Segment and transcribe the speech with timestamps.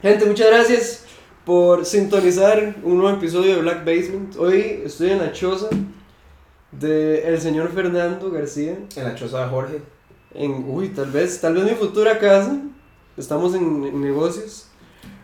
[0.00, 1.04] Gente, muchas gracias
[1.44, 4.36] por sintonizar un nuevo episodio de Black Basement.
[4.36, 5.70] Hoy estoy en la choza
[6.70, 8.78] de el señor Fernando García.
[8.94, 9.82] En la choza de Jorge.
[10.34, 12.60] En, uy, tal vez, tal vez mi futura casa.
[13.16, 14.68] Estamos en, en negocios.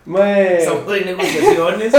[0.04, 1.94] Mae, Estamos en negociaciones.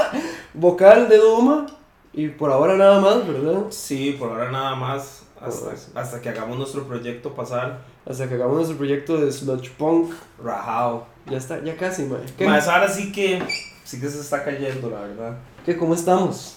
[0.54, 1.66] vocal de Duma.
[2.12, 3.66] Y por ahora nada más, ¿verdad?
[3.70, 5.22] sí, por ahora nada más.
[5.40, 5.92] Hasta, sí.
[5.94, 7.84] hasta que hagamos nuestro proyecto pasar.
[8.04, 10.12] Hasta que hagamos nuestro proyecto de Sludge Punk.
[10.42, 11.14] Rajao.
[11.30, 12.46] Ya está, ya casi, mae.
[12.46, 13.42] Más ahora sí que.
[13.84, 15.36] Sí que se está cayendo, la verdad.
[15.64, 15.76] ¿Qué?
[15.76, 16.56] ¿Cómo estamos?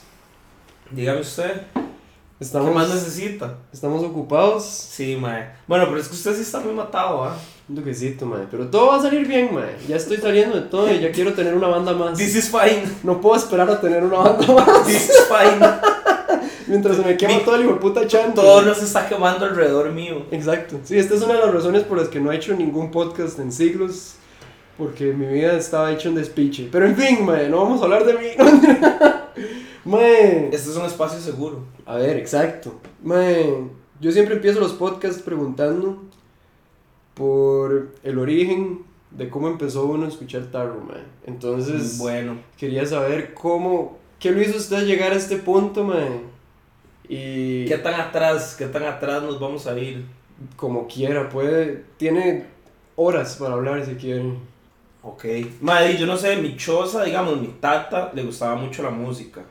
[0.92, 1.62] Dígame usted.
[2.40, 3.58] Estamos, ¿Qué más necesita?
[3.74, 4.64] estamos ocupados.
[4.66, 5.50] Sí, mae.
[5.68, 7.36] Bueno, pero es que usted sí está muy matado, ¿ah?
[7.68, 8.46] Un toquecito, mae.
[8.50, 9.76] Pero todo va a salir bien, mae.
[9.88, 12.18] Ya estoy saliendo de todo y ya quiero tener una banda más.
[12.18, 12.84] This is fine.
[13.04, 14.86] No puedo esperar a tener una banda más.
[14.88, 15.66] This is fine.
[16.68, 18.42] Mientras se me quema Mi- todo el hijo de puta chanto.
[18.42, 20.26] Todo nos está quemando alrededor mío.
[20.32, 20.80] Exacto.
[20.84, 23.38] Sí, esta es una de las razones por las que no he hecho ningún podcast
[23.40, 24.14] en siglos.
[24.80, 26.70] Porque mi vida estaba hecha un despiche.
[26.72, 28.30] Pero en fin, mae, no vamos a hablar de mí.
[29.86, 30.46] mae.
[30.46, 31.66] Este es un espacio seguro.
[31.86, 32.80] A ver, exacto.
[33.04, 33.54] Mae,
[34.00, 36.02] yo siempre empiezo los podcasts preguntando
[37.14, 41.04] por el origen de cómo empezó uno a escuchar tarro, mae.
[41.26, 42.38] Entonces, Bueno.
[42.58, 46.22] quería saber cómo, qué lo hizo usted llegar a este punto, mae.
[47.08, 48.56] Y ¿Qué tan atrás?
[48.58, 50.06] ¿Qué tan atrás nos vamos a ir?
[50.56, 52.46] como quiera, puede, tiene
[52.96, 54.24] horas para hablar si quiere.
[55.02, 55.26] Ok.
[55.62, 59.42] Madre, yo no sé, mi choza, digamos, mi tata, le gustaba mucho la música.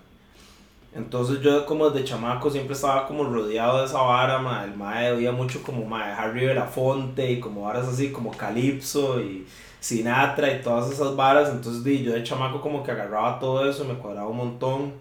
[0.94, 4.64] Entonces yo como desde chamaco siempre estaba como rodeado de esa vara.
[4.64, 9.46] El mae oía mucho como mae Harry Belafonte y como varas así como Calypso y
[9.80, 11.50] Sinatra y todas esas varas.
[11.50, 14.92] Entonces di, yo de chamaco como que agarraba todo eso, me cuadraba un montón.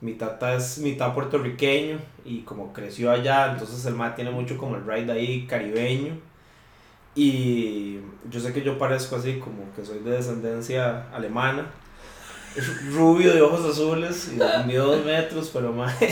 [0.00, 4.76] Mi tata es mitad puertorriqueño y como creció allá, entonces el mae tiene mucho como
[4.76, 6.14] el ride ahí caribeño.
[7.14, 7.98] Y
[8.30, 11.70] yo sé que yo parezco así, como que soy de descendencia alemana.
[12.92, 15.94] Rubio de ojos azules y mido dos metros, pero más.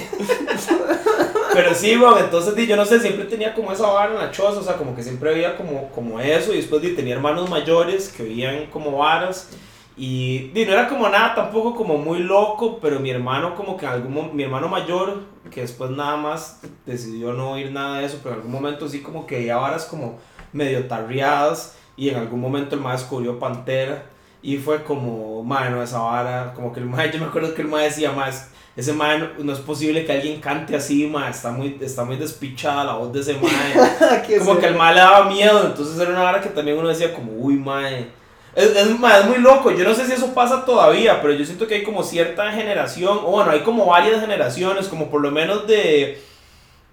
[1.55, 4.61] Pero sí, bueno, entonces yo no sé, siempre tenía como esa vara en la choza,
[4.61, 6.55] o sea, como que siempre veía como, como eso.
[6.55, 9.51] Y después tenía hermanos mayores que veían como varas.
[9.97, 13.85] Y di, no era como nada tampoco como muy loco, pero mi hermano como que
[13.85, 18.19] en algún mi hermano mayor, que después nada más decidió no oír nada de eso,
[18.23, 20.19] pero en algún momento sí como que veía varas como
[20.53, 24.05] medio tarriadas y en algún momento el mae descubrió Pantera
[24.43, 27.63] y fue como, mae, no, esa vara, como que el mae, yo me acuerdo que
[27.63, 31.31] el mae decía, más ese mae no, no es posible que alguien cante así, mae,
[31.31, 34.39] está muy, está muy despichada la voz de ese mae.
[34.39, 37.13] como que el mae le daba miedo, entonces era una vara que también uno decía
[37.13, 38.09] como, uy, mae.
[38.55, 41.45] Es, es, mae, es muy loco, yo no sé si eso pasa todavía, pero yo
[41.45, 45.31] siento que hay como cierta generación, o bueno, hay como varias generaciones, como por lo
[45.31, 46.23] menos de,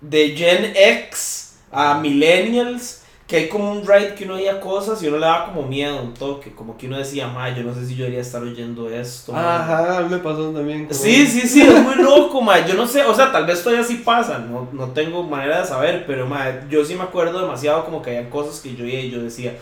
[0.02, 5.08] de Gen X a Millennials, que hay como un ride que uno oía cosas y
[5.08, 7.86] uno le daba como miedo, un toque, como que uno decía, ma, yo no sé
[7.86, 9.32] si yo debería estar oyendo esto.
[9.32, 9.58] ma".
[9.64, 10.88] Ajá, a mí me pasó también.
[10.88, 12.66] como- Sí, sí, sí, es muy loco, ma.
[12.66, 15.68] Yo no sé, o sea, tal vez todavía sí pasa, no, no tengo manera de
[15.68, 19.00] saber, pero, ma, yo sí me acuerdo demasiado como que había cosas que yo oía
[19.02, 19.56] y yo decía,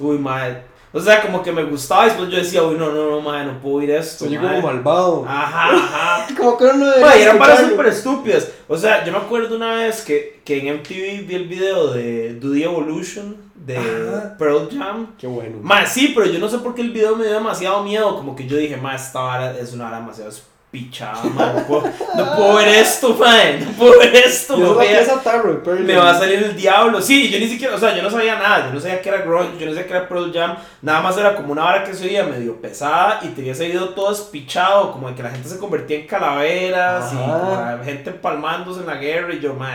[0.00, 0.48] uy, ma.
[0.96, 3.42] O sea, como que me gustaba y después yo decía, uy, no, no, no, ma,
[3.42, 4.26] no puedo oír esto.
[4.26, 4.42] Soy ma".
[4.42, 5.24] como malvado.
[5.26, 6.26] Ajá, ajá.
[6.36, 6.86] Como que uno
[7.18, 8.48] y eran varas súper estúpidas.
[8.68, 12.34] O sea, yo me acuerdo una vez que, que en MTV vi el video de
[12.34, 14.36] Do the Evolution de Ajá.
[14.38, 15.08] Pearl Jam.
[15.18, 15.58] Qué bueno.
[15.62, 18.14] Ma, sí, pero yo no sé por qué el video me dio demasiado miedo.
[18.14, 20.30] Como que yo dije, ma, esta vara es una vara demasiado
[20.74, 21.52] espichada, ma.
[21.52, 21.82] No puedo,
[22.16, 23.36] no puedo ver esto, ma.
[23.60, 27.00] No puedo ver esto, Yo pienso a Tarro, Me va a salir el diablo.
[27.00, 28.66] Sí, yo ni siquiera, o sea, yo no sabía nada.
[28.66, 30.56] Yo no sabía que era grunge, yo no sabía que era Pearl Jam.
[30.82, 33.90] Nada más era como una vara que se oía medio pesada y tenía ese video
[33.90, 37.38] todo espichado, como de que la gente se convertía en calaveras y Ajá.
[37.38, 39.34] como la gente palmándose en la guerra.
[39.34, 39.72] Y yo, ma,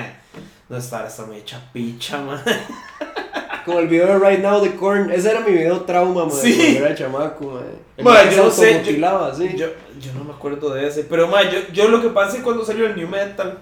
[0.68, 2.42] no está, está hecha picha, ma.
[3.66, 5.12] Como el video de Right Now de Korn.
[5.12, 6.32] Ese era mi video trauma, man.
[6.32, 6.56] Sí.
[6.56, 7.64] Cuando era chamaco, man.
[7.98, 9.50] El Ma, man que yo no sé, automutilaba, sí.
[9.56, 9.68] Yo,
[10.00, 11.04] yo no me acuerdo de ese.
[11.04, 13.58] Pero, ma, yo, yo lo que pasa es que cuando salió el new metal,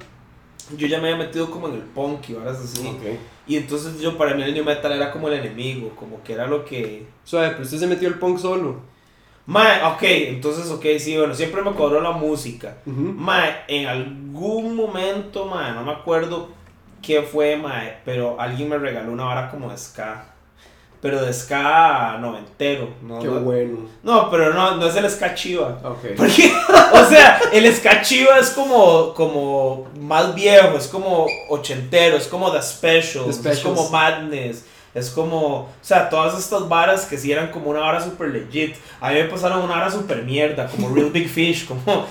[0.75, 2.87] yo ya me había metido como en el punk y varas así.
[2.87, 3.17] Ok.
[3.47, 6.47] Y entonces yo, para mí el new metal era como el enemigo, como que era
[6.47, 7.05] lo que...
[7.23, 8.81] Suave, pero usted se metió el punk solo.
[9.45, 12.79] Mae, ok, entonces, ok, sí, bueno, siempre me cobró la música.
[12.85, 12.99] Ujú.
[12.99, 16.49] Mae, en algún momento, mae, no me acuerdo
[17.01, 20.25] qué fue, mae, pero alguien me regaló una vara como de ska.
[20.99, 22.89] Pero de ska noventero.
[23.03, 23.77] No, Qué no, bueno.
[24.01, 25.79] no, pero no, no es el ska chiva.
[25.83, 25.99] Ok.
[26.17, 26.51] Porque,
[26.91, 32.51] o sea, el ska chiva es como, como más viejo, es como ochentero, es como
[32.51, 34.65] The Specials, The es como Madness,
[34.97, 38.75] es como, o sea, todas estas varas que sí eran como una vara super legit.
[38.99, 41.83] A mí me pasaron una vara super mierda, como Real Big Fish, como,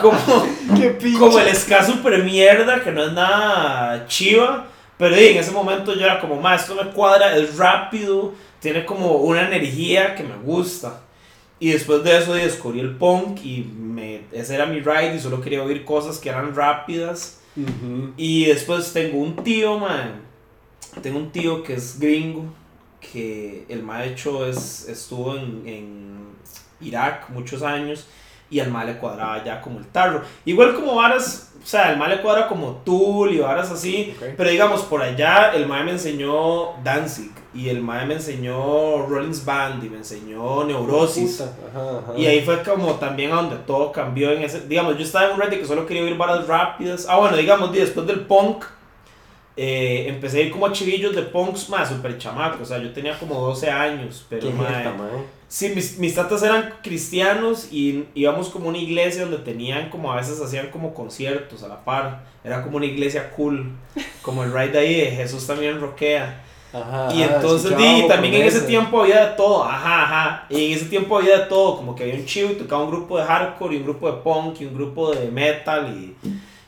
[0.00, 0.46] como,
[0.80, 1.18] Qué pinche.
[1.18, 4.66] como el ska super mierda, que no es nada chiva.
[4.96, 8.84] Pero sí, en ese momento yo era como, más esto me cuadra, es rápido, tiene
[8.84, 11.00] como una energía que me gusta.
[11.58, 15.40] Y después de eso descubrí el punk y me, ese era mi ride y solo
[15.40, 17.40] quería oír cosas que eran rápidas.
[18.16, 20.22] Y después tengo un tío, man.
[21.02, 22.44] Tengo un tío que es gringo,
[23.00, 26.28] que el maestro es, estuvo en, en
[26.80, 28.06] Irak muchos años
[28.50, 30.22] y al mal le cuadraba ya como el tarro.
[30.44, 34.48] Igual como varas, o sea, el mal le cuadra como Tool y varas así, pero
[34.50, 39.82] digamos, por allá el mae me enseñó Danzig y el mae me enseñó Rollins Band
[39.82, 41.42] y me enseñó Neurosis.
[42.16, 45.32] Y ahí fue como también a donde todo cambió en ese, digamos, yo estaba en
[45.32, 47.06] un ready que solo quería oír varas rápidas.
[47.08, 48.64] Ah, bueno, digamos, después del punk
[49.56, 52.92] eh, empecé a ir como a chivillos de punks más super chamaco, o sea, yo
[52.92, 54.84] tenía como 12 años, pero mae,
[55.46, 60.12] Sí, mis, mis tatas eran cristianos y íbamos como a una iglesia donde tenían como
[60.12, 62.24] a veces hacían como conciertos a la par.
[62.42, 63.70] Era como una iglesia cool,
[64.22, 66.42] como el ride ahí de Jesús también roquea.
[66.72, 70.46] Ajá, y entonces, y también en ese tiempo había de todo, ajá, ajá.
[70.50, 72.90] Y en ese tiempo había de todo, como que había un chivo y tocaba un
[72.90, 76.16] grupo de hardcore y un grupo de punk y un grupo de metal y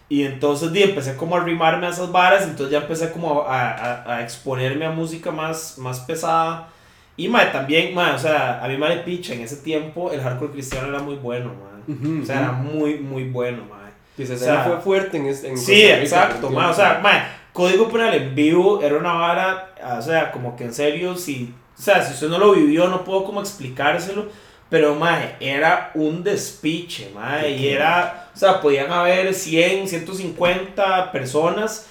[0.08, 3.70] y entonces di, empecé como a rimarme a esas varas, entonces ya empecé como a,
[3.70, 6.69] a, a exponerme a música más, más pesada.
[7.17, 10.53] Y mae, también, mae, o sea, a mí me picha, en ese tiempo el hardcore
[10.53, 12.23] cristiano era muy bueno, mae.
[12.23, 13.87] o sea, era muy, muy bueno, mae.
[14.19, 16.70] Y o sea, fue fuerte en, en Sí, exacto, mae.
[16.70, 20.75] O sea, mae, Código Penal en vivo era una vara, o sea, como que en
[20.75, 24.26] serio, si, o sea, si usted no lo vivió, no puedo como explicárselo
[24.69, 27.52] pero, mae, era un despiche, mae.
[27.52, 31.87] Y era, o sea, podían haber 100, 150 personas,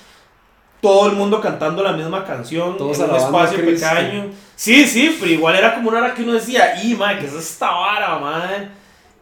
[0.80, 4.30] todo el mundo cantando la misma canción Todos en un espacio pequeño.
[4.56, 7.33] Sí, sí, pero igual era como una hora que uno decía, y mae, ¿qué es
[7.33, 8.69] esta vara, mae?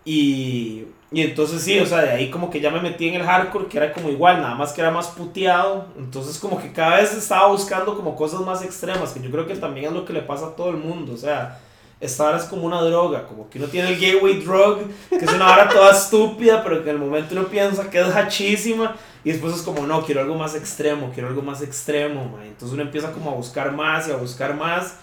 [0.03, 0.83] Y,
[1.13, 3.67] y entonces sí, o sea, de ahí como que ya me metí en el hardcore,
[3.67, 5.85] que era como igual, nada más que era más puteado.
[5.97, 9.55] Entonces como que cada vez estaba buscando como cosas más extremas, que yo creo que
[9.55, 11.57] también es lo que le pasa a todo el mundo, o sea
[12.03, 14.79] esta vara es como una droga, como que uno tiene el gateway drug,
[15.09, 18.07] que es una vara toda estúpida, pero que en el momento uno piensa que es
[18.07, 22.43] hachísima, y después es como, no, quiero algo más extremo, quiero algo más extremo, man.
[22.43, 24.97] entonces uno empieza como a buscar más y a buscar más,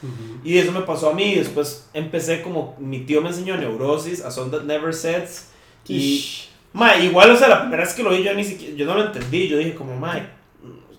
[0.44, 4.22] y eso me pasó a mí, y después empecé como, mi tío me enseñó Neurosis,
[4.22, 5.48] A Song That Never Sets,
[5.88, 6.24] y,
[6.74, 8.94] ma, igual, o sea, la primera vez que lo vi yo ni siquiera, yo no
[8.94, 10.20] lo entendí, yo dije como, ma,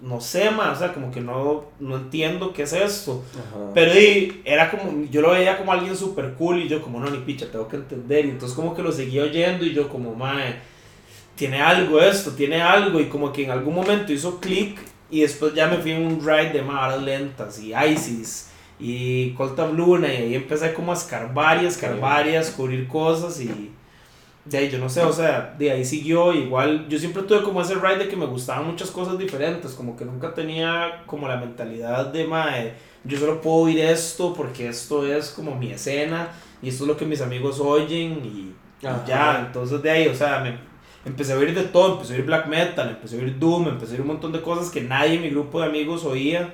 [0.01, 3.23] no sé, más, o sea, como que no, no entiendo qué es esto.
[3.73, 7.09] Pero y, era como, yo lo veía como alguien súper cool y yo como, no,
[7.09, 8.25] ni picha, tengo que entender.
[8.25, 10.55] Y entonces como que lo seguía oyendo y yo como, mae,
[11.35, 12.99] tiene algo esto, tiene algo.
[12.99, 14.79] Y como que en algún momento hizo clic
[15.11, 18.49] y después ya me fui en un ride de más lentas y ISIS
[18.79, 23.39] y Colta Luna y ahí empecé como a escarbar y escarbar y a descubrir cosas
[23.39, 23.69] y
[24.43, 27.61] de ahí yo no sé, o sea, de ahí siguió, igual yo siempre tuve como
[27.61, 31.37] ese ride de que me gustaban muchas cosas diferentes, como que nunca tenía como la
[31.37, 32.73] mentalidad de, mae,
[33.03, 36.29] yo solo puedo oír esto porque esto es como mi escena
[36.61, 38.53] y esto es lo que mis amigos oyen y,
[39.05, 40.57] ya, entonces de ahí, o sea, me
[41.05, 43.91] empecé a oír de todo, empecé a oír black metal, empecé a oír doom, empecé
[43.91, 46.51] a oír un montón de cosas que nadie en mi grupo de amigos oía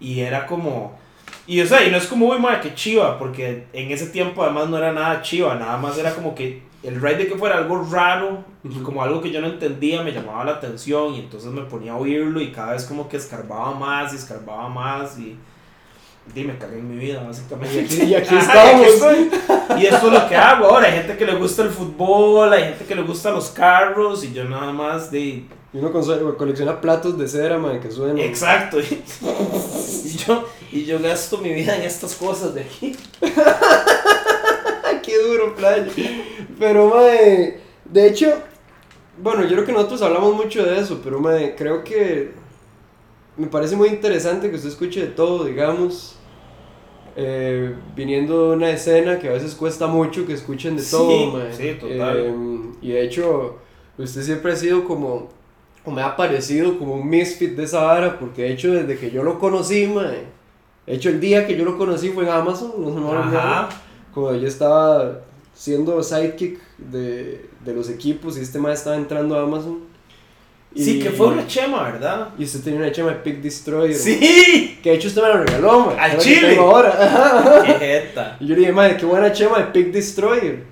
[0.00, 0.98] y era como...
[1.46, 4.42] Y o sea, y no es como, uy, madre, que chiva, porque en ese tiempo
[4.42, 7.58] además no era nada chiva, nada más era como que el ride de que fuera
[7.58, 11.50] algo raro y como algo que yo no entendía me llamaba la atención y entonces
[11.50, 15.36] me ponía a oírlo y cada vez como que escarbaba más y escarbaba más y,
[16.34, 18.04] y me cagué en mi vida básicamente.
[18.04, 18.86] Y aquí, estamos.
[19.78, 20.86] y esto es lo que hago ahora.
[20.86, 24.32] Hay gente que le gusta el fútbol, hay gente que le gusta los carros y
[24.32, 25.44] yo nada más de...
[25.72, 25.92] Y uno
[26.36, 28.18] colecciona platos de cera, man, que suenan.
[28.18, 28.78] Exacto.
[30.02, 32.96] Y, yo, y yo gasto mi vida en estas cosas de aquí.
[35.02, 35.86] Qué duro, playa.
[36.60, 38.34] Pero, mae, de hecho,
[39.20, 42.32] bueno, yo creo que nosotros hablamos mucho de eso, pero, mae, creo que
[43.38, 46.16] me parece muy interesante que usted escuche de todo, digamos.
[47.16, 51.52] Eh, viniendo de una escena que a veces cuesta mucho que escuchen de todo, mae.
[51.52, 52.26] Sí, total.
[52.26, 53.56] Em, y de hecho,
[53.96, 55.30] usted siempre ha sido como,
[55.84, 59.10] o me ha parecido como un misfit de esa vara, porque de hecho, desde que
[59.10, 60.24] yo lo conocí, mae,
[60.86, 63.70] de hecho, el día que yo lo conocí fue en Amazon, no se me Ajá
[64.12, 65.20] como yo estaba
[65.60, 69.80] siendo sidekick de, de los equipos y este más estaba entrando a Amazon.
[70.74, 72.30] sí, que fue una chema, ¿verdad?
[72.38, 73.94] Y usted tenía una chema de Pick Destroyer.
[73.94, 74.78] ¡Sí!
[74.82, 75.96] Que de hecho usted me la regaló, man.
[76.00, 76.56] ¡Al chile!
[76.56, 77.62] ahora.
[77.66, 78.38] ¡Qué jeta!
[78.40, 80.64] Y yo le dije, madre, qué buena chema de Pick Destroyer.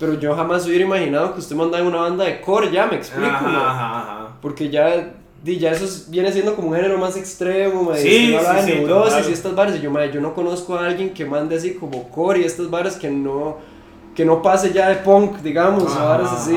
[0.00, 3.26] Pero yo jamás hubiera imaginado que usted mandara una banda de core, ya me explico,
[3.26, 4.36] ajá, ajá, ajá.
[4.40, 5.12] Porque ya
[5.42, 9.28] Di, ya eso viene siendo como un género más extremo, me sí, sí, sí, neurosis
[9.28, 9.76] y estas barras.
[9.76, 12.70] Y yo, madre, yo no conozco a alguien que mande así como core y estas
[12.70, 13.58] barras que no,
[14.14, 16.56] que no pase ya de punk, digamos, o barras así.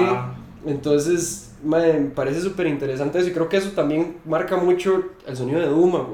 [0.66, 3.30] Entonces, me parece súper interesante eso.
[3.30, 6.06] Y creo que eso también marca mucho el sonido de Duma,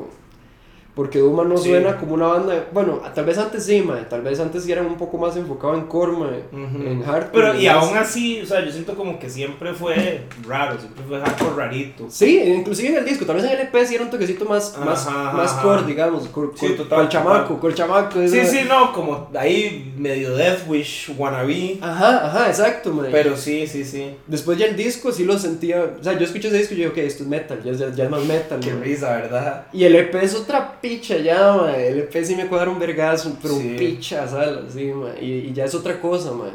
[0.96, 1.70] Porque Duma no Sí.
[1.70, 2.68] suena como una banda.
[2.74, 4.04] Bueno, tal vez antes sí, mae.
[4.04, 6.44] Tal vez antes sí eran un poco más enfocado en core, mae.
[6.52, 7.32] En hardcore.
[7.32, 11.20] Pero y aún así, o sea, yo siento como que siempre fue raro, siempre fue
[11.22, 12.06] hardcore rarito.
[12.10, 14.76] Sí, inclusive en el disco, tal vez en el EP sí era un toquecito más,
[14.76, 15.62] Ajá, más, ajá, más ajá.
[15.62, 16.28] core, digamos.
[16.28, 17.60] Cor, Sí, cor- total, col chamaco, total.
[17.60, 18.28] col chamaco.
[18.28, 21.78] Sí, esa- sí, no, como ahí medio Death Wish, wannabe.
[21.82, 23.10] Ajá, ajá, exacto, mae.
[23.12, 24.16] Pero sí, sí, sí.
[24.28, 25.84] Después ya el disco sí lo sentía.
[26.00, 28.04] O sea, yo escuché ese disco y yo, ok, esto es metal, ya, ya, ya
[28.04, 28.60] es más metal.
[28.60, 28.84] Qué mae.
[28.84, 29.68] risa, ¿verdad?
[29.72, 31.88] Y el EP es otra picha ya, mae.
[31.90, 33.68] El EP sí me cuadra un vergazo, pero Sí.
[33.70, 34.74] un picha, ¿sabes?
[34.74, 35.24] Sí, mae.
[35.24, 36.52] Y, y ya es otra cosa, mae.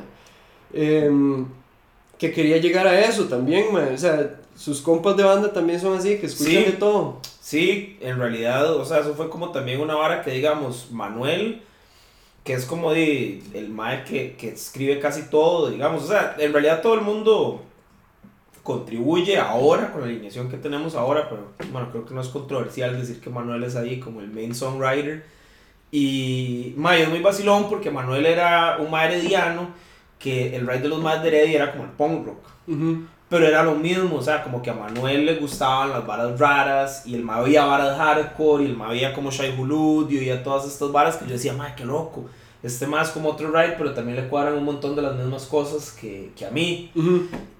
[0.73, 1.47] Em,
[2.18, 3.95] que quería llegar a eso también, mae.
[3.95, 6.64] O sea, sus compas de banda también son así, que escuchan Sí.
[6.64, 7.21] de todo.
[7.40, 11.62] Sí, en realidad, o sea, eso fue como también una vara que, digamos, Manuel,
[12.42, 16.52] que es como de, el mae que, que escribe casi todo, digamos, o sea, en
[16.52, 17.62] realidad todo el mundo
[18.66, 22.99] contribuye ahora con la alineación que tenemos ahora, pero bueno, creo que no es controversial
[22.99, 25.25] decir que Manuel es ahí como el main songwriter.
[25.92, 29.68] Y mae, es muy vacilón porque Manuel era un mae herediano,
[30.18, 32.44] que el ride de los más de Heredia era como el punk rock.
[32.66, 33.06] Ujú.
[33.28, 37.06] Pero era lo mismo, o sea, como que a Manuel le gustaban las varas raras,
[37.06, 40.42] y el ma veía varas hardcore, y el ma veía como Shai Hulud, y oía
[40.42, 42.26] todas estas varas que yo decía, madre, qué loco.
[42.66, 45.92] Este más como otro ride, pero también le cuadran un montón de las mismas cosas
[45.92, 46.90] que, que a mí.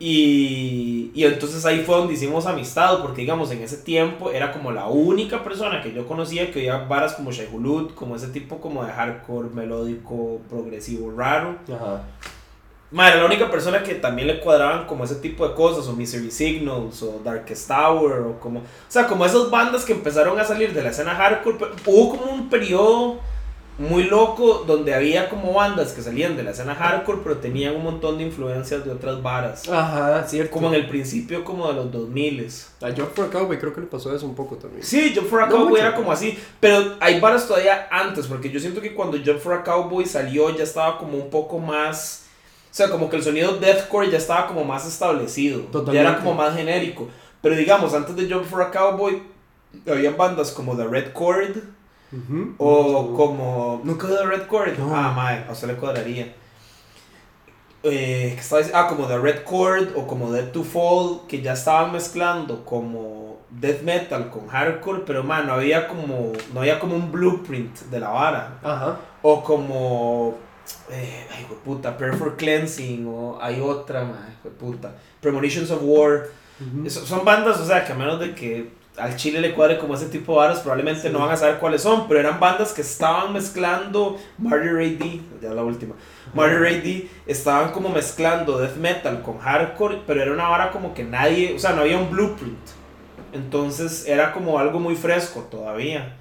[0.01, 4.73] Y, y entonces ahí fue donde hicimos amistad, porque digamos, en ese tiempo era como
[4.73, 8.61] la única persona que yo conocía que oía varas como Shai Hulud, como ese tipo
[8.61, 11.57] como de hardcore, melódico, progresivo, raro.
[11.73, 12.03] Ajá.
[12.91, 15.93] Ma, era la única persona que también le cuadraban como ese tipo de cosas, o
[15.93, 18.59] Misery Signals, o Darkest Tower, o como...
[18.59, 22.17] O sea, como esas bandas que empezaron a salir de la escena hardcore, pero hubo
[22.17, 23.21] como un periodo
[23.79, 27.85] muy loco donde había como bandas que salían de la escena hardcore, pero tenían un
[27.85, 29.69] montón de influencias de otras varas.
[29.69, 30.53] Ajá, cierto.
[30.53, 32.49] Como en el principio como de los 2000
[32.81, 34.83] A Job for a Cowboy creo que le pasó eso un poco también.
[34.83, 38.59] Sí, Job for a Cowboy era como así, pero hay varas todavía antes, porque yo
[38.61, 42.25] siento que cuando Job for a Cowboy salió ya estaba como un poco más,
[42.71, 46.09] o sea, como que el sonido deathcore ya estaba como más establecido, ya Totalmente.
[46.09, 47.09] era como más genérico,
[47.43, 49.23] pero digamos, antes de Job for a Cowboy,
[49.87, 51.76] había bandas como The Red Chord,
[52.59, 54.79] O como, ¿nunca The Red Chord?
[54.79, 54.95] No.
[54.95, 56.35] Ah, mae, a usted le cuadraría.
[57.83, 58.37] Eh,
[58.75, 63.39] ah, como The Red Chord o como Dead to Fall, que ya estaban mezclando como
[63.51, 68.01] death metal con hardcore, pero man, no había como, no había como un blueprint de
[68.01, 68.59] la vara.
[68.63, 68.97] Ajá.
[69.23, 70.35] O como,
[70.91, 75.81] eh, ay, de puta, Prayer for Cleansing, o hay otra, man, de puta, Premonitions of
[75.83, 76.29] War.
[76.89, 80.07] Son bandas, o sea, que a menos de que al Chile le cuadre como ese
[80.07, 81.09] tipo de varas, probablemente Sí.
[81.11, 85.21] no van a saber cuáles son, pero eran bandas que estaban mezclando Marty Ray D,
[85.43, 85.95] ya la última.
[86.35, 90.95] Marty Ray D estaban como mezclando death metal con hardcore, pero era una vara como
[90.95, 92.59] que nadie, o sea, no había un blueprint.
[93.33, 96.17] Entonces era como algo muy fresco todavía.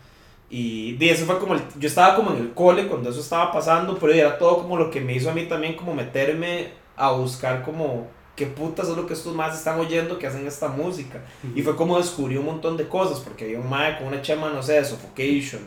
[0.49, 3.51] Y de eso fue como el, yo estaba como en el cole cuando eso estaba
[3.51, 7.11] pasando, pero era todo como lo que me hizo a mí también como meterme a
[7.11, 11.21] buscar como qué putas es lo que estos más están oyendo que hacen esta música.
[11.55, 14.49] Y fue como descubrí un montón de cosas, porque había un mae con una chema,
[14.49, 15.61] no sé, de Suffocation,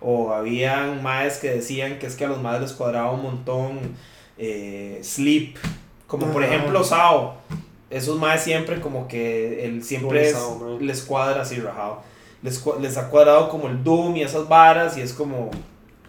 [0.00, 3.80] o habían maes que decían que es que a los maes les cuadraba un montón
[4.38, 5.56] eh, Sleep,
[6.06, 6.54] como por Ajá.
[6.54, 7.34] ejemplo Sao.
[7.90, 12.02] Esos maes siempre como que el, siempre es- Sao, les cuadra así, rajado.
[12.42, 15.50] Les, les ha cuadrado como el Doom y esas varas, y es como,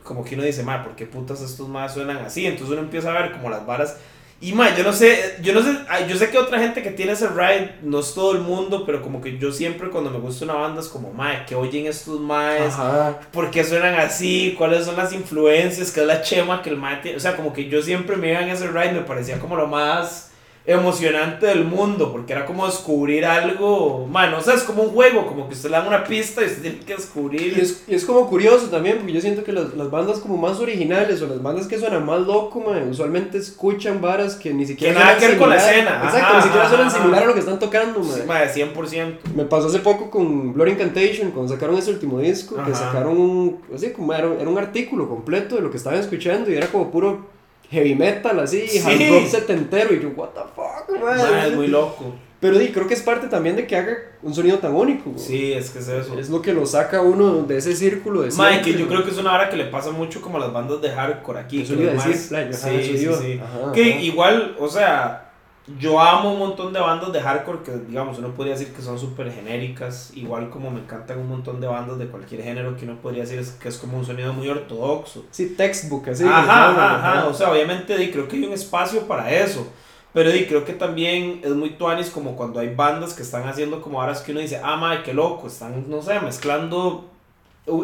[0.03, 2.45] como que uno dice, mae, ¿por qué putas estos maes suenan así?
[2.45, 3.97] Entonces uno empieza a ver como las varas
[4.41, 5.71] y ma, yo no sé, yo no sé,
[6.07, 9.01] yo sé que otra gente que tiene ese ride, no es todo el mundo, pero
[9.01, 12.21] como que yo siempre cuando me gusta una banda es como, ma, que oyen estos
[12.21, 12.73] maes?
[12.73, 13.19] Ajá.
[13.31, 14.55] ¿Por qué suenan así?
[14.57, 15.91] ¿Cuáles son las influencias?
[15.91, 17.17] ¿Qué es la chema que el mae tiene?
[17.17, 19.67] O sea, como que yo siempre me iba en ese ride, me parecía como lo
[19.67, 20.31] más
[20.65, 25.25] emocionante del mundo, porque era como descubrir algo, man, o sea, es como un juego,
[25.25, 27.57] como que usted le dan una pista y usted tiene que descubrir.
[27.57, 30.37] Y es, y es como curioso también, porque yo siento que las, las bandas como
[30.37, 34.65] más originales o las bandas que suenan más loco, mae, usualmente escuchan varas que ni
[34.65, 36.01] siquiera Que nada que ver con la escena.
[36.03, 36.97] Exacto, Ajá, ni siquiera suenan ajá.
[36.97, 38.17] similar a lo que están tocando, mae.
[38.17, 39.17] Sí, ma, de 100%.
[39.35, 43.61] Me pasó hace poco con Blood Incantation, cuando sacaron ese último disco, que sacaron un,
[43.73, 46.91] así como era, era un artículo completo de lo que estaban escuchando y era como
[46.91, 47.38] puro
[47.69, 48.79] heavy metal, así, Sí.
[48.79, 51.17] hard rock setentero, y yo, what the fuck, man.
[51.17, 52.13] Ma, es muy loco.
[52.39, 55.09] Pero di, creo que es parte también de que haga un sonido tan único.
[55.11, 55.19] güey.
[55.21, 56.17] Sí, es que es eso.
[56.17, 58.29] Es lo que lo saca uno de ese círculo de
[58.63, 60.81] que yo creo que es una hora que le pasa mucho como a las bandas
[60.81, 61.63] de hardcore aquí.
[61.63, 63.39] Eso iba a decir, sí, sí, sí.
[63.43, 63.99] Ajá, Que ajá.
[64.01, 65.28] igual, o sea,
[65.77, 68.97] yo amo un montón de bandas de hardcore que, digamos, uno podría decir que son
[68.97, 70.11] súper genéricas.
[70.15, 73.39] Igual como me encantan un montón de bandas de cualquier género que uno podría decir
[73.39, 75.25] es, que es como un sonido muy ortodoxo.
[75.31, 76.23] Sí, textbook, así.
[76.25, 77.27] ajá, como ajá.
[77.27, 79.67] O sea, obviamente di, creo que hay un espacio para eso.
[80.13, 83.81] Pero di, creo que también es muy tuanis como cuando hay bandas que están haciendo
[83.81, 87.05] como horas que uno dice, ah, madre, qué loco, están, no sé, mezclando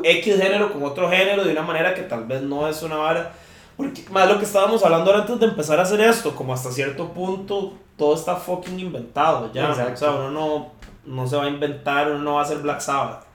[0.03, 3.33] X género con otro género de una manera que tal vez no es una vara.
[3.77, 7.09] Porque más lo que estábamos hablando antes de empezar a hacer esto, como hasta cierto
[7.09, 9.69] punto todo está fucking inventado ya.
[9.69, 9.93] Exacto.
[9.93, 10.67] O sea, uno no,
[11.05, 13.25] no se va a inventar, uno no va a hacer Black Sabbath.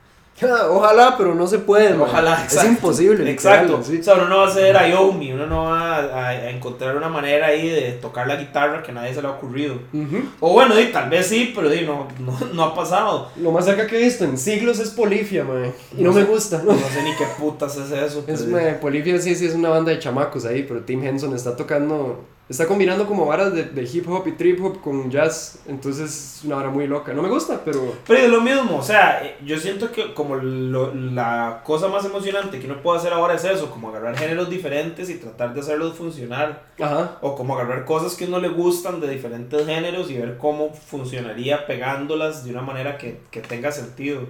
[0.70, 2.08] Ojalá, pero no se puede, man.
[2.08, 3.30] Ojalá, Es imposible.
[3.30, 3.78] Exacto.
[3.78, 4.00] literal, sí.
[4.00, 7.08] O sea, uno no va a ser Ayomi, uno no va a, a encontrar una
[7.08, 9.76] manera ahí de tocar la guitarra que a nadie se le ha ocurrido.
[10.40, 13.28] O bueno, di, tal vez sí, pero di, no, no, no ha pasado.
[13.36, 15.72] Lo más cerca que he visto en siglos es Polifia, man.
[15.96, 16.62] Y no, No me gusta.
[16.64, 18.24] No sé ni qué putas es eso.
[18.26, 18.46] Es,
[18.80, 22.66] Polifia sí, sí es una banda de chamacos ahí, pero Tim Henson está tocando, está
[22.66, 26.56] combinando como varas de, de hip hop y trip hop con jazz, entonces es una
[26.56, 27.12] vara muy loca.
[27.14, 30.34] No me gusta, pero Pero es lo mismo, o sea, eh, yo siento que como
[30.36, 34.50] lo- la cosa más emocionante que uno puede hacer ahora es eso, como agarrar géneros
[34.50, 36.64] diferentes y tratar de hacerlos funcionar.
[36.80, 40.36] ajá, O como agarrar cosas que a uno le gustan de diferentes géneros y ver
[40.36, 44.22] cómo funcionaría pegándolas de una manera que, que tenga sentido.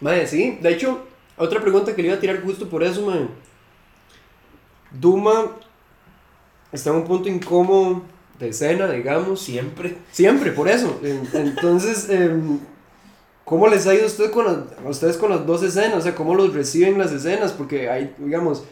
[0.00, 0.56] Mae, sí.
[0.62, 1.00] De hecho,
[1.36, 3.26] otra pregunta que le iba a tirar justo por eso, mae.
[4.90, 5.56] Duma
[6.72, 8.02] está en un punto incómodo
[8.38, 9.40] de escena, digamos.
[9.40, 9.96] Siempre.
[10.12, 10.98] Siempre, por eso.
[11.02, 12.58] En- Entonces, em,
[13.44, 15.94] ¿cómo les ha ido a, usted con las- a ustedes con las dos escenas?
[15.98, 17.52] O sea, ¿cómo los reciben las escenas?
[17.52, 18.64] Porque hay, digamos,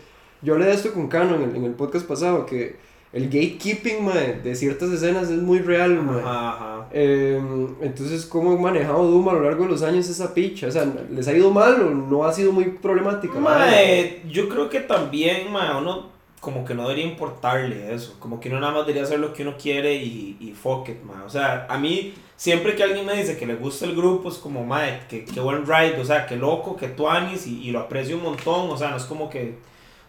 [0.43, 2.77] yo de esto con Cano en el, en el podcast pasado, que
[3.13, 6.21] el gatekeeping, mae, de ciertas escenas es muy real, mae.
[6.21, 6.89] Ajá, ajá.
[6.93, 10.69] Em, entonces, ¿cómo ha manejado Duma a lo largo de los años esa picha?
[10.69, 13.39] O sea, ¿les ha ido mal o no ha sido muy problemática?
[13.41, 18.17] Mae, yo creo que también, mae, uno como que no debería importarle eso.
[18.19, 21.03] Como que uno nada más debería hacer lo que uno quiere y, y fuck it,
[21.03, 21.25] mae.
[21.25, 24.37] O sea, a mí, siempre que alguien me dice que le gusta el grupo, es
[24.37, 27.81] como, mae, que, que buen ride, o sea, que loco, que tuanis y, y lo
[27.81, 28.71] aprecio un montón.
[28.71, 29.59] O sea, no es como que,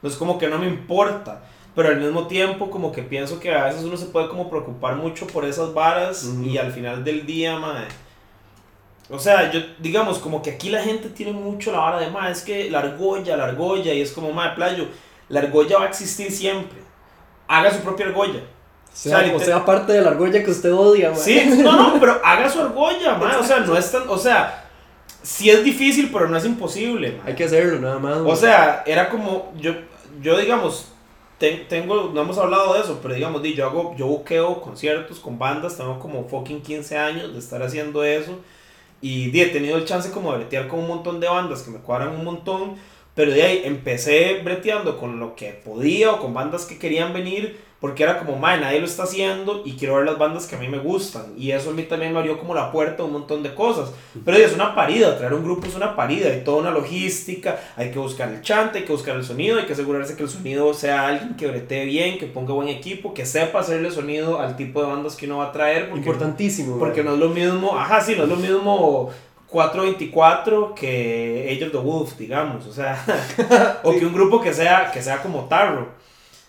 [0.02, 1.44] no es como que no me importa.
[1.76, 4.96] Pero al mismo tiempo, como que pienso que a veces uno se puede como preocupar
[4.96, 7.86] mucho por esas varas y al final del día, mae.
[9.10, 12.30] O sea, yo, digamos, como que aquí la gente tiene mucho la vara de, ma,
[12.30, 14.88] es que la argolla, la argolla, y es como, ma, playo,
[15.30, 16.80] la argolla va a existir siempre.
[17.48, 18.40] Haga su propia argolla.
[18.40, 21.16] O sea, O sea, o sea, parte de la argolla que usted odia.
[21.16, 24.66] Sí, no, no, pero haga su argolla, ma, o sea, no es tan, o sea,
[25.22, 27.24] sí es difícil, pero no es imposible, ma.
[27.28, 28.18] Hay que hacerlo, nada más.
[28.18, 29.74] O sea, era como, yo,
[30.22, 30.88] yo digamos,
[31.38, 35.20] ten- tengo, no hemos hablado de eso, pero digamos, di, yo hago, yo buqueo conciertos
[35.20, 38.40] con bandas, tengo como fucking 15 años de estar haciendo eso.
[39.02, 41.80] Y he tenido el chance como de bretear con un montón de bandas que me
[41.80, 42.76] cuadran un montón.
[43.16, 47.68] Pero de ahí empecé breteando con lo que podía o con bandas que querían venir.
[47.80, 50.60] Porque era como, madre, nadie lo está haciendo y quiero ver las bandas que a
[50.60, 51.28] mí me gustan.
[51.38, 53.94] Y eso a mí también me abrió como la puerta a un montón de cosas.
[54.26, 56.30] Pero es una parida, traer un grupo es una parida.
[56.30, 59.66] Hay toda una logística, hay que buscar el chante, hay que buscar el sonido, hay
[59.66, 63.26] que asegurarse que el sonido sea alguien que bretee bien, que ponga buen equipo, que
[63.26, 65.84] sepa hacerle sonido al tipo de bandas que uno va a traer.
[65.90, 66.80] porque- Importantísimo.
[66.80, 69.10] porque no es lo mismo, ajá, sí, no es lo mismo
[69.50, 73.04] 424 que Age of the Wolf, digamos, o sea,
[73.84, 75.98] o que un grupo que sea, que sea como Tarro.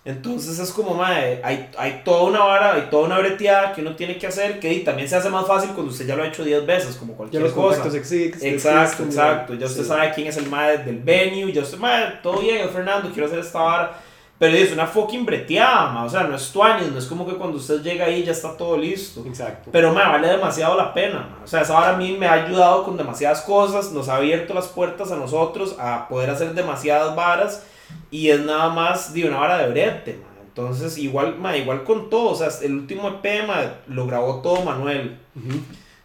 [0.03, 3.95] Entonces es como, mae, hay, hay toda una vara, hay toda una breteada que uno
[3.97, 6.27] tiene que hacer, que y también se hace más fácil cuando usted ya lo ha
[6.27, 7.87] hecho 10 veces, como Ya cualquier los cosa.
[7.95, 8.55] existen.
[8.55, 9.55] Exacto, existen, exacto.
[9.55, 9.89] Ya usted Sí.
[9.89, 13.41] sabe quién es el mae del venue, ya usted, mae, todo bien, Fernando, quiero hacer
[13.41, 14.01] esta vara.
[14.41, 17.35] Pero es una fucking breteada, ma, o sea, no es tuanis, no es como que
[17.35, 19.23] cuando usted llega ahí ya está todo listo.
[19.27, 19.69] Exacto.
[19.71, 21.29] Pero me vale demasiado la pena.
[21.31, 21.45] ma.
[21.45, 24.55] O sea, esa vara a mí me ha ayudado con demasiadas cosas, nos ha abierto
[24.55, 27.67] las puertas a nosotros a poder hacer demasiadas varas
[28.11, 30.19] y es nada más de una vara de brete.
[30.23, 30.43] ma.
[30.43, 34.63] Entonces, igual, ma, igual con todo, o sea, el último EP ma, lo grabó todo
[34.63, 35.19] Manuel.
[35.37, 35.59] Ujú.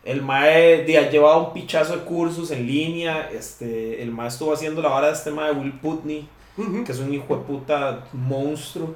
[0.03, 3.29] El mae ha llevado un pichazo de cursos en línea.
[3.33, 6.27] Este, el mae estuvo haciendo la vara de este mae Will Putney,
[6.85, 8.95] Que es un hijo de puta monstruo.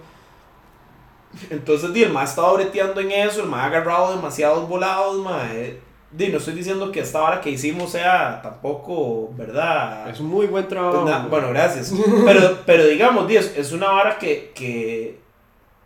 [1.49, 5.79] Entonces, di, el ha estado breteando en eso, el ha agarrado demasiados volados, mae.
[6.11, 10.09] Di, no estoy diciendo que esta vara que hicimos sea tampoco, ¿verdad?
[10.09, 11.05] Es un muy buen trabajo.
[11.05, 11.29] Na- mae.
[11.29, 11.93] bueno, gracias.
[12.25, 15.18] Pero, pero digamos, di, es, es una vara que, que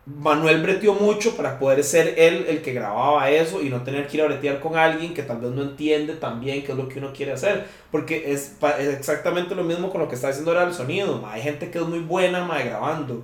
[0.06, 4.18] Manuel breteó mucho para poder ser él el que grababa eso y no tener que
[4.18, 6.90] ir a bretear con alguien que tal vez no entiende tan bien qué es lo
[6.90, 7.66] que uno quiere hacer.
[7.90, 11.26] Porque es, exactamente lo mismo con lo que está diciendo ahora el sonido.
[11.26, 13.24] Hay gente que es muy buena ma, grabando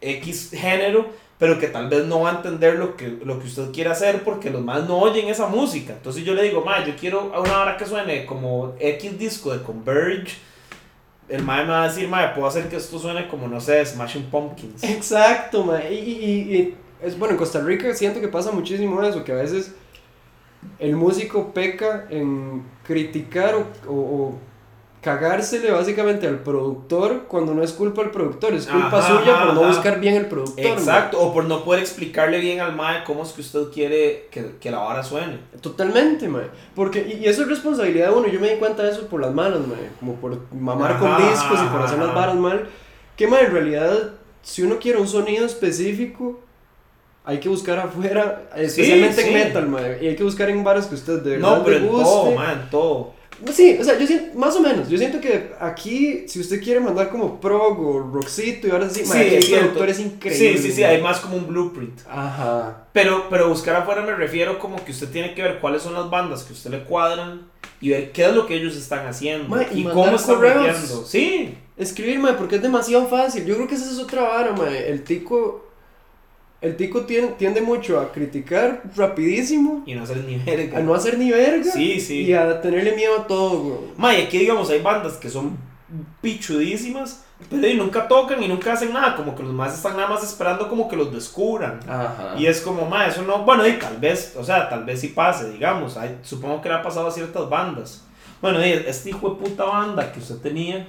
[0.00, 1.06] X género,
[1.38, 4.24] pero que tal vez no va a entender lo que, lo que usted quiere hacer
[4.24, 5.92] porque los más no oyen esa música.
[5.92, 9.62] Entonces yo le digo, ma, yo quiero una hora que suene como X disco de
[9.62, 10.38] Converge.
[11.28, 13.84] El mae me va a decir, mae, puedo hacer que esto suene como, no sé,
[13.84, 14.82] Smashing Pumpkins.
[14.82, 15.92] Exacto, mae.
[15.92, 19.36] Y, y- y- es bueno, en Costa Rica siento que pasa muchísimo eso, que a
[19.36, 19.74] veces
[20.78, 24.38] el músico peca en criticar o- o
[25.00, 29.54] cagársele básicamente al productor cuando no es culpa del productor, es culpa Ajá, suya por
[29.54, 29.68] no ajá.
[29.68, 30.64] buscar bien el productor.
[30.66, 34.56] Exacto, o por no poder explicarle bien al mae cómo es que usted quiere que,
[34.60, 35.38] que la vara suene.
[35.60, 36.46] Totalmente, mae.
[36.74, 39.20] Porque, y, y eso es responsabilidad de uno, yo me di cuenta de eso por
[39.20, 39.88] las manos, mae.
[40.00, 42.18] Como por mamar Ajá, con discos y por ajá, hacer las ajá.
[42.18, 42.68] varas mal.
[43.16, 44.10] Que, mae, en realidad,
[44.42, 46.40] si uno quiere un sonido específico,
[47.24, 49.28] hay que buscar afuera, especialmente sí.
[49.28, 49.98] en metal, mae.
[50.02, 52.04] Y hay que buscar en bares que usted de verdad No, pero le en guste.
[52.04, 53.17] todo, mae, en todo.
[53.52, 56.80] Sí, o sea, yo siento, más o menos, yo siento que aquí, si usted quiere
[56.80, 60.56] mandar como prog o rockcito y ahora sí, Sí, el productor es increíble.
[60.56, 62.00] Sí, sí, sí, hay más como un blueprint.
[62.08, 62.88] Ajá.
[62.92, 66.10] Pero, pero buscar afuera me refiero como que usted tiene que ver cuáles son las
[66.10, 67.42] bandas que usted le cuadran
[67.80, 71.06] y ver qué es lo que ellos están haciendo y cómo están correos.
[71.06, 73.44] Sí, Escribir, porque es demasiado fácil.
[73.44, 74.90] Yo creo que esa es otra vara, mae.
[74.90, 75.67] El tico,
[76.60, 80.78] el tico tiende, tiende mucho a criticar rapidísimo, y no hacer ni verga.
[80.78, 82.22] a no hacer ni verga Sí, sí.
[82.22, 83.78] y a tenerle miedo a todo, güey.
[83.96, 85.56] Ma, y aquí digamos hay bandas que son
[86.20, 90.08] pichudísimas, pero y nunca tocan y nunca hacen nada, como que los más están nada
[90.08, 91.78] más esperando como que los descubran.
[91.88, 92.34] Ajá.
[92.36, 95.08] Y es como, ma, eso no, bueno, y tal vez, o sea, tal vez sí
[95.08, 98.04] pase, digamos, hay- supongo que le ha pasado a ciertas bandas.
[98.42, 100.88] Bueno, y este hijo de puta banda que usted tenía,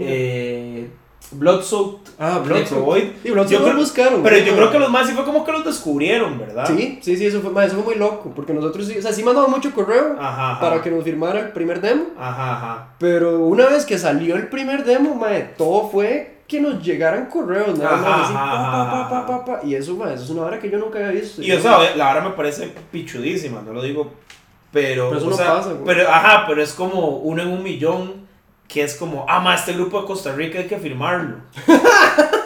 [0.00, 0.90] eh,
[1.34, 2.40] Bloodsoaked, ah.
[2.46, 4.22] Necrovoid, Sí, Yo creo- buscaron.
[4.22, 6.66] pero yo creo que los más sí fue como que los descubrieron, ¿verdad?
[6.66, 9.22] Sí, sí, sí, eso fue, eso fue muy loco, porque nosotros sí, o sea, sí
[9.22, 10.60] mandamos mucho correo Ajá, ajá.
[10.60, 12.88] para que nos firmara el primer demo, Ajá, ajá.
[12.98, 17.78] pero una vez que salió el primer demo, mae, todo fue que nos llegaran correos,
[17.78, 20.68] nada Ajá, más, así, pa, pa, pa, y eso, mae, eso es una hora que
[20.70, 21.40] yo nunca había visto.
[21.42, 24.10] Y o sea, la verdad me parece pichudísima, no lo digo,
[24.70, 25.08] pero...
[25.08, 25.84] Pero eso o no sea, pasa, güey.
[25.84, 28.21] Pero, ajá, pero es como uno en un millón
[28.72, 31.36] que es como, ah, ma, este grupo de Costa Rica hay que firmarlo.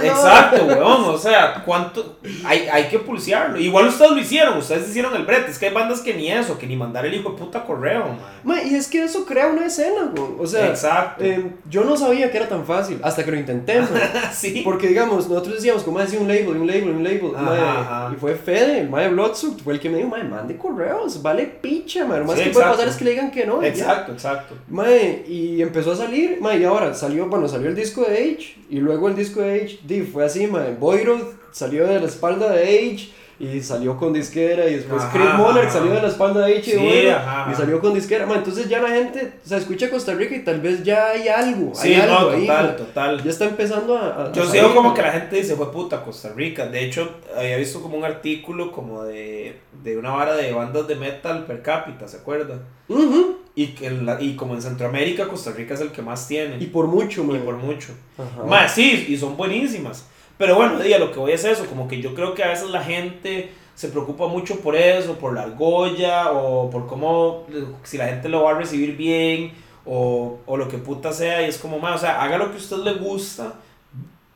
[0.00, 0.06] No.
[0.08, 2.18] Exacto, weón, o sea, ¿cuánto?
[2.44, 3.58] Hay, hay que pulsearlo.
[3.58, 6.58] Igual ustedes lo hicieron, ustedes hicieron el brete, es que hay bandas que ni eso,
[6.58, 8.04] que ni mandar el hijo de puta correo,
[8.44, 8.58] man.
[8.68, 10.28] Y es que eso crea una escena, güey.
[10.38, 11.24] O sea, Exacto.
[11.24, 13.80] eh, yo no sabía que era tan fácil hasta que lo intenté,
[14.32, 14.62] sí.
[14.64, 18.10] Porque digamos, nosotros decíamos, como decía un label, un label, un label, Ajá, mae, ajá.
[18.14, 21.46] y fue Fede, el mae Bloodsuit, fue el que me dijo, mae, mande correos, vale
[21.46, 22.76] picha, mae, lo más Sí, que puede exacto.
[22.78, 23.62] pasar es que le digan que no.
[23.62, 23.68] ya.
[23.68, 24.54] Exacto, exacto.
[24.68, 28.56] Mae, y empezó a salir, mae, y ahora salió, bueno, salió el disco de Age,
[28.70, 32.50] y luego el disco de Age, di, fue así, mae, Boyroth salió de la espalda
[32.50, 33.08] de Age,
[33.40, 36.70] y salió con disquera, y después Ajá, Chris Monarch salió de la espalda de Age
[36.70, 39.48] y de Sí, Boyroth, ajá, y salió con disquera, mae, entonces ya la gente, o
[39.48, 42.40] sea, escucha Costa Rica y tal vez ya hay algo, Sí, hay algo no, ahí,
[42.46, 42.76] total, mae.
[42.76, 43.22] total.
[43.22, 44.24] ya está empezando a...
[44.26, 46.66] a- Yo sigo como que la gente dice, fue puta Costa Rica.
[46.66, 50.96] De hecho, había visto como un artículo como de, de una vara de bandas de
[50.96, 52.58] metal per cápita, ¿se acuerda?
[52.88, 56.28] Ujú, Y, que en la- y como en Centroamérica, Costa Rica es el que más
[56.28, 56.58] tiene.
[56.60, 57.40] Y por mucho, Y mae.
[57.40, 57.92] por mucho.
[58.16, 58.44] Ajá.
[58.46, 60.06] Más, sí, y son buenísimas.
[60.36, 62.44] Pero bueno, día, lo que voy a hacer es eso, como que yo creo que
[62.44, 67.46] a veces la gente se preocupa mucho por eso, por la argolla, o por cómo,
[67.82, 69.52] si la gente lo va a recibir bien,
[69.84, 72.56] o, o lo que puta sea, y es como, más, o sea, haga lo que
[72.58, 73.54] a usted le gusta,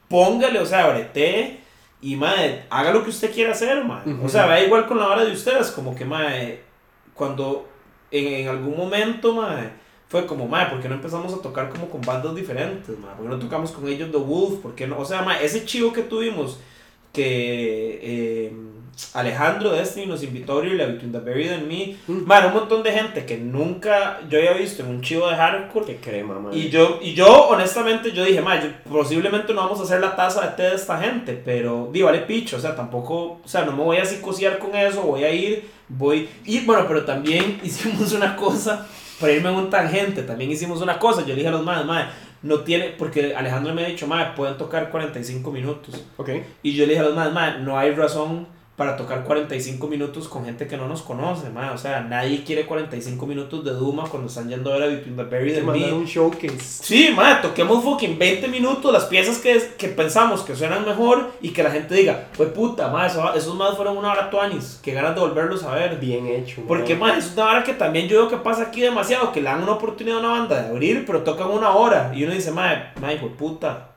[0.08, 1.60] póngale, o sea, brete,
[2.00, 4.12] y madre, haga lo que usted quiera hacer, madre.
[4.14, 4.26] Ujú.
[4.26, 6.62] O sea, vea igual con la hora de ustedes, como que, madre,
[7.14, 7.68] cuando
[8.12, 9.70] en, algún momento, madre,
[10.08, 13.16] fue como, madre, ¿por qué no empezamos a tocar como con bandas diferentes, madre?
[13.16, 14.60] ¿Por qué no tocamos con ellos The Wolf?
[14.60, 14.98] ¿Por qué no?
[14.98, 16.60] O sea, madre, ese chivo que tuvimos,
[17.12, 18.52] que eh,
[19.14, 22.26] Alejandro Destiny nos invitó a abrirle a Between the Buried and Me, Mm.
[22.26, 25.86] madre, un montón de gente que nunca yo había visto en un chivo de hardcore,
[25.86, 26.56] Qué crema, mae.
[26.56, 30.14] y yo, y yo, honestamente, yo dije, ma, yo- posiblemente no vamos a hacer la
[30.16, 33.64] taza de té de esta gente, pero, di, vale picho, o sea, tampoco, o sea,
[33.64, 37.60] no me voy a psicosear con eso, voy a ir, voy, y bueno, pero también
[37.64, 38.86] hicimos una cosa,
[39.20, 41.86] para irme en un tangente, también hicimos una cosa, yo le dije a los madres,
[41.86, 42.06] madre,
[42.42, 46.30] no tiene, porque Alejandro me ha dicho, madre, pueden tocar 45 minutos, Ok.
[46.62, 48.46] y yo le dije a los madres, madre, no hay razón
[48.76, 52.64] para tocar 45 minutos con gente que no nos conoce, madre, o sea, nadie quiere
[52.64, 55.98] 45 minutos de Duma cuando están yendo a ver a Between the and Me, mandaron
[55.98, 56.58] un showcase.
[56.58, 61.50] Sí, madre, toquemos fucking 20 minutos las piezas que, que pensamos que suenan mejor y
[61.50, 64.92] que la gente diga, fue puta, madre, eso- esos más fueron una hora tuanis, que
[64.94, 66.00] ganas de volverlos a ver.
[66.00, 66.62] Bien hecho.
[66.66, 69.50] Porque, madre, es una hora que también yo veo que pasa aquí demasiado, que le
[69.50, 72.50] dan una oportunidad a una banda de abrir, pero tocan una hora y uno dice,
[72.50, 73.88] madre, madre, hijo de puta.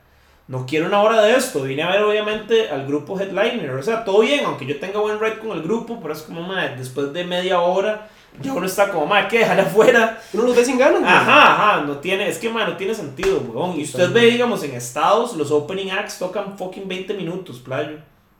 [0.47, 1.63] No quiero una hora de esto.
[1.63, 3.71] Vine a ver, obviamente, al grupo Headliner.
[3.71, 6.43] O sea, todo bien, aunque yo tenga buen ride con el grupo, pero es como,
[6.43, 8.07] madre, después de media hora,
[8.41, 9.39] ya uno está como, madre, ¿qué?
[9.39, 10.21] Déjale afuera.
[10.33, 11.01] Uno los ve sin ganas.
[11.03, 13.79] Ajá, ajá, no tiene, es que man, no tiene sentido, weón.
[13.79, 17.97] Y usted ve, digamos, en estados, los opening acts tocan fucking 20 minutos, playo.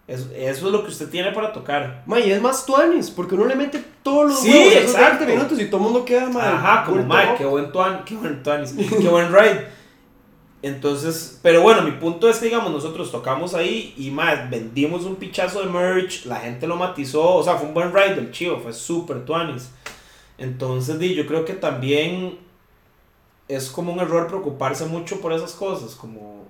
[0.07, 2.03] Eso, eso es lo que usted tiene para tocar.
[2.05, 5.25] Mae, y es más tuanis, porque uno le mete todos los Sí, huevos esos exacto.
[5.25, 6.47] 20 minutos y todo el mundo queda, mae.
[6.47, 7.35] Ajá, como, loco.
[7.35, 9.67] qué buen tuan, qué buen tuanis, qué buen ride.
[10.65, 15.15] Entonces, pero bueno, mi punto es que, digamos, nosotros tocamos ahí y más, vendimos un
[15.15, 18.57] pichazo de merch, la gente lo matizó, o sea, fue un buen ride del chivo,
[18.57, 19.69] fue súper tuanis.
[20.39, 22.39] Entonces, di, yo creo que también
[23.47, 26.45] es como un error preocuparse mucho por esas cosas, como...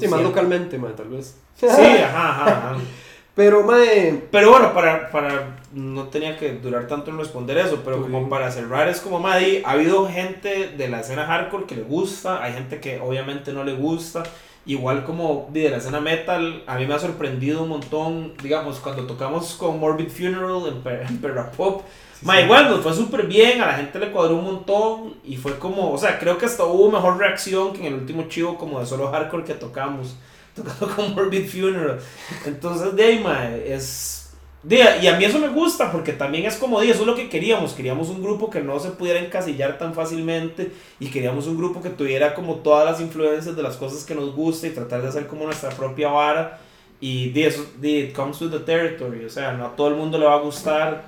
[0.00, 1.36] Sí, más localmente, mae, tal vez.
[1.54, 2.76] Sí, ajá, ajá, ajá.
[3.34, 8.02] Pero, mae, Pero bueno, para, para, no tenía que durar tanto en responder eso, pero
[8.02, 11.82] como para cerrar es como, Maddy, ha habido gente de la escena hardcore que le
[11.82, 14.24] gusta, hay gente que obviamente no le gusta,
[14.66, 19.06] igual como de la escena metal, a mí me ha sorprendido un montón, digamos, cuando
[19.06, 21.82] tocamos con Morbid Funeral en, Per- en Perra Pop,
[22.22, 25.58] Ma, igual nos fue súper bien, a la gente le cuadró un montón y fue
[25.58, 28.78] como, o sea, creo que hasta hubo mejor reacción que en el último chivo como
[28.78, 30.16] de solo hardcore que tocamos,
[30.54, 31.98] tocando con Morbid Funeral.
[32.46, 34.30] Entonces, de ahí, ma, es...
[34.62, 37.14] de- y a mí eso me gusta porque también es como, de, eso es lo
[37.14, 41.56] que queríamos, queríamos un grupo que no se pudiera encasillar tan fácilmente y queríamos un
[41.56, 45.02] grupo que tuviera como todas las influencias de las cosas que nos gusta y tratar
[45.02, 46.60] de hacer como nuestra propia vara.
[47.02, 49.94] Y de eso, de, it comes with the territory, o sea, no a todo el
[49.94, 51.04] mundo le va a gustar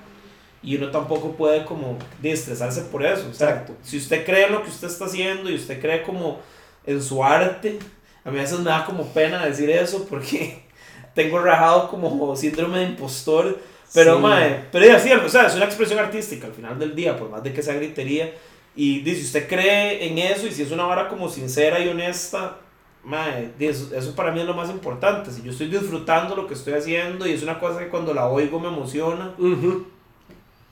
[0.63, 3.29] y uno tampoco puede como de estresarse por eso.
[3.31, 3.75] O sea, Exacto.
[3.83, 6.41] si usted cree en lo que usted está haciendo y usted cree como
[6.87, 7.79] en su arte,
[8.25, 10.63] a mí a veces me da como pena decir eso porque
[11.15, 13.59] tengo rajado como síndrome de impostor.
[13.95, 14.23] Pero, Sí.
[14.23, 17.29] mae, pero ya, sí, o sea, es una expresión artística al final del día, por
[17.29, 18.33] más de que sea gritería.
[18.75, 22.57] Y dice, usted cree en eso y si es una vara como sincera y honesta,
[23.05, 25.31] mae, eso, eso para mí es lo más importante.
[25.31, 28.29] Si yo estoy disfrutando lo que estoy haciendo y es una cosa que cuando la
[28.29, 29.87] oigo me emociona, Ujú.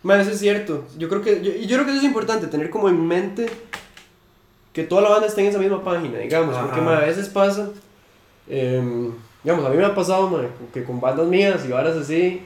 [0.03, 0.87] Ma, eso es cierto.
[0.97, 3.51] Yo creo que yo, yo creo que eso es importante tener como en mente
[4.73, 6.67] que toda la banda esté en esa misma página, digamos, Ajá.
[6.67, 7.71] porque ma, a veces pasa
[8.49, 12.43] em, digamos, a mí me ha pasado ma, que con bandas mías y varas así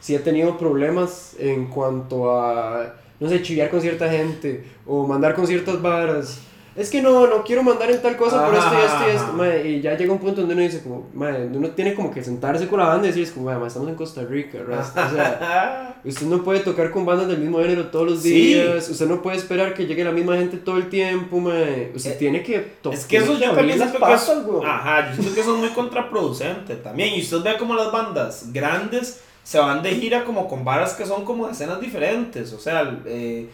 [0.00, 5.34] sí he tenido problemas en cuanto a no sé, chiviar con cierta gente o mandar
[5.34, 6.40] con ciertas varas.
[6.78, 9.24] Es que no, no quiero mandar en tal cosa por esto y esto y esto.
[9.24, 9.32] Ajá.
[9.32, 12.22] ma, y ya llega un punto donde uno dice como, ma, uno tiene como que
[12.22, 15.14] sentarse con la banda y decir, es como, ma, estamos en Costa Rica, rasta", o
[15.14, 18.30] sea, Usted no puede tocar con bandas del mismo género todos los Sí.
[18.32, 18.88] días.
[18.88, 21.90] Usted no puede esperar que llegue la misma gente todo el tiempo, mae.
[21.94, 22.96] Usted Eh, tiene que tocar.
[22.98, 24.28] Es que eso yo también siento que es,
[24.64, 27.14] ajá, yo siento que eso es muy contraproducente también.
[27.14, 31.04] Y usted ve como las bandas grandes se van de gira como con varas que
[31.04, 32.52] son como escenas diferentes.
[32.52, 33.48] O sea, eh,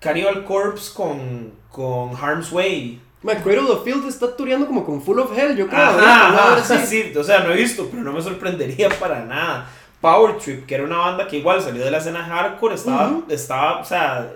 [0.00, 3.00] Cannibal Corpse con, con Harm's Way.
[3.22, 5.80] Mae, Cradle of Field está tureando como con Full of Hell, yo creo.
[5.80, 6.78] Ajá, ajá, vara así.
[6.86, 9.68] sí, o sea, no he visto, pero no me sorprendería para nada.
[10.00, 13.24] Power Trip, que era una banda que igual salió de la escena hardcore, estaba, Ujú.
[13.28, 14.30] estaba, o sea,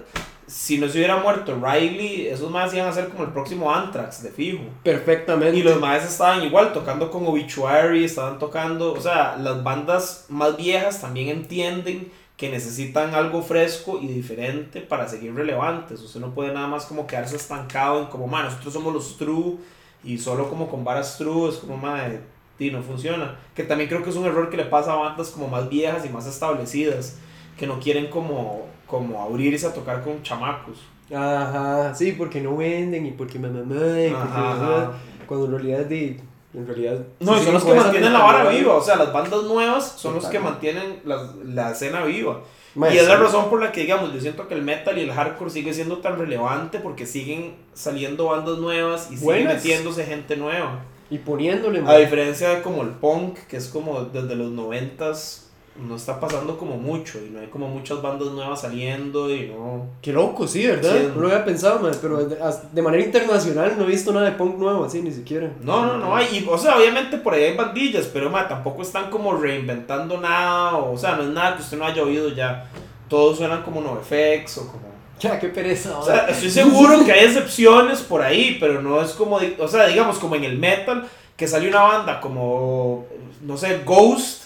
[0.48, 4.24] si no se hubiera muerto Riley, esos más iban a ser como el próximo Anthrax,
[4.24, 4.64] de fijo.
[4.82, 5.56] Perfectamente.
[5.56, 10.56] Y los maes estaban igual, tocando con Obituary, estaban tocando, o sea, las bandas más
[10.56, 12.10] viejas también entienden
[12.42, 16.00] que necesitan algo fresco y diferente para seguir relevantes.
[16.00, 19.58] Usted no puede nada más como quedarse estancado en como, man, nosotros somos los true
[20.02, 22.20] y solo como con varas true es como, man,
[22.58, 23.38] y no funciona.
[23.54, 26.04] Que también creo que es un error que le pasa a bandas como más viejas
[26.04, 27.16] y más establecidas,
[27.56, 30.78] que no quieren como, como abrirse a tocar con chamacos.
[31.14, 34.92] Ajá, sí, porque no venden y porque mamá, y porque Ajá, mamá, ajá.
[35.28, 36.16] cuando en realidad, di,
[36.54, 36.98] en realidad.
[37.20, 40.14] No, sí son los que mantienen la vara viva, o sea, las bandas nuevas son
[40.14, 42.40] los que mantienen la, la escena viva.
[42.74, 45.02] Mae, y es la razón por la que, digamos, yo siento que el metal y
[45.02, 49.54] el hardcore sigue siendo tan relevante porque siguen saliendo bandas nuevas y sigue Buenas.
[49.56, 50.80] metiéndose gente nueva.
[51.10, 52.00] Y poniéndole, A mae.
[52.00, 56.76] diferencia de como el punk, que es como desde los noventas, no está pasando como
[56.76, 59.86] mucho y no hay como muchas bandas nuevas saliendo y no...
[60.02, 60.94] Qué loco, sí, ¿verdad?
[60.94, 61.08] Sí.
[61.14, 64.84] No lo había pensado, pero de, manera internacional no he visto nada de punk nuevo
[64.84, 65.50] así, ni siquiera.
[65.62, 68.82] No, no, no hay, y, o sea, obviamente por ahí hay bandillas, pero ma, tampoco
[68.82, 72.28] están como reinventando nada, o, o sea, no es nada que usted no haya oído
[72.28, 72.68] ya.
[73.08, 74.92] Todos suenan como NoFX o como...
[75.18, 75.98] Ya, qué pereza.
[75.98, 79.86] O sea, estoy seguro que hay excepciones por ahí, pero no es como, o sea,
[79.86, 83.06] digamos como en el metal, que salió una banda como,
[83.40, 84.41] no sé, Ghost,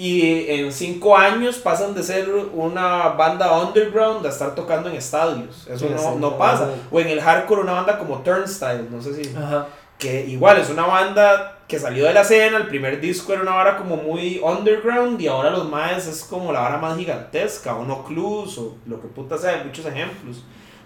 [0.00, 5.66] y en cinco años pasan de ser una banda underground a estar tocando en estadios.
[5.68, 6.70] Eso Sí, no, no pasa.
[6.90, 9.36] O en el hardcore una banda como Turnstile, no sé si...
[9.36, 9.66] Ajá.
[9.98, 13.50] Que igual es una banda que salió de la escena, el primer disco era una
[13.50, 17.84] vara como muy underground y ahora los maes es como la vara más gigantesca, o
[17.84, 20.42] no Clues, o lo que puta sea, hay muchos ejemplos.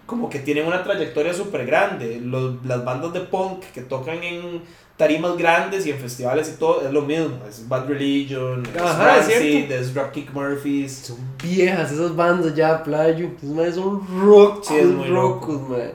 [0.07, 2.21] Como que tienen una trayectoria súper grande.
[2.21, 4.63] Los, las bandas de punk que tocan en
[4.97, 7.39] tarimas grandes y en festivales y todo, es lo mismo.
[7.49, 11.07] Es Bad Religion, es Ajá, es Rancid, es Dropkick Murphys.
[11.07, 13.31] Son viejas esas bandas ya, playo.
[13.39, 15.95] Esos madres son rocos, Sí, es rocos, madre.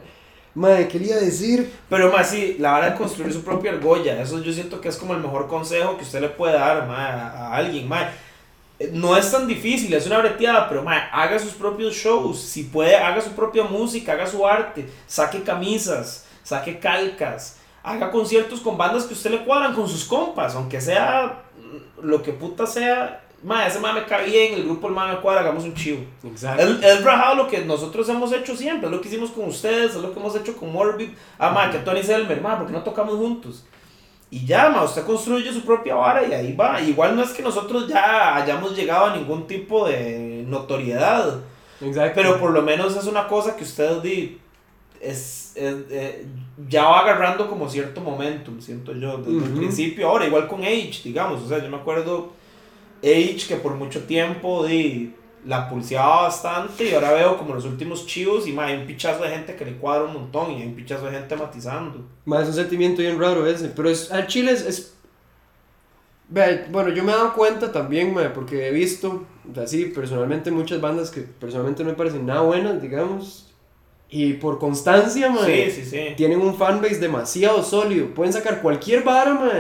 [0.56, 1.72] Madre, ¿qué le iba a decir?
[1.88, 4.98] Pero más sí, la vara de construir su propia argolla, eso yo siento que es
[4.98, 7.88] como el mejor consejo que usted le puede dar a, alguien.
[7.88, 8.10] ma.
[8.80, 12.64] Eh, No es tan difícil, es una breteada, pero ma, haga sus propios shows, si
[12.64, 17.59] puede, haga su propia música, haga su arte, saque camisas, saque calcas,
[17.90, 21.44] haga conciertos con bandas que usted le cuadran con sus compas, aunque sea
[22.02, 25.20] lo que puta sea, ma, ese ma me cae bien, el grupo el ma me
[25.20, 26.04] cuadra, hagamos un chivo.
[26.24, 26.64] Exacto.
[26.64, 29.96] Es, es rajado lo que nosotros hemos hecho siempre, es lo que hicimos con ustedes,
[29.96, 31.10] es lo que hemos hecho con Morbid.
[31.40, 33.66] Ah, ma, que Tony Selmer, ma, porque no tocamos juntos?
[34.30, 36.80] Y ya, ma, usted construye su propia vara y ahí va.
[36.80, 41.40] Igual no es que nosotros ya hayamos llegado a ningún tipo de notoriedad,
[41.82, 42.12] Exacto.
[42.14, 44.40] pero por lo menos es una cosa que usted di,
[45.02, 46.26] es, es- eh,
[46.70, 50.10] ya va agarrando como cierto momentum, siento yo, desde el principio.
[50.10, 52.34] Ahora, igual con Age, digamos, o sea, yo me acuerdo
[53.04, 58.06] Age que por mucho tiempo di, la pulseaba bastante y ahora veo como los últimos
[58.06, 60.68] chivos y ma, hay un pichazo de gente que le cuadra un montón y hay
[60.68, 62.06] un pichazo de gente matizando.
[62.26, 64.66] Ma, es un sentimiento bien raro ese, pero es, al chile es...
[64.66, 64.94] es-
[66.72, 70.52] bueno, yo me he dado cuenta también, ma, porque he visto, o sea, sí, personalmente
[70.52, 73.49] muchas bandas que personalmente no me parecen nada buenas, digamos,
[74.10, 76.00] y por constancia, ma, Sí, sí, sí.
[76.18, 79.52] tienen un fanbase demasiado sólido, pueden sacar cualquier vara, ma,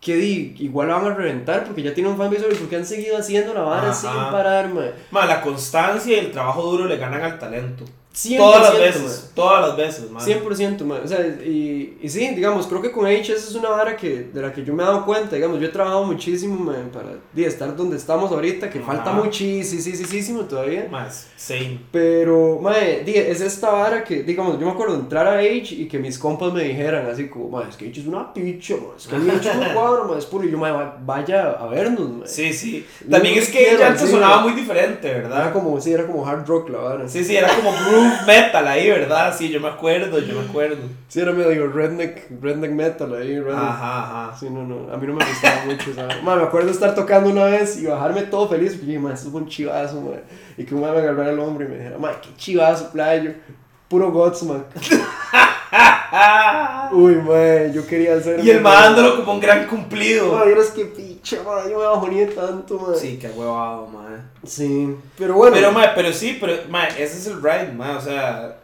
[0.00, 2.86] que di, igual la van a reventar porque ya tienen un fanbase sólido, porque han
[2.86, 3.94] seguido haciendo la vara Ajá.
[3.94, 4.82] sin parar, ma.
[5.10, 7.84] Ma, la constancia y el trabajo duro le ganan al talento.
[8.16, 10.24] 100%, Todas las veces, todas las veces, man.
[10.24, 11.00] 100%, man.
[11.04, 14.30] O sea, y, y sí, digamos, creo que con H esa es una vara que,
[14.32, 17.10] de la que yo me he dado cuenta, digamos, yo he trabajado muchísimo, man, para
[17.46, 20.88] estar donde estamos ahorita, que falta muchísimo todavía.
[20.90, 21.78] Más, same.
[21.92, 25.86] Pero, mae, es esta vara que, digamos, yo me acuerdo de entrar a H y
[25.86, 28.96] que mis compas me dijeran así como, mae, es que H es una picha, mae,
[28.96, 31.66] es que H es un cuadro, mae, es puro, y yo, mae, va- vaya a
[31.66, 32.26] vernos, mae.
[32.28, 32.86] Sí, sí.
[33.10, 34.44] También es que ella antes sí, sonaba man.
[34.44, 35.52] muy diferente, Era ¿verdad?
[35.52, 37.08] como, sí, era como hard rock la vara.
[37.08, 37.70] Sí, sí, era como
[38.26, 39.34] metal ahí, ¿verdad?
[39.36, 40.78] Sí, yo me acuerdo, yo me acuerdo.
[41.08, 43.62] Sí, era medio redneck, redneck metal ahí, redneck.
[43.62, 44.38] Ajá, ajá.
[44.38, 46.22] Sí, no, no, a mí no me gustaba mucho esa vara.
[46.22, 49.30] Ma, me acuerdo estar tocando una vez y bajarme todo feliz porque dije, ma, esto
[49.30, 50.12] fue un chivazo, ma.
[50.56, 53.32] Y que un ma me agarrara el hombro y me dijera, ma, qué chivazo, playo.
[53.88, 54.66] Puro Godsmack.
[56.92, 58.44] Uy, ma, yo quería hacer.
[58.44, 60.34] Y el mandándolo como un gran cumplido.
[60.34, 60.86] Ma, vieras qué
[61.30, 62.94] picha, ma, yo me bajoné tanto, ma.
[62.94, 64.30] Sí, qué huevado, man.
[64.44, 65.54] Sí, pero bueno.
[65.56, 68.58] Pero, ma, pero sí, pero, ma, ese es el ride, ma, o sea,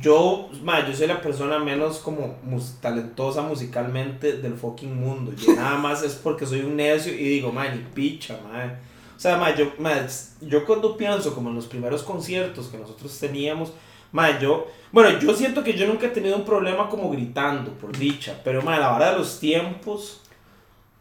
[0.00, 5.32] yo, ma, yo soy la persona menos como mus- talentosa musicalmente del fucking mundo.
[5.36, 8.74] Yo nada más es porque soy un necio y digo, ma, ni picha, ma.
[9.16, 9.92] O sea, ma, yo, ma,
[10.42, 13.72] yo cuando pienso como en los primeros conciertos que nosotros teníamos,
[14.12, 17.96] ma, yo, bueno, yo siento que yo nunca he tenido un problema como gritando, por
[17.96, 20.20] dicha, pero, ma, a la hora de los tiempos...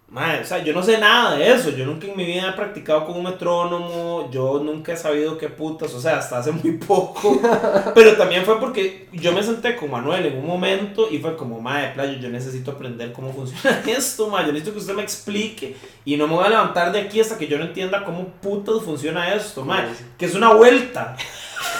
[0.07, 1.71] Madre, o sea, yo no sé nada de eso.
[1.71, 4.29] Yo nunca en mi vida he practicado con un metrónomo.
[4.31, 5.93] Yo nunca he sabido qué putas.
[5.93, 7.41] O sea, hasta hace muy poco.
[7.95, 11.59] Pero también fue porque yo me senté con Manuel en un momento y fue como,
[11.59, 14.47] madre, playo, yo necesito aprender cómo funciona esto, madre.
[14.47, 15.75] Yo necesito que usted me explique.
[16.05, 18.83] Y no me voy a levantar de aquí hasta que yo no entienda cómo putas
[18.83, 19.89] funciona esto, madre.
[20.19, 21.17] Que es una vuelta.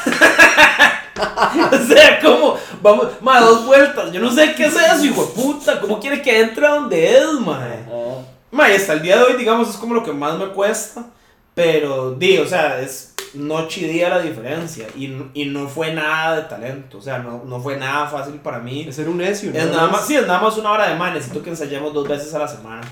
[1.72, 4.12] o sea, como, vamos, madre, dos vueltas.
[4.12, 5.82] Yo no sé qué es eso, hijo de puta.
[5.82, 7.24] ¿Cómo quiere que entre a donde es?
[7.48, 8.21] Ah,
[8.52, 11.08] Ma, y hasta el día de hoy, digamos, es como lo que más me cuesta.
[11.54, 14.88] Pero, di, o sea, es noche y día la diferencia.
[14.95, 17.00] Y, y no fue nada de talento.
[17.00, 18.86] O sea, no, no fue nada fácil para mí.
[18.88, 21.13] es ser un necio, Es nada más, sí, es nada más una hora de más.
[21.13, 22.84] Necesito que ensayemos dos veces a la semana.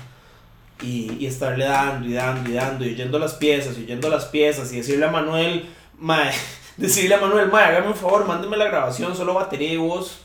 [0.82, 2.84] Y, y estarle dando y dando y dando.
[2.84, 4.72] Y oyendo las piezas, y oyendo las piezas.
[4.72, 5.66] Y decirle a Manuel,
[5.98, 6.30] ma,
[6.76, 10.20] decirle a Manuel, ma, hágame un favor, mándeme la grabación, solo batería y voz.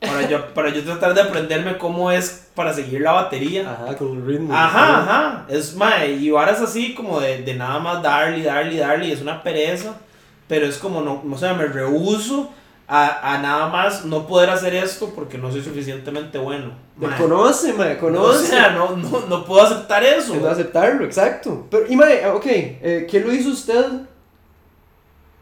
[0.00, 3.70] Para yo, para yo tratar de aprenderme cómo es para seguir la batería.
[3.72, 4.54] Ajá, con un ritmo.
[4.54, 5.46] Ajá, ajá.
[5.48, 9.42] Es mae, y varas así como de, de nada más darle, darle, darle, es una
[9.42, 9.96] pereza.
[10.48, 12.50] Pero es como, no, o sea, me rehuso
[12.86, 16.72] a, a nada más no poder hacer esto porque no soy suficientemente bueno.
[16.96, 17.18] Me Mae.
[17.18, 18.44] conoce, me No, conoce.
[18.44, 20.34] o sea, no, no, no puedo aceptar eso.
[20.34, 21.66] Es no aceptarlo, exacto.
[21.70, 23.84] Pero, y mae, ok, eh, ¿qué lo hizo usted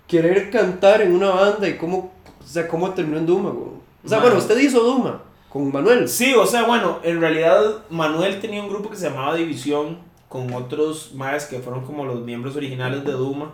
[0.06, 3.70] querer cantar en una banda y cómo, o sea, cómo terminó en Duma, güey?
[4.04, 4.28] O sea, Mae.
[4.28, 6.08] bueno, usted hizo Duma con Manuel.
[6.08, 10.52] Sí, o sea, bueno, en realidad Manuel tenía un grupo que se llamaba División con
[10.52, 13.52] otros más que fueron como los miembros originales de Duma.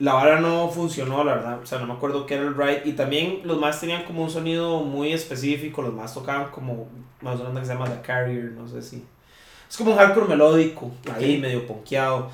[0.00, 1.60] La vara no funcionó, la verdad.
[1.62, 2.82] O sea, no me acuerdo qué era el ride.
[2.84, 5.80] Y también los más tenían como un sonido muy específico.
[5.80, 6.88] Los más tocaban como
[7.20, 9.04] más una banda que se llama The Carrier, no sé si.
[9.68, 12.30] Es como un hardcore melódico, ahí medio ponqueado.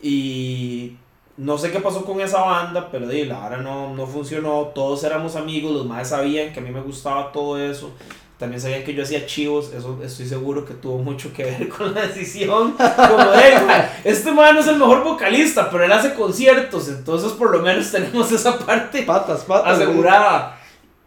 [0.00, 0.96] Y
[1.36, 4.72] no sé qué pasó con esa banda, pero di, la vara no, no funcionó.
[4.74, 7.92] Todos éramos amigos, los más sabían que a mí me gustaba todo eso.
[8.38, 11.94] También sabían que yo hacía chivos, eso estoy seguro que tuvo mucho que ver con
[11.94, 12.72] la decisión.
[12.72, 17.50] Como, mae, este man no es el mejor vocalista, pero él hace conciertos, entonces por
[17.50, 19.74] lo menos tenemos esa parte Patas, patas.
[19.78, 20.58] asegurada.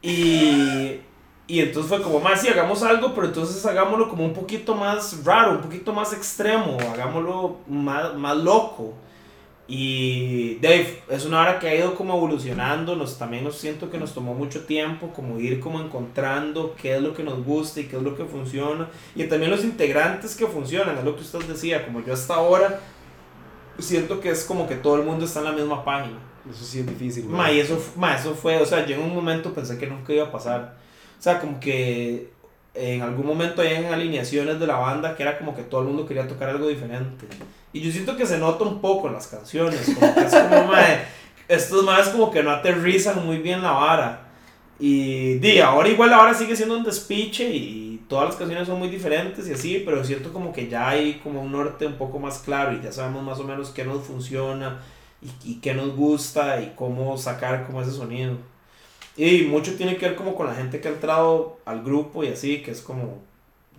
[0.01, 1.01] Y,
[1.47, 5.23] y entonces fue como, más, sí, hagamos algo, pero entonces hagámoslo como un poquito más
[5.23, 8.93] raro, un poquito más extremo, hagámoslo más, más loco.
[9.71, 13.99] Y Dave, es una hora que ha ido como evolucionando, nos, también nos siento que
[13.99, 17.83] nos tomó mucho tiempo como ir como encontrando qué es lo que nos gusta y
[17.83, 18.89] qué es lo que funciona.
[19.15, 22.79] Y también los integrantes que funcionan, es lo que usted decía, como yo hasta ahora
[23.77, 26.17] siento que es como que todo el mundo está en la misma página.
[26.49, 27.25] Eso sí es difícil.
[27.25, 30.11] Ma, y eso, ma, eso fue, o sea, yo en un momento pensé que nunca
[30.11, 30.77] iba a pasar.
[31.19, 32.31] O sea, como que
[32.73, 35.87] en algún momento hay en alineaciones de la banda que era como que todo el
[35.87, 37.25] mundo quería tocar algo diferente.
[37.73, 40.63] Y yo siento que se nota un poco en las canciones, como que es como,
[40.71, 41.05] mae,
[41.47, 44.27] estos más como que no aterrizan muy bien la vara.
[44.79, 48.79] Y di, ahora igual la vara sigue siendo un despiche y todas las canciones son
[48.79, 52.17] muy diferentes y así, pero siento como que ya hay como un norte un poco
[52.17, 54.79] más claro y ya sabemos más o menos qué nos funciona
[55.21, 58.37] y, y qué nos gusta y cómo sacar como ese sonido.
[59.19, 62.29] Y mucho tiene que ver como con la gente que ha entrado al grupo y
[62.29, 63.17] así, que es como,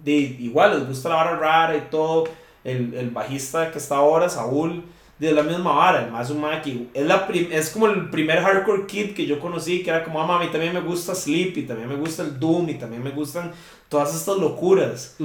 [0.04, 2.24] di, igual les gusta la vara rara y todo.
[2.62, 4.84] El, el bajista que está ahora, Saúl,
[5.18, 6.90] de la misma vara, el más maqui.
[6.92, 7.06] Es,
[7.52, 10.74] es como el primer hardcore kid que yo conocí, que era como, ah, mami, también
[10.74, 13.50] me gusta Sleep, y también me gusta el Doom, y también me gustan
[13.90, 15.16] todas estas locuras.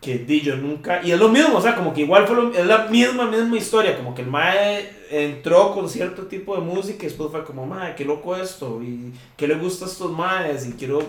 [0.00, 1.02] Que di, yo nunca.
[1.04, 3.56] Y es lo mismo, o sea, como que igual fue lo- es la misma, misma
[3.58, 3.96] historia.
[3.98, 7.94] Como que el Mae entró con cierto tipo de música y después fue como, Mae,
[7.96, 8.80] qué loco esto.
[8.82, 10.66] Y qué le gusta a estos Maes.
[10.68, 11.00] Y quiero.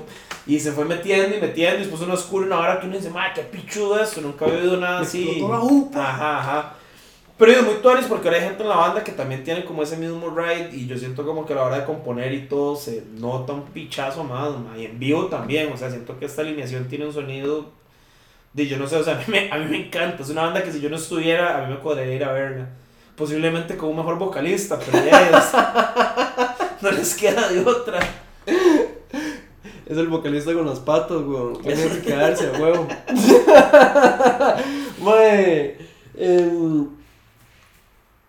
[0.47, 1.75] Y se fue metiendo y metiendo.
[1.77, 4.19] Y después uno descubre una hora que uno dice, Mae, qué pichudo esto.
[4.21, 5.39] Nunca había oído nada Me así.
[5.95, 6.75] Ajá, ajá.
[7.39, 9.81] Pero es muy tuanis porque ahora hay gente en la banda que también tiene como
[9.81, 12.75] ese mismo ride y yo siento como que a la hora de componer y todo
[12.75, 16.89] se nota un pichazo más, y en vivo también, o sea, siento que esta alineación
[16.89, 17.67] tiene un sonido
[18.51, 20.41] de yo no sé, o sea, a mí, me, a mí me encanta, es una
[20.43, 22.67] banda que si yo no estuviera, a mí me podría ir a verla,
[23.15, 25.53] posiblemente con un mejor vocalista, pero ya es-
[26.81, 27.99] no les queda de otra.
[28.45, 31.57] Es el vocalista con las patas, weón.
[31.63, 32.85] Tiene que quedarse huevo.
[35.01, 35.77] mae,
[36.17, 36.98] em,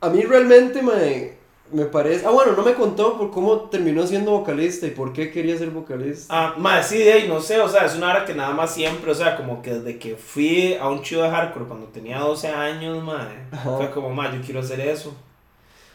[0.01, 1.41] a mí realmente, mae,
[1.73, 2.27] me parece.
[2.27, 5.71] Ah, bueno, no me contó por cómo terminó siendo vocalista y por qué quería ser
[5.71, 6.27] vocalista.
[6.29, 8.75] Ah, más sí, de ahí, no sé, o sea, es una hora que nada más
[8.75, 12.19] siempre, o sea, como que desde que fui a un chido de hardcore cuando tenía
[12.19, 13.77] 12 años, madre, Ajá.
[13.77, 15.15] fue como, más yo quiero hacer eso.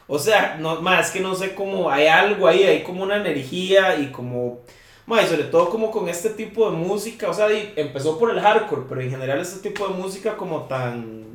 [0.08, 3.18] O sea, no, más es que no sé cómo, hay algo ahí, hay como una
[3.18, 4.60] energía y como,
[5.08, 8.40] y sobre todo como con este tipo de música, o sea, y empezó por el
[8.40, 11.26] hardcore, pero en general este tipo de música como tan,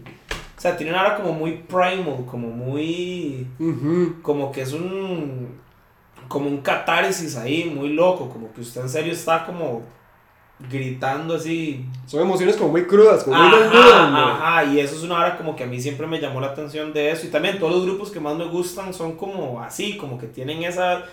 [0.60, 3.46] o sea, tiene una hora como muy primal, como muy
[4.20, 5.58] como que es un
[6.28, 9.80] como un catarsis ahí muy loco como que usted en serio está como
[10.70, 14.32] gritando así Son emociones como muy crudas, como muy desnudas, mae.
[14.32, 16.92] ajá, y eso es una hora como que a mí siempre me llamó la atención
[16.92, 20.18] de eso y también todos los grupos que más me gustan son como así como
[20.18, 21.04] que tienen esa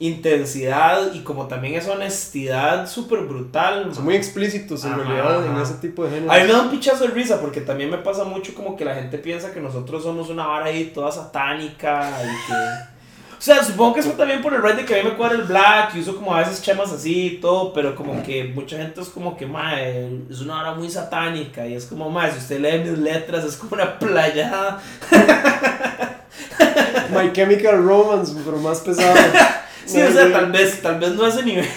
[0.00, 5.56] intensidad y como también esa honestidad súper brutal Son muy explícitos en Ajá, realidad en
[5.56, 8.24] ese tipo de a mí me da un pichazo de risa porque también me pasa
[8.24, 12.50] mucho como que la gente piensa que nosotros somos una vara ahí toda satánica y
[12.50, 12.54] que...
[13.38, 15.36] O sea, supongo que eso también por el ride de que a mí me cuadra
[15.36, 18.78] el black y uso como a veces chemas así y todo, pero como que mucha
[18.78, 22.38] gente es como que, mae, es una vara muy satánica y es como, mae, si
[22.38, 24.80] usted lee mis letras es como una playada.
[27.10, 29.14] My Chemical Romance, pero más pesado.
[29.86, 31.66] Sí, o sea, tal vez, tal vez no a ese nivel.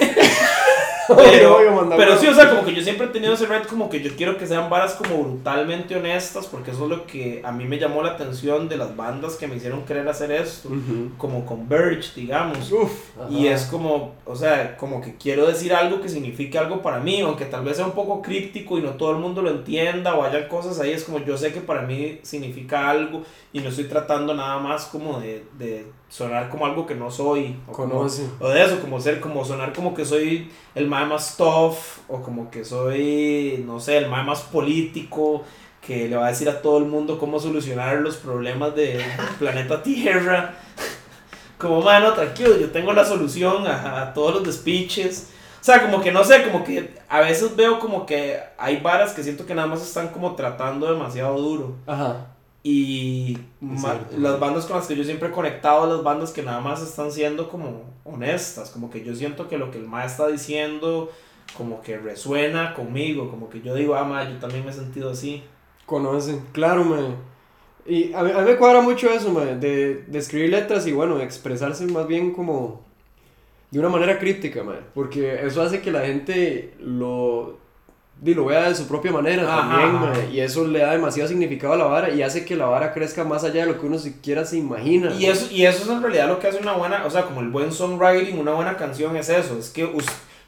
[1.15, 4.01] Pero, pero sí, o sea, como que yo siempre he tenido ese red como que
[4.01, 7.65] yo quiero que sean varas como brutalmente honestas, porque eso es lo que a mí
[7.65, 10.69] me llamó la atención de las bandas que me hicieron querer hacer esto,
[11.17, 12.71] como Converge, digamos.
[12.71, 12.91] Uf.
[13.29, 17.21] Y es como, o sea, como que quiero decir algo que signifique algo para mí,
[17.21, 20.23] aunque tal vez sea un poco críptico y no todo el mundo lo entienda o
[20.23, 23.85] haya cosas ahí, es como yo sé que para mí significa algo y no estoy
[23.85, 27.57] tratando nada más como de, de sonar como algo que no soy.
[27.67, 28.27] O como- Conoce.
[28.39, 31.75] o de eso, como ser, como sonar como que soy el mae más tough,
[32.07, 35.43] o como que soy, no sé, el mae más político,
[35.81, 39.01] que le va a decir a todo el mundo cómo solucionar los problemas del
[39.39, 40.55] planeta Tierra.
[41.57, 45.31] Como, mano, tranquilo, yo tengo la solución a, a todos los despiches.
[45.59, 49.13] O sea, como que no sé, como que a veces veo como que hay varas
[49.13, 51.73] que siento que nada más están como tratando demasiado duro.
[51.87, 52.27] Ajá.
[52.69, 53.37] Y
[53.71, 57.13] las bandas con las que yo siempre he conectado, las bandas que nada más están
[57.13, 61.09] siendo como honestas, como que yo siento que lo que el ma está diciendo
[61.55, 65.11] como que resuena conmigo, como que yo digo, ah, ma, yo también me he sentido
[65.11, 65.43] así.
[65.85, 67.15] Conocen, claro, man.
[67.85, 70.91] Y a mí, a mí me cuadra mucho eso, man, de, de escribir letras y
[70.91, 72.81] bueno, expresarse más bien como
[73.71, 74.81] de una manera crítica, man.
[74.93, 77.59] Porque eso hace que la gente lo,
[78.23, 80.05] lo vea de su propia manera Ajá, también, ajá.
[80.05, 80.33] man.
[80.33, 83.23] Y eso le da demasiado significado a la vara y hace que la vara crezca
[83.23, 85.13] más allá de lo que uno siquiera se imagina.
[85.13, 87.41] Y eso, y eso es en realidad lo que hace una buena, o sea, como
[87.41, 89.87] el buen songwriting, una buena canción es eso, es que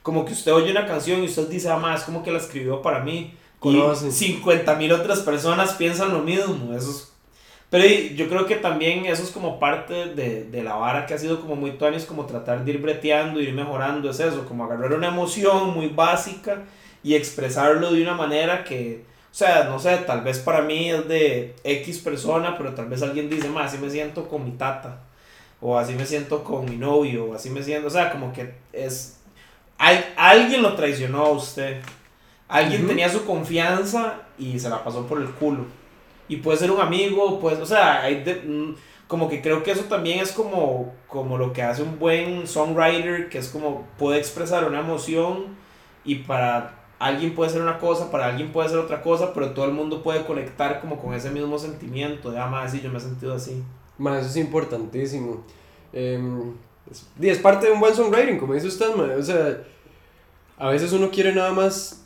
[0.01, 2.39] como que usted oye una canción y usted dice, ah, ma, es como que la
[2.39, 3.35] escribió para mí.
[3.59, 4.07] Conoce.
[4.07, 7.11] Y 50 mil otras personas piensan lo mismo, eso es...
[7.69, 11.19] Pero yo creo que también eso es como parte de, de la vara que ha
[11.19, 14.91] sido como muy tuanis, como tratar de ir breteando, ir mejorando, es eso, como agarrar
[14.93, 16.63] una emoción muy básica
[17.03, 21.07] y expresarlo de una manera que, o sea, no sé, tal vez para mí es
[21.07, 25.01] de X persona, pero tal vez alguien dice, más así me siento con mi tata,
[25.61, 28.53] o así me siento con mi novio, o así me siento, o sea, como que
[28.73, 29.19] es,
[29.77, 31.81] hay, alguien lo traicionó a usted,
[32.47, 35.65] alguien tenía su confianza y se la pasó por el culo.
[36.27, 38.75] Y puede ser un amigo, pues, o sea, hay de- mm,
[39.07, 43.29] como que creo que eso también es como, como lo que hace un buen songwriter,
[43.29, 45.55] que es como puede expresar una emoción
[46.05, 49.65] y para alguien puede ser una cosa, para alguien puede ser otra cosa, pero todo
[49.65, 52.97] el mundo puede conectar como con ese mismo sentimiento, de, ah, madre, sí, yo me
[52.97, 53.63] he sentido así.
[53.97, 55.43] Ma, eso es importantísimo.
[55.93, 56.53] Em,
[56.91, 59.07] es, y es parte de un buen songwriting, como dice usted, ma.
[59.17, 59.63] O sea,
[60.57, 62.05] a veces uno quiere nada más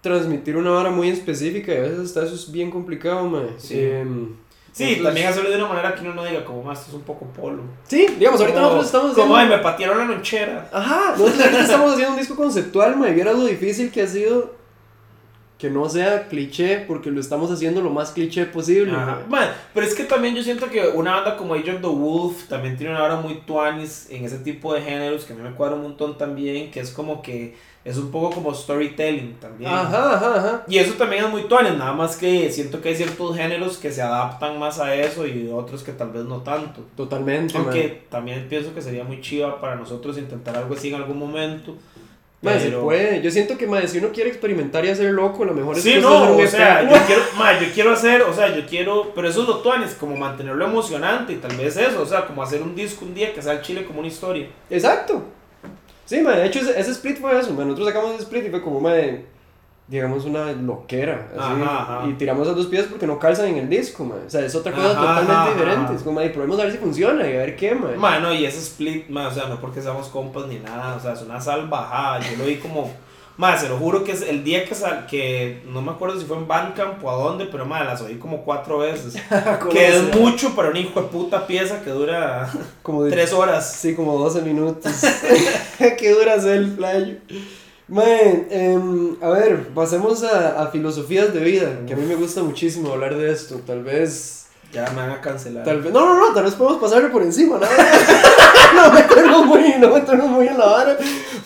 [0.00, 3.46] transmitir una vara muy específica y a veces hasta eso es bien complicado, ma.
[3.56, 3.80] Sí.
[3.80, 4.34] Em,
[4.74, 6.96] Sí, entonces- también hacerlo de una manera que uno no diga, como, más, esto es
[6.96, 7.62] un poco polo.
[7.86, 9.54] Sí, digamos, ahorita Como- nosotros estamos Como, haciendo...
[9.54, 10.68] ay, me patearon la lonchera.
[10.72, 14.06] Ajá, nosotros ahorita estamos haciendo un disco conceptual, ma, y vieras lo difícil que ha
[14.08, 14.52] sido
[15.64, 18.92] que no sea cliché, porque lo estamos haciendo lo más cliché posible.
[19.30, 22.48] Man, pero es que también yo siento que una banda como Age of the Wolf
[22.48, 25.52] también tiene una hora muy tuanis en ese tipo de géneros que a mí me
[25.52, 29.70] cuadra un montón también, que es como que es un poco como storytelling también.
[29.70, 30.64] Ajá, ajá, ajá.
[30.68, 33.90] Y eso también es muy tuanis, nada más que siento que hay ciertos géneros que
[33.90, 36.82] se adaptan más a eso y otros que tal vez no tanto.
[36.94, 37.56] Totalmente.
[37.56, 41.74] Aunque también pienso que sería muy chiva para nosotros intentar algo así en algún momento.
[42.44, 43.22] Ma, se pero- puede.
[43.22, 45.94] Yo siento que, ma, si uno quiere experimentar y hacer loco, lo mejor es Sí,
[45.94, 49.28] que no, o sea, yo quiero, ma, yo quiero hacer, o sea, yo quiero, pero
[49.28, 52.62] eso es lo tuanes, como mantenerlo emocionante y tal vez eso, o sea, como hacer
[52.62, 54.46] un disco un día que sea el chile como una historia.
[54.70, 55.22] Exacto.
[56.04, 57.64] Sí, ma, de hecho ese, ese split fue eso, ma.
[57.64, 58.92] Nosotros sacamos ese split y fue como, ma,
[59.86, 61.62] digamos una loquera, así.
[61.62, 62.08] Ajá, ajá.
[62.08, 64.14] Y tiramos esas dos piezas porque no calzan en el disco, ma.
[64.26, 65.94] O sea, es otra cosa Ajá, totalmente diferente.
[65.94, 67.90] Es como, y probemos a ver si funciona y a ver qué, ma.
[67.96, 71.12] Mano, y ese split, ma, o sea, no porque seamos compas ni nada, o sea,
[71.12, 72.90] es una salvajada, yo lo vi como,
[73.36, 76.24] ma, se lo juro que es el día que sal, que no me acuerdo si
[76.24, 79.16] fue en Bandcamp o a dónde, pero ma, las oí como cuatro veces.
[79.70, 82.48] que es Como- mucho para una hijo de puta pieza que dura
[82.82, 83.70] Como de tres horas.
[83.74, 84.90] Sí, como 12 minutos.
[85.98, 87.16] ¿Qué dura hacer el playo?
[87.86, 92.42] Man, em, a ver, pasemos a, a filosofías de vida, que a mí me gusta
[92.42, 93.60] muchísimo hablar de esto.
[93.66, 94.46] Tal vez.
[94.72, 95.64] Ya me van a cancelar.
[95.64, 95.92] Tal vez.
[95.92, 97.58] No, no, no, tal vez podemos pasarle por encima,
[98.74, 98.82] ¿no?
[98.82, 100.96] no meternos muy, no meternos muy en la vara.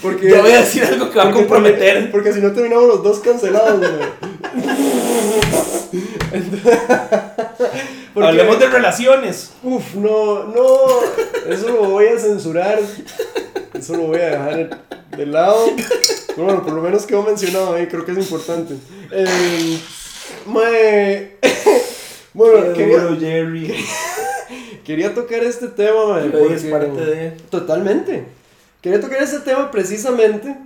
[0.01, 0.30] Porque.
[0.30, 2.11] Yo voy a decir algo que va a comprometer.
[2.12, 3.74] Porque si no terminamos los dos cancelados.
[3.74, 4.09] Entonces-
[8.14, 9.51] porque- Hablemos de relaciones.
[9.62, 10.64] Uf, no, no,
[11.49, 12.78] eso lo voy a censurar.
[13.74, 14.78] Eso lo voy a dejar
[15.16, 15.66] de lado.
[16.45, 18.74] Bueno, por lo menos quedó mencionado ahí, creo que es importante.
[19.11, 19.78] Eh,
[20.47, 21.36] mae,
[22.34, 23.74] bueno, quería, Jerry.
[24.84, 27.30] quería tocar este tema, mae, Pero es porque- parte de.
[27.51, 28.24] Totalmente.
[28.80, 30.57] Quería tocar este tema precisamente,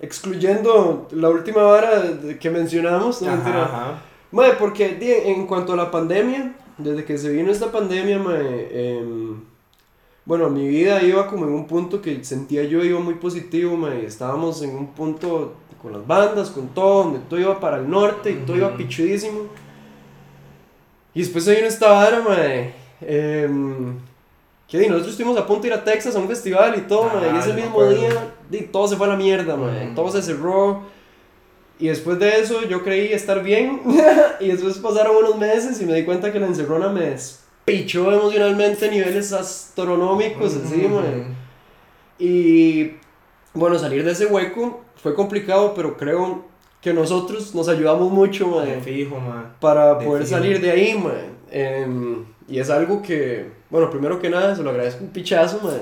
[0.00, 2.02] excluyendo la última vara
[2.38, 3.22] que mencionamos.
[3.22, 3.64] No, mentira.
[3.64, 4.02] Ajá.
[4.30, 8.68] Mae, porque en cuanto a la pandemia, desde que se vino esta pandemia, mae,
[8.98, 9.40] em,
[10.26, 14.06] bueno, mi vida iba como en un punto que sentía yo iba muy positivo, mae,
[14.06, 18.30] estábamos en un punto con las bandas, con todo, donde todo iba para el norte
[18.30, 19.40] y todo iba pichudísimo.
[21.14, 22.72] Y después vino esta vara, mae,
[23.02, 23.96] em,
[24.66, 27.04] que di, nosotros estuvimos a punto de ir a Texas a un festival y todo,
[27.14, 27.94] mae, y Ah, ese mismo acuerdo.
[27.94, 29.94] día, di, todo se fue a la mierda, mae, Ujú.
[29.94, 30.82] todo se cerró.
[31.78, 33.82] Y después de eso yo creí estar bien
[34.40, 37.00] y después pasaron unos meses y me di cuenta que la encerrona me
[37.66, 41.24] despichó emocionalmente a niveles astronómicos así, mae.
[42.18, 42.92] Y
[43.52, 46.44] bueno, salir de ese hueco fue complicado, pero creo
[46.80, 49.54] que nosotros nos ayudamos mucho, mae, De fijo, man.
[49.60, 50.36] para de poder fijo.
[50.36, 51.34] salir de ahí, mae.
[51.50, 55.80] Em, y es algo que, bueno, primero que nada, se lo agradezco un pichazo, mae.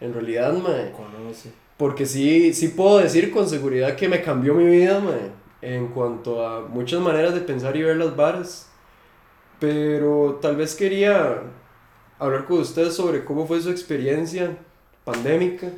[0.00, 0.92] En realidad, mae.
[0.92, 1.50] Conoce.
[1.76, 5.30] Porque sí, sí puedo decir con seguridad que me cambió mi vida, mae,
[5.62, 8.69] en cuanto a muchas maneras de pensar y ver las varas.
[9.60, 11.42] Pero tal vez quería
[12.18, 14.56] hablar con ustedes sobre cómo fue su experiencia
[15.04, 15.68] pandémica.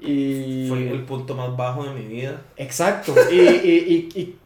[0.00, 0.66] Y...
[0.68, 2.42] Fue el punto más bajo de mi vida.
[2.56, 3.14] Exacto.
[3.30, 4.38] Y, y, y, y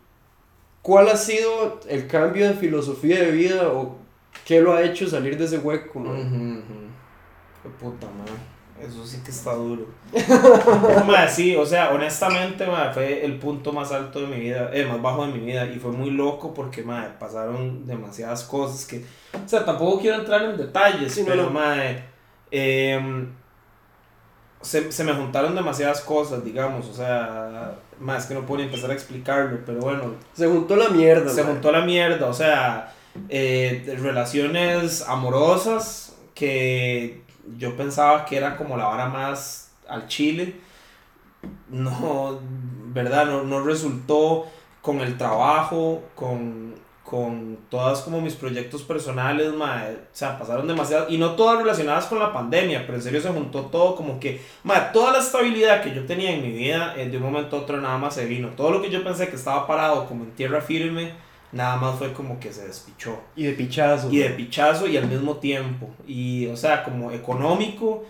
[0.81, 3.97] cuál ha sido el cambio de filosofía de vida o
[4.45, 6.23] qué lo ha hecho salir de ese hueco, mae?
[7.63, 8.52] Qué puta, man.
[8.83, 9.87] Eso sí que está duro.
[11.29, 15.25] sí, o sea, honestamente, fue el punto más alto de mi vida, el más bajo
[15.27, 15.67] de mi vida.
[15.67, 19.05] Y fue muy loco porque, ma, pasaron demasiadas cosas que...
[19.45, 21.51] O sea, tampoco quiero entrar en detalles, Sí, no, pero, no.
[21.51, 21.77] ma,
[22.51, 23.33] em,
[24.61, 26.89] se, se me juntaron demasiadas cosas, digamos.
[26.89, 30.89] O sea, más que no puedo ni empezar a explicarlo, pero bueno, Se juntó la
[30.89, 32.93] mierda, se juntó la mierda, o sea,
[33.29, 37.22] eh, relaciones amorosas que
[37.59, 40.57] yo pensaba que era como la vara más al chile.
[41.69, 42.39] No,
[42.93, 43.27] ¿verdad?
[43.27, 44.47] No, no resultó
[44.81, 46.75] con el trabajo, con,
[47.05, 52.07] con todas como mis proyectos personales, mae, o sea, pasaron demasiado, y no todas relacionadas
[52.07, 55.83] con la pandemia, pero en serio se juntó todo como que, mae, toda la estabilidad
[55.83, 58.27] que yo tenía en mi vida, eh, de un momento a otro nada más se
[58.27, 61.13] vino, todo lo que yo pensé que estaba parado como en tierra firme,
[61.53, 63.21] nada más fue como que se despichó.
[63.37, 64.11] Y de pichazo.
[64.11, 68.05] Y de pichazo y al mismo tiempo, y o sea, como económico,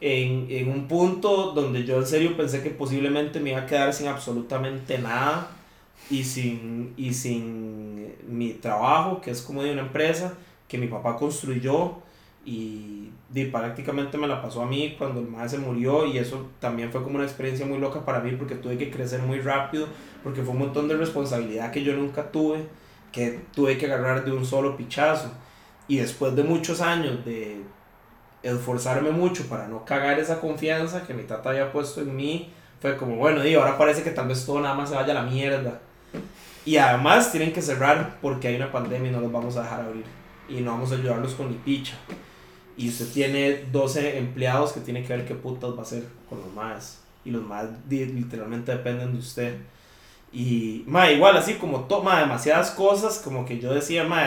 [0.00, 3.92] en, en un punto donde yo en serio pensé que posiblemente me iba a quedar
[3.94, 5.48] sin absolutamente nada
[6.10, 10.34] y sin, y sin mi trabajo, que es como de una empresa
[10.68, 11.98] que mi papá construyó
[12.44, 16.48] y, y prácticamente me la pasó a mí cuando el madre se murió y eso
[16.60, 19.86] también fue como una experiencia muy loca para mí porque tuve que crecer muy rápido,
[20.24, 22.64] porque fue un montón de responsabilidad que yo nunca tuve,
[23.12, 25.30] que tuve que agarrar de un solo pichazo.
[25.86, 27.60] Y después de muchos años de
[28.42, 32.50] esforzarme mucho para no cagar esa confianza que mi tata había puesto en mí,
[32.80, 35.22] fue como, bueno, y ahora parece que tal vez todo nada más se vaya a
[35.22, 35.80] la mierda.
[36.64, 39.82] Y además tienen que cerrar porque hay una pandemia y no los vamos a dejar
[39.82, 40.04] abrir.
[40.48, 41.94] Y no vamos a ayudarlos con ni picha.
[42.76, 46.40] Y usted tiene 12 empleados que tienen que ver qué putas va a hacer con
[46.40, 47.02] los más.
[47.24, 49.56] Y los más literalmente dependen de usted.
[50.32, 54.24] Y, ma, igual así como toma demasiadas cosas, como que yo decía, ma,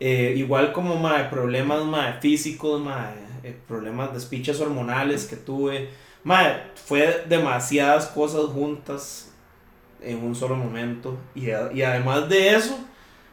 [0.00, 5.90] eh, igual como, ma, problemas, ma, físicos, ma, eh, problemas de despiches hormonales que tuve.
[6.24, 9.32] Ma, fue demasiadas cosas juntas
[10.02, 11.16] en un solo momento.
[11.34, 12.78] Y, y además de eso,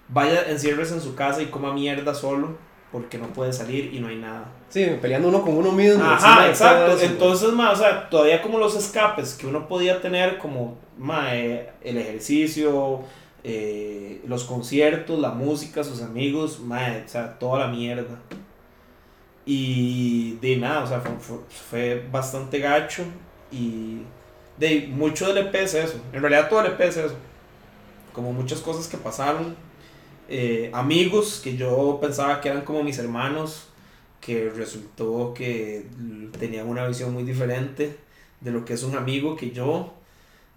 [0.07, 2.57] vaya, enciérrese en su casa y coma mierda solo
[2.91, 4.45] porque no puede salir y no hay nada.
[4.69, 6.03] Sí, peleando uno con uno mismo.
[6.03, 6.99] Ajá, exacto.
[7.01, 11.71] Entonces, ma, o sea, todavía como los escapes que uno podía tener, como ma, eh,
[11.83, 13.01] el ejercicio,
[13.43, 18.19] eh, los conciertos, la música, sus amigos, ma, o sea, toda la mierda.
[19.45, 21.38] Y de nada, o sea, fue, fue,
[21.69, 23.03] fue bastante gacho
[23.51, 24.01] y
[24.57, 25.99] de mucho del EP es eso.
[26.13, 27.15] En realidad todo el EP es eso.
[28.13, 29.55] Como muchas cosas que pasaron.
[30.28, 33.69] Eh, amigos que yo pensaba que eran como mis hermanos.
[34.21, 35.86] Que resultó que
[36.39, 37.95] tenían una visión muy diferente
[38.41, 39.93] de lo que es un amigo que yo.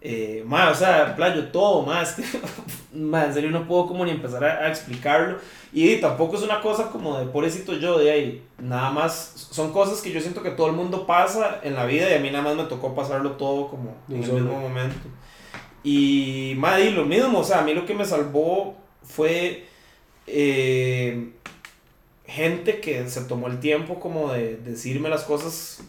[0.01, 2.17] Eh, más, o sea, playo, todo, más,
[2.95, 5.39] más, en serio no puedo como ni empezar a, a, explicarlo.
[5.73, 10.01] Y tampoco es una cosa como de pobrecito yo, de ahí, nada más, son cosas
[10.01, 12.45] que yo siento que todo el mundo pasa en la vida y a mí nada
[12.45, 15.09] más me tocó pasarlo todo como en el mismo momento.
[15.83, 18.77] Y, más, y lo mismo, o sea, a mí lo que me salvó
[19.09, 19.67] fue
[20.27, 21.31] eh,
[22.27, 25.81] gente que se tomó el tiempo como de decirme las cosas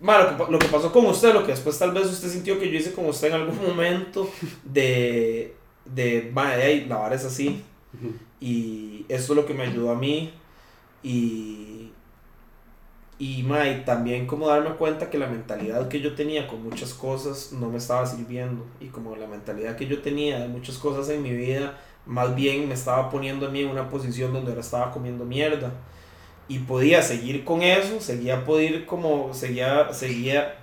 [0.00, 2.58] Bueno, lo, que, lo que pasó con usted, lo que después tal vez usted sintió
[2.58, 4.30] que yo hice con usted en algún momento
[4.64, 5.54] de,
[5.84, 7.62] de, vaya, la vara es así.
[8.40, 10.32] Y eso es lo que me ayudó a mí.
[11.02, 11.90] Y,
[13.18, 16.94] y, ma, y también como darme cuenta que la mentalidad que yo tenía con muchas
[16.94, 18.64] cosas no me estaba sirviendo.
[18.80, 21.78] Y como la mentalidad que yo tenía de muchas cosas en mi vida,
[22.08, 25.72] más bien me estaba poniendo a mí en una posición donde ahora estaba comiendo mierda
[26.48, 30.56] y podía seguir con eso, seguía poder como, seguía, seguía,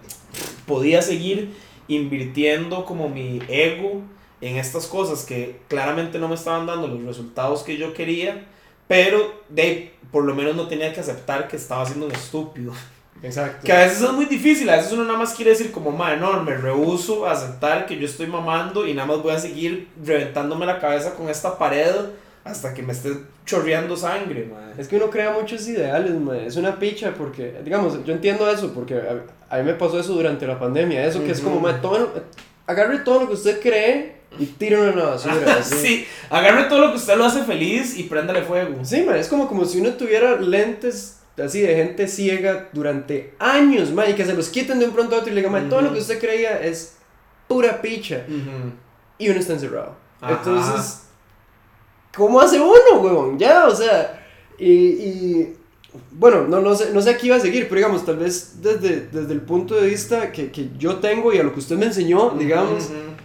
[0.66, 1.56] podía seguir
[1.88, 4.02] invirtiendo como mi ego
[4.42, 8.48] en estas cosas que claramente no me estaban dando los resultados que yo quería,
[8.88, 12.74] pero de por lo menos no tenía que aceptar que estaba siendo un estúpido.
[13.24, 13.66] Exacto.
[13.66, 16.18] Que a veces es muy difícil, a veces uno nada más quiere decir como, madre,
[16.18, 19.88] no, me rehuso a aceptar que yo estoy mamando y nada más voy a seguir
[20.04, 21.94] reventándome la cabeza con esta pared
[22.44, 23.10] hasta que me esté
[23.46, 24.74] chorreando sangre, madre.
[24.78, 26.46] Es que uno crea muchos ideales, madre.
[26.46, 30.14] Es una picha porque, digamos, yo entiendo eso porque a, a mí me pasó eso
[30.14, 31.06] durante la pandemia.
[31.06, 31.32] Eso que uh -huh.
[31.32, 32.14] es como, madre, todo,
[32.68, 35.64] agarre todo lo que usted cree y tíralo en la basura.
[35.64, 38.84] sí, agarre todo lo que usted lo hace feliz y préndale fuego.
[38.84, 43.92] Sí, madre, es como, como si uno tuviera lentes así de gente ciega durante años,
[43.92, 45.70] madre, y que se los quiten de un pronto a otro y le digan, -huh.
[45.70, 46.96] todo lo que usted creía es
[47.48, 48.26] pura picha.
[49.18, 49.96] Y uno está encerrado.
[50.22, 50.34] Ajá.
[50.34, 51.02] Entonces
[52.16, 53.38] ¿Cómo hace uno, huevón?
[53.38, 54.26] Ya, o sea,
[54.58, 55.54] y, y,
[56.12, 58.62] bueno, no, no, sé, no sé a qué iba a seguir, pero digamos, tal vez
[58.62, 61.76] desde, desde el punto de vista que, que yo tengo y a lo que usted
[61.76, 63.16] me enseñó, digamos, uh -huh.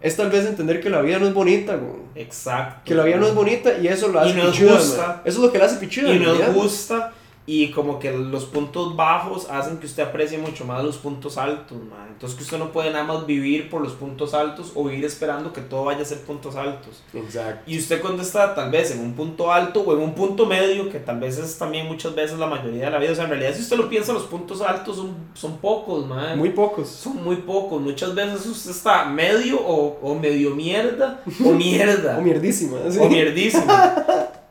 [0.00, 2.02] es tal vez entender que la vida no es bonita, huevón.
[2.16, 2.82] Exacto.
[2.84, 5.06] Que la vida no es bonita y eso lo hace y nos pichuda, gusta.
[5.06, 5.20] Man.
[5.24, 6.12] Eso es lo que le hace pichuda.
[6.12, 7.12] Y nos gusta
[7.46, 11.78] y como que los puntos bajos hacen que usted aprecie mucho más los puntos altos,
[11.78, 12.08] man.
[12.10, 15.52] Entonces que usted no puede nada más vivir por los puntos altos o vivir esperando
[15.52, 17.02] que todo vaya a ser puntos altos.
[17.14, 17.62] Exacto.
[17.70, 20.90] Y usted cuando está tal vez en un punto alto o en un punto medio,
[20.90, 23.30] que tal vez es también muchas veces la mayoría de la vida, o sea, en
[23.30, 26.36] realidad si usted lo piensa, los puntos altos son, son pocos, man.
[26.36, 26.88] Muy pocos.
[26.88, 27.80] Son muy pocos.
[27.80, 32.16] Muchas veces usted está medio o, o medio mierda o mierda.
[32.18, 32.78] o mierdísima.
[32.90, 32.98] ¿sí?
[32.98, 34.04] O mierdísima.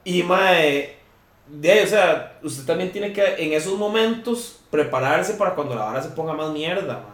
[0.06, 0.95] Y mae,
[1.48, 5.86] de ahí, o sea, usted también tiene que en esos momentos prepararse para cuando la
[5.86, 7.06] vara se ponga más mierda.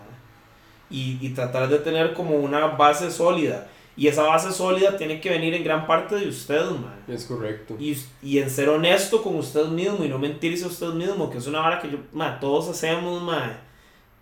[0.90, 3.68] Y, y tratar de tener como una base sólida.
[3.96, 6.62] Y esa base sólida tiene que venir en gran parte de usted.
[7.08, 7.76] Es correcto.
[7.80, 11.38] Y, y en ser honesto con usted mismo y no mentirse a usted mismo, que
[11.38, 13.58] es una vara que yo, mae, todos hacemos, mae.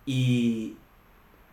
[0.05, 0.75] Y,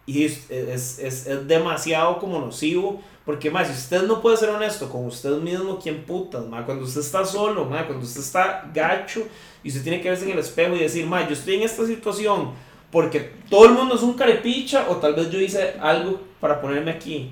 [0.07, 3.03] y es, es, es, es demasiado como nocivo.
[3.25, 6.65] Porque, más, si usted no puede ser honesto con usted mismo, ¿quién putas, ma?
[6.65, 9.27] Cuando usted está solo, ma, cuando usted está gacho
[9.65, 11.85] y usted tiene que verse en el espejo y decir, ma, yo estoy en esta
[11.85, 12.53] situación
[12.91, 16.93] porque todo el mundo es un carepicha o tal vez yo hice algo para ponerme
[16.93, 17.31] aquí.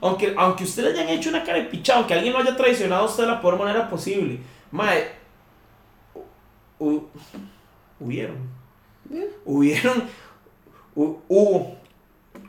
[0.00, 3.24] Aunque, aunque usted le hayan hecho una carepicha, aunque alguien lo haya traicionado a usted
[3.24, 4.38] de la peor manera posible,
[4.70, 4.90] ma,
[7.98, 8.36] hubieron.
[9.44, 10.04] Hubieron.
[10.94, 11.76] Hubo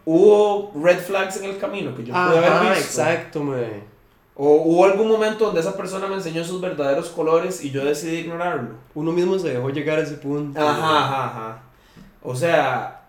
[0.05, 3.01] hubo red flags en el camino que yo pude haber visto.
[3.01, 3.93] exacto, me.
[4.35, 8.17] O hubo algún momento donde esa persona me enseñó sus verdaderos colores y yo decidí
[8.17, 8.75] ignorarlo.
[8.95, 10.59] Uno mismo se dejó llegar a ese punto.
[10.59, 11.63] Ajá, ajá, ajá.
[12.23, 13.05] O sea,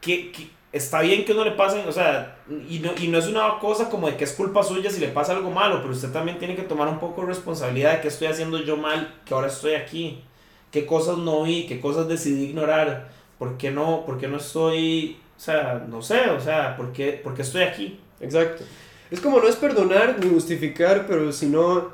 [0.00, 2.36] que, que está bien que uno le pasen, o sea,
[2.68, 5.08] y no, y no es una cosa como de que es culpa suya si le
[5.08, 8.08] pasa algo malo, pero usted también tiene que tomar un poco de responsabilidad de qué
[8.08, 10.22] estoy haciendo yo mal, que ahora estoy aquí,
[10.70, 15.18] qué cosas no vi, qué cosas decidí ignorar, por qué no, por qué no estoy
[15.40, 17.98] o sea, no sé, o sea, ¿por qué, por qué estoy aquí?
[18.20, 18.62] Exacto.
[19.10, 21.88] Es como no es perdonar ni justificar, pero sino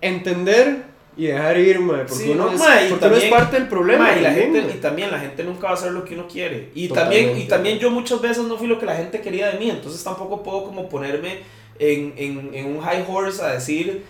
[0.00, 0.84] entender
[1.16, 3.68] y dejar ir, mae, porque, Sí, uno, no, es, porque uno es también- parte del
[3.68, 4.04] problema.
[4.04, 6.14] Ma, y, la también, gente, y también la gente nunca va a hacer lo que
[6.14, 6.70] uno quiere.
[6.76, 7.24] Y Totalmente.
[7.26, 9.68] también, y también yo muchas veces no fui lo que la gente quería de mí,
[9.68, 11.40] entonces tampoco puedo como ponerme
[11.80, 14.04] en, en, en un high horse a decir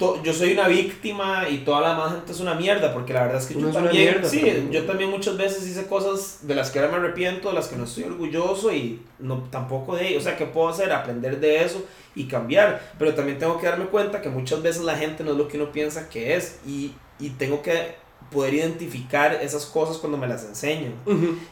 [0.00, 3.22] to- yo soy una víctima y toda la demás gente es una mierda, porque la
[3.22, 4.40] verdad es que yo también, mierda, sí,
[4.72, 7.76] yo también muchas veces hice cosas de las que ahora me arrepiento, de las que
[7.76, 10.92] no estoy orgulloso y no tampoco de, o sea, ¿qué puedo hacer?
[10.92, 11.84] Aprender de eso
[12.16, 15.36] y cambiar, pero también tengo que darme cuenta que muchas veces la gente no es
[15.36, 17.94] lo que uno piensa que es y, y tengo que
[18.32, 20.92] poder identificar esas cosas cuando me las enseñan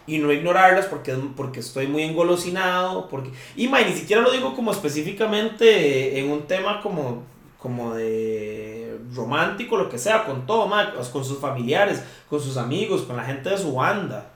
[0.07, 3.09] y no ignorarlas porque, porque estoy muy engolosinado.
[3.09, 3.31] Porque...
[3.57, 7.23] Y ma, ni siquiera lo digo como específicamente en un tema como,
[7.59, 13.03] como de romántico, lo que sea, con todo, pues, con sus familiares, con sus amigos,
[13.03, 14.31] con la gente de su banda.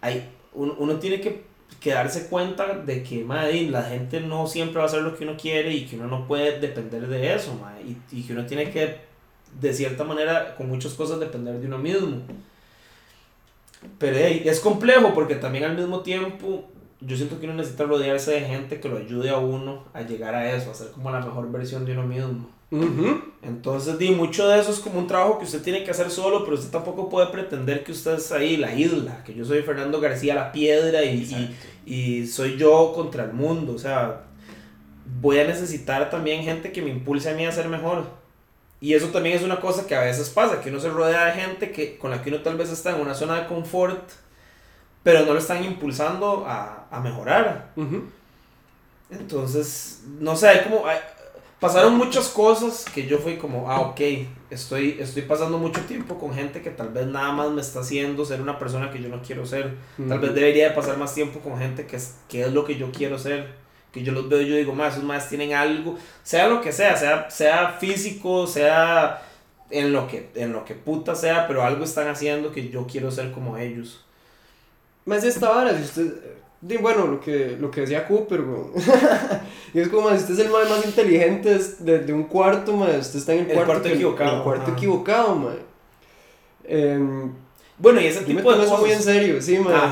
[0.00, 1.44] Hay, uno, uno tiene que,
[1.80, 5.16] que darse cuenta de que ma, di, la gente no siempre va a hacer lo
[5.16, 8.34] que uno quiere y que uno no puede depender de eso, ma, y, y que
[8.34, 9.00] uno tiene que,
[9.60, 12.18] de cierta manera, con muchas cosas depender de uno mismo.
[13.98, 16.68] Pero hey, es complejo porque también al mismo tiempo
[17.06, 20.34] yo siento que uno necesita rodearse de gente que lo ayude a uno a llegar
[20.34, 22.48] a eso, a ser como la mejor versión de uno mismo.
[22.70, 23.20] Ujú.
[23.42, 26.42] Entonces, di, mucho de eso es como un trabajo que usted tiene que hacer solo,
[26.44, 30.00] pero usted tampoco puede pretender que usted es ahí la isla, que yo soy Fernando
[30.00, 31.54] García la piedra y,
[31.86, 33.74] y, y soy yo contra el mundo.
[33.74, 34.22] O sea,
[35.20, 38.04] voy a necesitar también gente que me impulse a mí a ser mejor.
[38.80, 41.40] Y eso también es una cosa que a veces pasa, que uno se rodea de
[41.40, 44.10] gente que, con la que uno tal vez está en una zona de confort,
[45.02, 47.70] pero no lo están impulsando a, a mejorar.
[49.10, 50.86] Entonces, no sé, como...
[50.86, 50.98] hay-
[51.60, 54.00] pasaron muchas cosas que yo fui como, ah, ok,
[54.50, 58.24] estoy, estoy pasando mucho tiempo con gente que tal vez nada más me está haciendo
[58.24, 59.76] ser una persona que yo no quiero ser.
[60.08, 62.76] Tal vez debería de pasar más tiempo con gente que es, que es lo que
[62.76, 63.54] yo quiero ser.
[63.92, 66.72] Que yo los veo y yo digo, más, esos más tienen algo, sea lo que
[66.72, 69.22] sea, sea, sea físico, sea
[69.70, 73.10] en lo, que, en lo que puta sea, pero algo están haciendo que yo quiero
[73.12, 74.04] ser como ellos.
[75.04, 76.14] Más de esta vara, si usted.
[76.60, 78.72] di, bueno, lo que, lo que decía Cooper, weón.
[79.74, 82.98] y es como, si usted es el mae más inteligente de, de un cuarto, mae,
[82.98, 84.72] usted está en el, El cuarto, cuarto que- equivocado, en el cuarto ajá.
[84.72, 85.56] equivocado, mae.
[86.64, 87.32] Em,
[87.78, 88.80] Bueno, y ese me tipo de tomo eso cosas.
[88.80, 89.74] muy en serio, sí, mae.
[89.74, 89.86] Ajá,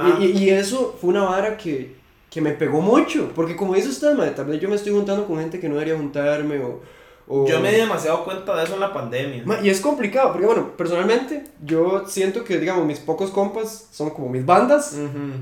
[0.00, 0.18] ajá, ajá.
[0.20, 1.96] Y, y, y eso fue una vara que,
[2.30, 5.26] que me pegó mucho, porque como dice usted, mae, tal vez yo me estoy juntando
[5.26, 6.80] con gente que no debería juntarme o...
[7.28, 9.42] o- Yo me di demasiado cuenta de eso en la pandemia.
[9.44, 14.10] Ma, Y es complicado, porque bueno, personalmente yo siento que, digamos, mis pocos compas son
[14.10, 15.32] como mis bandas Ujú.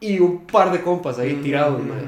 [0.00, 1.88] y un par de compas ahí Ujú, tirados, ujú.
[1.88, 2.00] mae.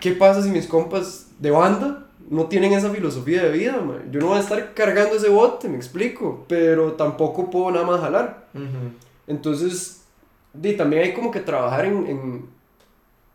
[0.00, 4.10] ¿Qué pasa si mis compas de banda no tienen esa filosofía de vida, mae?
[4.10, 8.00] Yo no voy a estar cargando ese bote, me explico, pero tampoco puedo nada más
[8.00, 8.48] jalar.
[8.54, 8.92] Ujú.
[9.26, 10.02] Entonces,
[10.52, 12.46] di, también hay como que trabajar en, en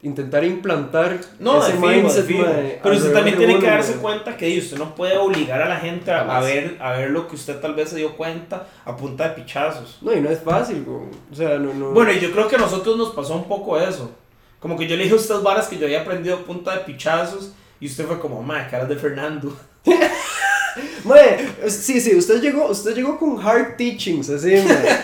[0.03, 2.43] intentar implantar No, ese de fijo, de mindset, fijo.
[2.43, 5.69] mae, Pero usted también de tiene que darse cuenta que usted no puede obligar a
[5.69, 8.67] la gente a, a ver, a ver lo que usted tal vez se dio cuenta
[8.83, 9.99] a punta de pichazos.
[10.01, 10.85] No, y no es fácil.
[11.31, 11.91] O sea, no, no...
[11.91, 14.11] Bueno, y yo creo que a nosotros nos pasó un poco eso.
[14.59, 16.79] Como que yo le dije a usted varas que yo había aprendido a punta de
[16.83, 19.55] pichazos y usted fue como, ma, caras de Fernando.
[21.03, 24.99] Mae, sí, sí, usted llegó, usted llegó con hard teachings, así, mae.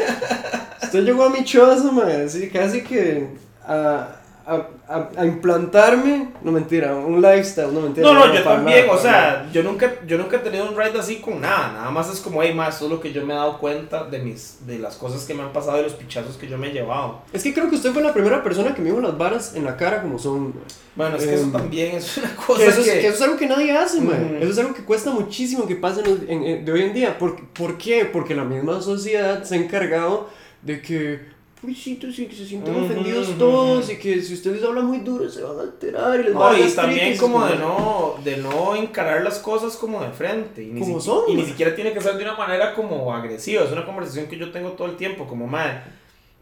[0.84, 3.28] usted llegó a mi choza, mae, así, casi que
[3.68, 4.17] a,
[4.48, 8.08] a, a, a implantarme, no mentira, un lifestyle, no mentira.
[8.08, 9.44] No, no, yo también, nada, o nada.
[9.44, 12.20] sea, yo nunca, yo nunca he tenido un ride así con nada, nada más es
[12.22, 14.80] como, hey, más, eso es lo que yo me he dado cuenta de mis, de
[14.80, 17.22] las cosas que me han pasado y los pichazos que yo me he llevado.
[17.34, 19.66] Es que creo que usted fue la primera persona que me dijo las varas en
[19.66, 20.54] la cara como son.
[20.96, 22.90] Bueno, es que eso Em, también es una cosa Que eso, que...
[22.90, 24.26] es, que eso es algo que nadie hace, man.
[24.36, 24.36] Ujú.
[24.44, 27.18] Eso es algo que cuesta muchísimo que pase en en- en- de hoy en día.
[27.20, 28.06] ¿Por, ¿Por qué?
[28.06, 30.30] Porque la misma sociedad se ha encargado
[30.64, 31.20] de que,
[31.62, 33.92] pobrecitos, y que se sienten Ujú, ofendidos ujú, todos ujú.
[33.94, 36.34] y que si usted les habla muy duro se van a alterar y les a
[36.36, 40.12] No, dar y gastritis, también como de no, de no encarar las cosas como de
[40.12, 40.64] frente.
[40.64, 43.14] Y ni, Como siqui- son, y ni siquiera tiene que ser de una manera como
[43.14, 43.64] agresiva.
[43.64, 45.26] Es una conversación que yo tengo todo el tiempo.
[45.28, 45.82] Como, madre,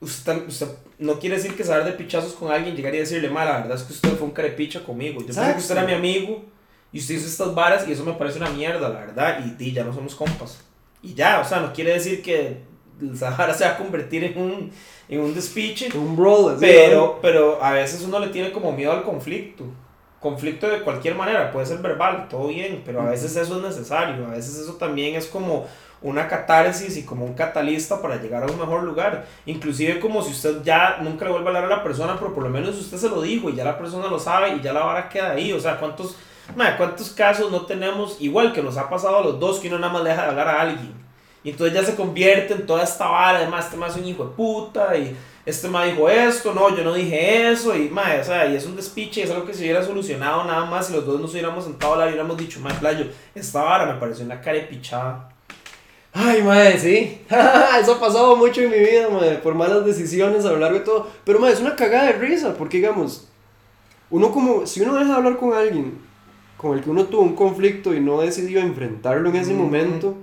[0.01, 0.67] usted, usted
[0.99, 3.77] no quiere decir que saber de pichazos con alguien, llegar y decirle, madre, la verdad
[3.77, 5.19] es que usted fue un carepicha conmigo.
[5.21, 6.43] Yo pensé que usted era mi amigo
[6.91, 9.45] y usted hizo estas varas y eso me parece una mierda, la verdad.
[9.59, 10.59] Y, y ya no somos compas.
[11.01, 12.57] Y ya, o sea, no quiere decir que
[13.13, 14.71] esa vara se va a convertir en un,
[15.09, 15.89] en un despiche.
[15.97, 16.15] Un
[16.59, 19.65] Pero, pero a veces uno le tiene como miedo al conflicto.
[20.19, 24.25] Conflicto de cualquier manera, puede ser verbal, todo bien, pero a veces eso es necesario,
[24.25, 25.67] a veces eso también es como
[26.01, 29.25] una catarsis y como un catalista para llegar a un mejor lugar.
[29.45, 32.43] Inclusive como si usted ya nunca le vuelve a hablar a la persona, pero por
[32.43, 34.83] lo menos usted se lo dijo y ya la persona lo sabe y ya la
[34.83, 35.51] vara queda ahí.
[35.53, 36.15] O sea, ¿cuántos,
[36.55, 39.79] ma, ¿cuántos casos no tenemos igual que nos ha pasado a los dos que uno
[39.79, 41.04] nada más deja de hablar a alguien?
[41.45, 44.25] Y entonces ya se convierte en toda esta vara, además este más es un hijo
[44.25, 45.15] de puta y
[45.45, 48.65] este más dijo esto, no, yo no dije eso y ma, o sea, y es
[48.65, 51.63] un despiche, es algo que se hubiera solucionado nada más si los dos nos hubiéramos
[51.63, 55.29] sentado a hablar y hubiéramos dicho, ma, playo, esta vara me pareció una carepichada.
[56.11, 57.21] Ay, madre, sí.
[57.29, 60.85] Eso ha pasado mucho en mi vida, madre, por malas decisiones a lo largo de
[60.85, 61.07] todo.
[61.25, 63.27] Pero, madre, es una cagada de risa, porque, digamos,
[64.09, 65.99] uno como, si uno deja de hablar con alguien
[66.57, 70.15] con el que uno tuvo un conflicto y no decidió enfrentarlo en ese momento,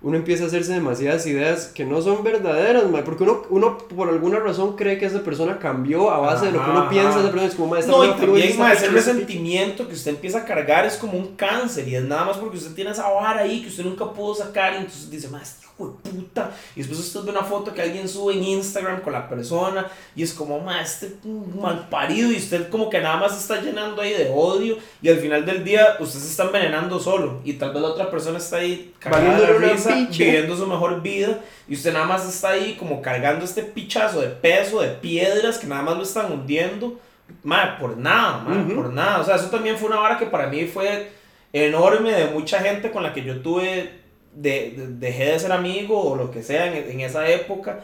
[0.00, 4.38] uno empieza a hacerse demasiadas ideas que no son verdaderas, porque uno, uno por alguna
[4.38, 7.20] razón cree que esa persona cambió a base de lo que uno piensa ajá.
[7.20, 7.48] esa persona.
[7.48, 10.86] Es como, esta No, y también, ma, esta ese resentimiento que usted empieza a cargar
[10.86, 13.68] es como un cáncer y es nada más porque usted tiene esa vara ahí que
[13.68, 16.50] usted nunca pudo sacar y entonces dice, ma, este hijo de puta.
[16.74, 20.22] Y después usted ve una foto que alguien sube en Instagram con la persona y
[20.22, 21.14] es como, ma, este
[21.60, 25.08] mal parido y usted como que nada más se está llenando ahí de odio y
[25.08, 28.38] al final del día usted se está envenenando solo y tal vez la otra persona
[28.38, 32.76] está ahí cagada de risa, viviendo su mejor vida y usted nada más está ahí
[32.78, 36.98] como cargando este pichazo de peso, de piedras que nada más lo están hundiendo.
[37.42, 38.74] Madre, por nada, Ujú.
[38.74, 39.20] por nada.
[39.20, 41.10] O sea, eso también fue una vara que para mí fue
[41.52, 44.00] enorme de mucha gente con la que yo tuve,
[44.34, 47.80] de, de- dejé de ser amigo o lo que sea en, esa época.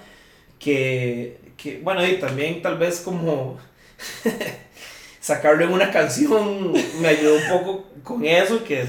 [0.58, 3.58] Que, que, bueno, y también tal vez como
[5.20, 8.64] sacarlo en una canción me ayudó un poco con eso.
[8.64, 8.84] Que,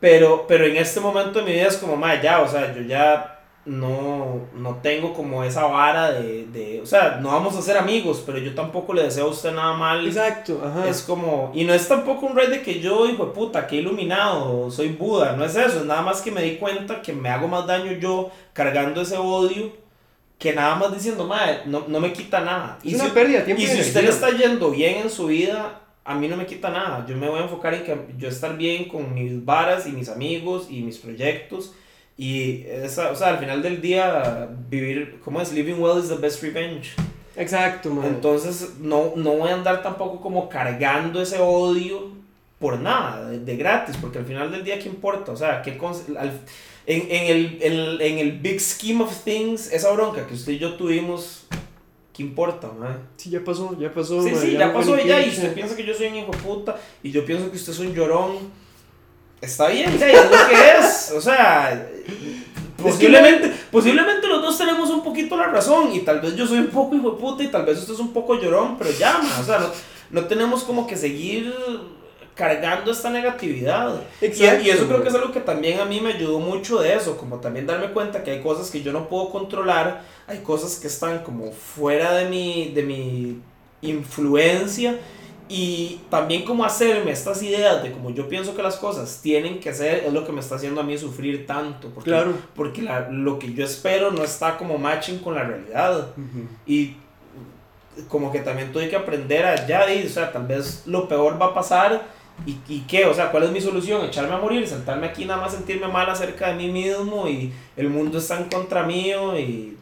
[0.00, 2.82] pero, pero en este momento de mi vida es como, madre, ya, o sea, yo
[2.82, 3.31] ya
[3.64, 8.22] no, no tengo como esa vara de, de, o sea, no vamos a ser amigos,
[8.26, 10.04] pero yo tampoco le deseo a usted nada mal.
[10.06, 10.88] Exacto, ajá.
[10.88, 13.76] Es como, y no es tampoco un rey de que yo, hijo de puta, que
[13.76, 17.28] iluminado, soy Buda, no es eso, es nada más que me di cuenta que me
[17.28, 19.72] hago más daño yo cargando ese odio
[20.38, 22.78] que nada más diciendo, madre, no, no me quita nada.
[22.82, 24.10] Es Y una si, pérdida de tiempo y si de usted le energía.
[24.10, 27.06] está yendo bien en su vida, a mí no me quita nada.
[27.06, 30.08] Yo me voy a enfocar en que yo estar bien con mis varas y mis
[30.08, 31.74] amigos y mis proyectos.
[32.18, 35.52] Y esa, o sea, al final del día, vivir, ¿cómo es?
[35.52, 36.90] Living well is the best revenge.
[37.36, 38.10] Exacto, madre.
[38.10, 42.10] Entonces, no, no voy a andar tampoco como cargando ese odio
[42.58, 45.32] por nada, de, de gratis, porque al final del día, ¿qué importa?
[45.32, 45.78] O sea, ¿qué
[46.18, 46.40] al-
[46.86, 50.58] en, en, el, el- en el big scheme of things, esa bronca que usted y
[50.58, 51.46] yo tuvimos,
[52.12, 53.08] ¿qué importa, man?
[53.16, 54.22] Sí, ya pasó, ya pasó.
[54.22, 56.30] Sí, madre, sí, ya fue pasó ya, y usted piensa que yo soy un hijo
[56.32, 58.61] puta, y yo pienso que usted es un llorón.
[59.42, 61.12] Está bien, ya, y es lo que es.
[61.16, 61.88] O sea,
[62.80, 66.68] posiblemente, posiblemente los dos tenemos un poquito la razón, y tal vez yo soy un
[66.68, 69.40] poco hijo de puta, y tal vez usted es un poco llorón, pero ya, man,
[69.40, 69.66] o sea, no,
[70.10, 71.52] no tenemos como que seguir
[72.36, 74.00] cargando esta negatividad.
[74.20, 76.78] Y, Exacto, y eso creo que es algo que también a mí me ayudó mucho
[76.80, 80.38] de eso, como también darme cuenta que hay cosas que yo no puedo controlar, hay
[80.38, 83.40] cosas que están como fuera de mi, de mi
[83.82, 84.98] influencia
[85.54, 89.74] y también como hacerme estas ideas de como yo pienso que las cosas tienen que
[89.74, 92.32] ser es lo que me está haciendo a mí sufrir tanto, porque, Claro.
[92.56, 96.08] porque la- lo que yo espero no está como matching con la realidad.
[96.16, 96.48] Ujú.
[96.66, 96.96] Y
[98.08, 101.40] como que también tuve que aprender a ya, y, o sea, tal vez lo peor
[101.40, 102.02] va a pasar.
[102.46, 103.04] ¿Y, ¿Y qué?
[103.04, 104.02] O sea, ¿cuál es mi solución?
[104.06, 104.66] ¿Echarme a morir?
[104.66, 107.28] ¿Sentarme aquí nada más sentirme mal acerca de mí mismo?
[107.28, 109.76] Y el mundo está en contra mío y...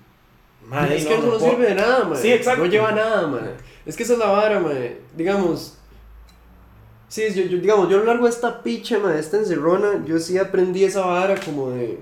[0.67, 2.19] Madre, es no, que eso no, puedo- sirve de nada, man.
[2.21, 2.65] Sí, exacto.
[2.65, 3.51] No lleva nada, man.
[3.87, 4.75] Es que esa es la vara, man.
[5.17, 5.77] Digamos.
[7.09, 10.05] Sí, yo, yo- digamos, yo a lo largo de esta picha, man, de esta encerrona,
[10.07, 11.99] yo sí aprendí esa vara como de.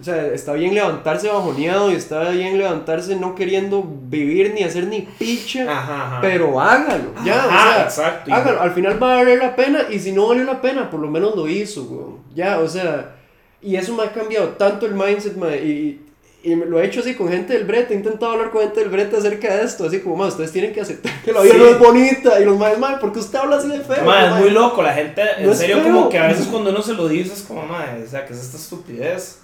[0.00, 4.86] o sea, está bien levantarse bajoneado y está bien levantarse no queriendo vivir ni hacer
[4.88, 6.20] ni picha, Ajá, ajá.
[6.20, 8.34] pero hágalo, ya, Ajá, o sea, exacto.
[8.34, 10.98] hágalo, al final va a valer la pena y si no vale la pena, por
[10.98, 12.18] lo menos lo hizo, weón.
[12.34, 13.14] Ya, o sea,
[13.60, 16.04] y eso me ha cambiado tanto el mindset, ma, y,
[16.44, 18.88] y lo he hecho así con gente del brete, he intentado hablar con gente del
[18.88, 21.58] brete acerca de esto, así como, más ustedes tienen que aceptar que la vida Sí.
[21.60, 24.04] no es bonita y los más mal, porque usted habla así de feo.
[24.04, 24.38] Ma, es ma?
[24.40, 27.06] muy loco, la gente, en No serio, como que a veces cuando uno se lo
[27.08, 29.38] dice es como, madre, o sea, que es esta estupidez.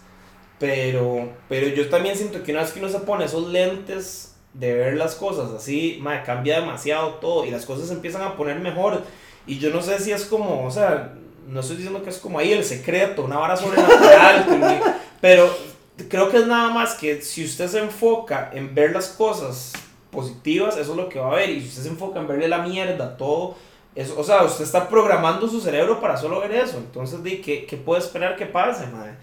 [0.59, 4.75] Pero, pero yo también siento que una vez que uno se pone esos lentes de
[4.75, 8.59] ver las cosas así, madre, cambia demasiado todo y las cosas se empiezan a poner
[8.59, 9.03] mejor.
[9.47, 11.15] Y yo no sé si es como, o sea,
[11.47, 14.47] no estoy diciendo que es como ahí el secreto, una vara sobrenatural,
[15.21, 15.49] pero
[16.09, 19.73] creo que es nada más que si usted se enfoca en ver las cosas
[20.11, 21.51] positivas, eso es lo que va a ver.
[21.51, 23.57] Y si usted se enfoca en verle la mierda, todo,
[23.95, 26.79] eso, o sea, usted está programando su cerebro para solo ver eso.
[26.79, 29.17] Entonces, di, ¿qué, qué puede esperar que pase, madre?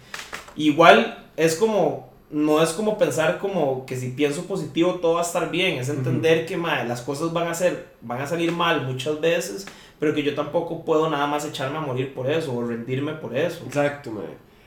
[0.54, 5.24] Igual es como, no es como pensar como que si pienso positivo todo va a
[5.24, 8.82] estar bien, es entender que madre, las cosas van a, ser, van a salir mal
[8.82, 9.66] muchas veces,
[9.98, 13.36] pero que yo tampoco puedo nada más echarme a morir por eso o rendirme por
[13.36, 13.64] eso.
[13.64, 14.24] Exacto, mae.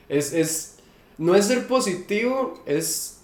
[0.07, 0.78] Es, es,
[1.19, 3.17] no es ser positivo, es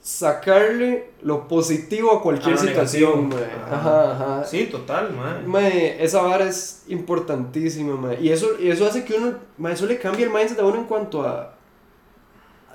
[0.00, 3.48] sacarle lo positivo a cualquier situación, negativo.
[3.66, 3.76] mae.
[3.76, 4.12] Ajá.
[4.12, 4.44] Ajá, ajá.
[4.44, 5.12] Sí, total.
[5.46, 8.20] Mae, esa vara es importantísima, mae.
[8.22, 10.76] Y eso, y eso hace que uno, mae, eso le cambie el mindset a uno
[10.76, 11.55] en cuanto a,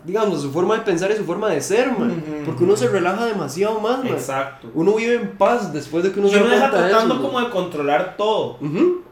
[0.04, 1.90] digamos, su forma de pensar y su forma de ser.
[1.90, 4.14] Ujú, Porque uno se relaja demasiado más, mae.
[4.14, 4.70] Exacto.
[4.74, 7.24] Uno vive en paz después de que uno Y se da uno deja tratando eso,
[7.24, 8.58] como de controlar todo.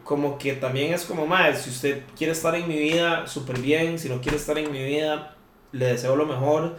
[0.03, 3.99] Como que también es como, madre, si usted quiere estar en mi vida, súper bien.
[3.99, 5.35] Si no quiere estar en mi vida,
[5.71, 6.75] le deseo lo mejor.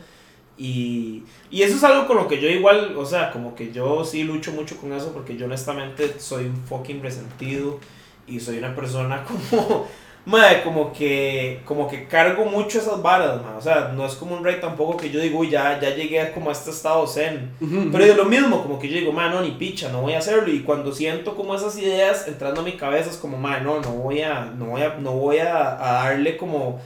[0.58, 4.04] Y, y eso es algo con lo que yo igual, o sea, como que yo
[4.04, 7.78] sí lucho mucho con eso porque yo honestamente soy un fucking resentido
[8.26, 9.86] y soy una persona como,
[10.30, 13.58] madre, como que, como que cargo mucho esas varas, madre.
[13.58, 16.20] O sea, no es como un rey tampoco que yo digo, uy, ya, ya llegué
[16.20, 17.50] a como a este estado zen.
[17.92, 20.18] Pero es lo mismo, como que yo digo, man, no, ni picha, no voy a
[20.18, 20.50] hacerlo.
[20.50, 23.90] Y cuando siento como esas ideas entrando a mi cabeza, es como, man, no, no
[23.90, 26.80] voy a, no voy a, no voy a, a darle como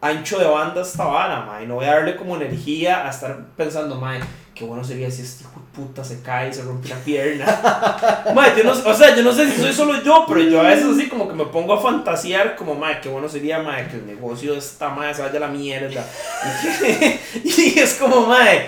[0.00, 1.68] ancho de banda a esta vara, man.
[1.68, 4.20] No voy a darle como energía a estar pensando, man,
[4.60, 7.46] qué bueno sería si este hijo de puta se cae y se rompe la pierna.
[8.64, 11.08] no, o sea, yo no sé si soy solo yo, pero yo a veces así
[11.08, 14.52] como que me pongo a fantasear como, man, qué bueno sería, man, que el negocio
[14.52, 16.04] de esta madre se vaya a la mierda.
[17.42, 18.58] Y, es como, man,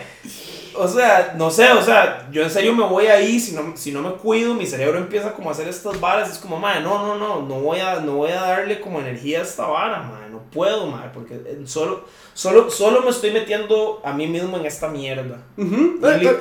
[0.77, 3.93] o sea, no sé, o sea, yo en serio me voy ahí, si no, si
[3.93, 7.07] no me cuido, mi cerebro empieza como a hacer estas varas, es como, madre, no,
[7.07, 10.29] no, no, no voy a, no voy a darle como energía a esta vara, madre,
[10.31, 12.05] no puedo, madre, porque eh, solo,
[12.35, 15.39] solo, solo me estoy metiendo a mí mismo en esta mierda.
[15.57, 15.99] Ujú.
[16.03, 16.37] Y li- Eh,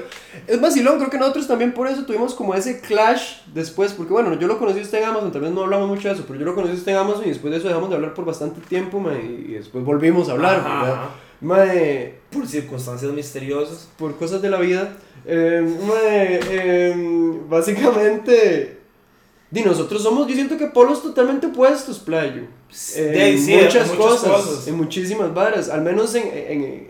[0.47, 4.33] Es vacilón, creo que nosotros también por eso tuvimos como ese clash después, porque bueno,
[4.39, 6.39] yo lo conocí a usted en Amazon, tal vez no hablamos mucho de eso, pero
[6.39, 8.23] yo lo conocí a usted en Amazon y después de eso dejamos de hablar por
[8.25, 11.03] bastante tiempo, y después volvimos a hablar, Ajá, ¿verdad?
[11.41, 13.89] Mae, Por circunstancias misteriosas.
[13.97, 14.93] por cosas de la vida.
[15.25, 18.79] Eh, mae, eh, básicamente,
[19.49, 22.43] di, nosotros somos, yo siento que polos totalmente opuestos, playo.
[22.95, 24.67] En De ahí sí, en muchas, muchas cosas, cosas.
[24.67, 26.87] en muchísimas varas, al menos en, en,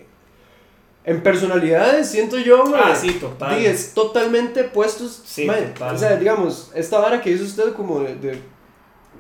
[1.05, 2.81] en personalidades, siento yo, mae.
[2.85, 3.57] Ah, sí, total.
[3.57, 5.21] Di, es totalmente puestos.
[5.25, 5.95] Sí, mae, total.
[5.95, 8.37] O sea, digamos, esta vara que hizo usted como de, de,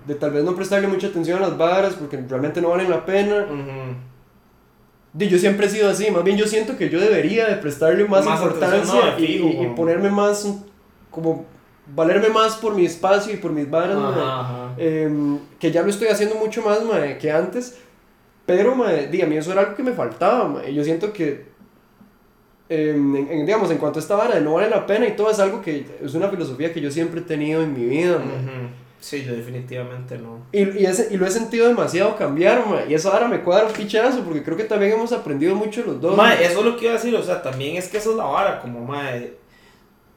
[0.07, 3.05] de tal vez no prestarle mucha atención a las varas porque realmente no valen la
[3.05, 3.47] pena.
[3.49, 3.55] Ujú.
[3.55, 4.10] Di,
[5.13, 8.25] yo siempre he sido así, más bien yo siento que yo debería de prestarle más,
[8.25, 10.47] Más importancia no, y, ponerme más,
[11.09, 11.45] como,
[11.93, 13.97] valerme más por mi espacio y por mis varas.
[14.77, 16.79] Em, que ya lo estoy haciendo mucho más
[17.19, 17.77] que antes.
[18.45, 18.75] Pero,
[19.11, 20.67] di, a mí eso era algo que me faltaba.
[20.67, 21.45] y yo siento que,
[22.69, 25.15] em, en, en, digamos, en cuanto a esta vara de no vale la pena y
[25.15, 28.19] todo, es algo que es una filosofía que yo siempre he tenido en mi vida.
[29.01, 30.45] Sí, yo definitivamente no.
[30.53, 33.65] Y, y, ese- y lo he sentido demasiado cambiar, mae, y eso ahora me cuadra
[33.67, 36.15] un pichazo, porque creo que también hemos aprendido mucho los dos.
[36.15, 36.45] Mae.
[36.45, 38.25] eso es lo que iba a decir, o sea, también es que eso es la
[38.25, 39.33] vara, como, mae,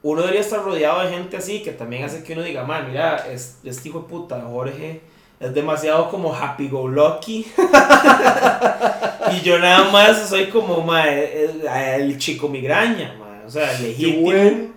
[0.03, 3.26] uno debería estar rodeado de gente así, que también hace que uno diga, mae, mira,
[3.32, 5.01] es- este hijo de puta, Jorge,
[5.41, 7.47] es demasiado como happy go lucky,
[9.32, 11.62] y yo nada más soy como, mae, el,
[12.03, 14.74] el chico migraña, mae, o sea, legítimo, bueno.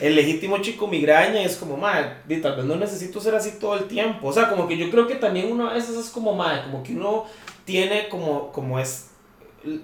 [0.00, 1.78] El legítimo chico migraña, es como,
[2.26, 4.90] di, tal vez no necesito ser así todo el tiempo, o sea, como que yo
[4.90, 7.24] creo que también uno a veces es como, mae, como que uno
[7.64, 9.10] tiene como, como es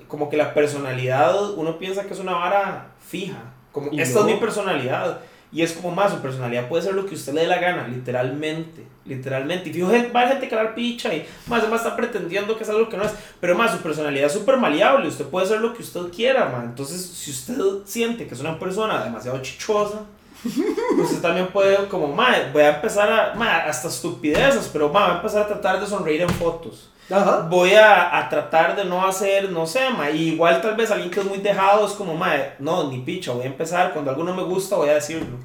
[0.09, 3.53] como que la personalidad, uno piensa que es una vara fija.
[3.73, 4.27] Como, esta no.
[4.27, 5.21] es mi personalidad.
[5.53, 7.87] Y es como más, su personalidad puede ser lo que usted le dé la gana,
[7.87, 8.85] literalmente.
[9.05, 9.71] Literalmente.
[9.71, 12.97] Y fijo, va gente que picha y más, además está pretendiendo que es algo que
[12.97, 13.13] no es.
[13.41, 15.09] Pero más, su personalidad es súper maleable.
[15.09, 16.65] Usted puede ser lo que usted quiera, man.
[16.65, 20.03] Entonces, si usted siente que es una persona demasiado chichosa,
[20.45, 25.15] usted también puede, como, madre, voy a empezar a, madre, hasta estupideces, pero madre, voy
[25.15, 26.91] a empezar a tratar de sonreír en fotos.
[27.09, 27.47] Ajá.
[27.49, 31.21] Voy a, a tratar de no hacer, no sé, ma, igual tal vez alguien que
[31.21, 34.35] es muy dejado es como, ma, no, ni picha, voy a empezar, cuando algo no
[34.35, 35.39] me gusta voy a decirlo.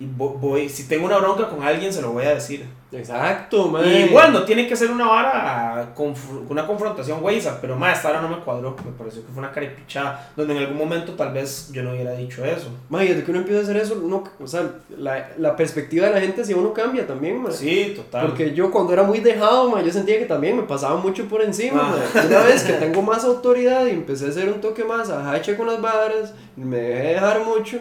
[0.00, 2.66] Y vo- voy, si tengo una bronca con alguien se lo voy a decir.
[2.90, 4.00] Exacto, Y mae.
[4.06, 8.20] igual no tiene que ser una vara, conf- una confrontación güeyza, pero ma, esta hora
[8.22, 11.70] no me cuadró, me pareció que fue una caripichada, donde en algún momento tal vez
[11.70, 12.68] yo no hubiera dicho eso.
[12.88, 16.14] Mae, desde que uno empieza a hacer eso, uno, o sea, la, la perspectiva de
[16.14, 17.52] la gente hacia uno cambia también, mae.
[17.52, 18.26] Sí, total.
[18.26, 21.42] Porque yo cuando era muy dejado, mae, yo sentía que también me pasaba mucho por
[21.42, 21.96] encima, Ah.
[22.14, 22.26] mae.
[22.26, 25.56] Una vez que tengo más autoridad y empecé a hacer un toque más, a hache
[25.56, 27.78] con las varas, me dejé dejar mucho.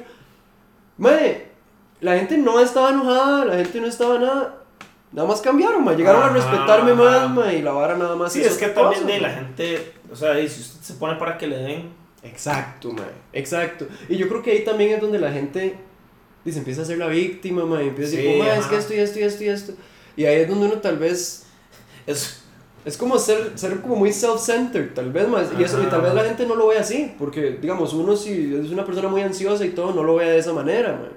[0.98, 1.49] Mae,
[2.02, 4.56] la gente no estaba enojada, la gente no estaba nada.
[5.12, 5.96] Nada más cambiaron, mae.
[5.96, 7.04] Llegaron a respetarme ajá.
[7.04, 10.16] más, mae, y la vara nada más Sí, es que también de la gente, o
[10.16, 13.06] sea, si usted se pone para que le den, Exacto, mae.
[13.34, 13.88] Exacto.
[14.08, 15.78] Y yo creo que ahí también es donde la gente
[16.46, 17.88] dice, empieza a ser la víctima, mae.
[17.88, 19.74] Empieza a decir, es que esto y esto y esto y esto.
[20.16, 21.46] Y ahí es donde uno tal vez
[22.06, 22.44] es
[22.86, 25.48] Es como ser, ser como muy self-centered, tal vez más.
[25.58, 25.92] Y, eso, y Ajá.
[25.92, 27.14] tal vez la gente no lo ve así.
[27.18, 30.38] Porque, digamos, uno si es una persona muy ansiosa y todo, no lo ve de
[30.38, 31.12] esa manera, man.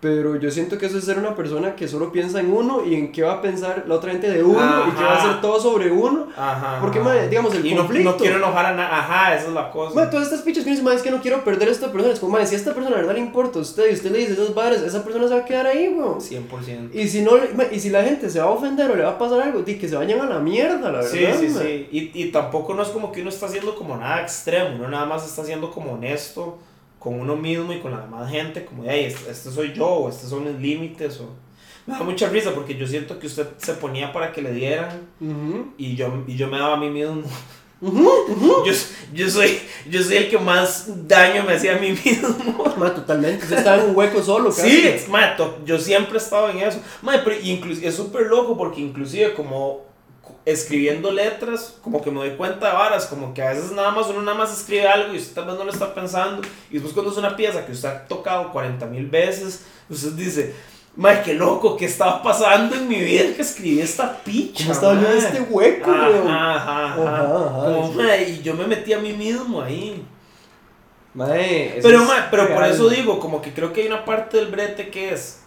[0.00, 2.94] Pero yo siento que eso es ser una persona que solo piensa en uno y
[2.94, 5.28] en qué va a pensar la otra gente de uno y que va a Ajá.
[5.28, 6.28] hacer todo sobre uno.
[6.36, 6.78] Ajá.
[6.80, 7.26] Porque, ajá.
[7.26, 8.10] digamos, el y no, conflicto.
[8.12, 8.94] no quiero enojar a nadie.
[8.94, 9.96] Ajá, esa es la cosa.
[9.96, 11.90] Man, todas estas pichas que uno dice, "Man, es que no quiero perder a esta
[11.90, 12.14] persona.
[12.14, 14.12] Es como, man, si a esta persona de verdad le importa a usted y usted
[14.12, 16.20] le dice esas varas, esa persona se va a quedar ahí, weón.
[16.20, 16.90] 100%.
[16.94, 17.32] Y si, no,
[17.72, 19.78] y si la gente se va a ofender o le va a pasar algo, di,
[19.78, 21.10] que se vayan a la mierda, la verdad.
[21.10, 21.88] Sí, sí, sí.
[21.90, 24.76] Y, y tampoco no es como que uno está haciendo como nada extremo.
[24.76, 26.56] Uno nada más está siendo como honesto
[26.98, 28.64] con uno mismo y con la demás gente.
[28.64, 31.20] Como, hey, este, este soy yo, o estos son mis límites.
[31.20, 31.30] O...
[31.86, 35.08] Me da mucha risa porque yo siento que usted se ponía para que le dieran
[35.20, 35.72] Ujú.
[35.78, 37.22] y yo, y yo me daba a mí mismo.
[37.80, 38.64] Ujú, ujú.
[38.66, 38.72] Yo,
[39.14, 42.34] yo, soy, yo soy el que más daño me hacía a mí mismo.
[42.76, 43.44] Ma, totalmente.
[43.44, 44.68] Usted estaba en un hueco solo, casi.
[44.98, 46.80] Sí, ma, yo siempre he estado en eso.
[47.02, 49.87] Ma, pero inclu- es súper loco porque inclusive como
[50.52, 54.06] escribiendo letras, como que me doy cuenta de varas, como que a veces nada más
[54.08, 56.42] uno nada más escribe algo y usted tal vez no lo está pensando.
[56.70, 60.54] Y después cuando es una pieza que usted ha tocado 40 mil veces, usted dice,
[60.96, 64.64] ma, qué loco, ¿qué estaba pasando en mi vida que escribí esta picha?
[64.64, 66.28] ¿Cómo estaba yo en ma?" este hueco, weón?
[66.28, 67.64] Ajá, ajá, ajá.
[67.64, 70.04] Como, y yo me metí a mí mismo ahí.
[71.14, 74.36] Eso Pero, es ma, pero por eso digo, como que creo que hay una parte
[74.36, 75.40] del brete que es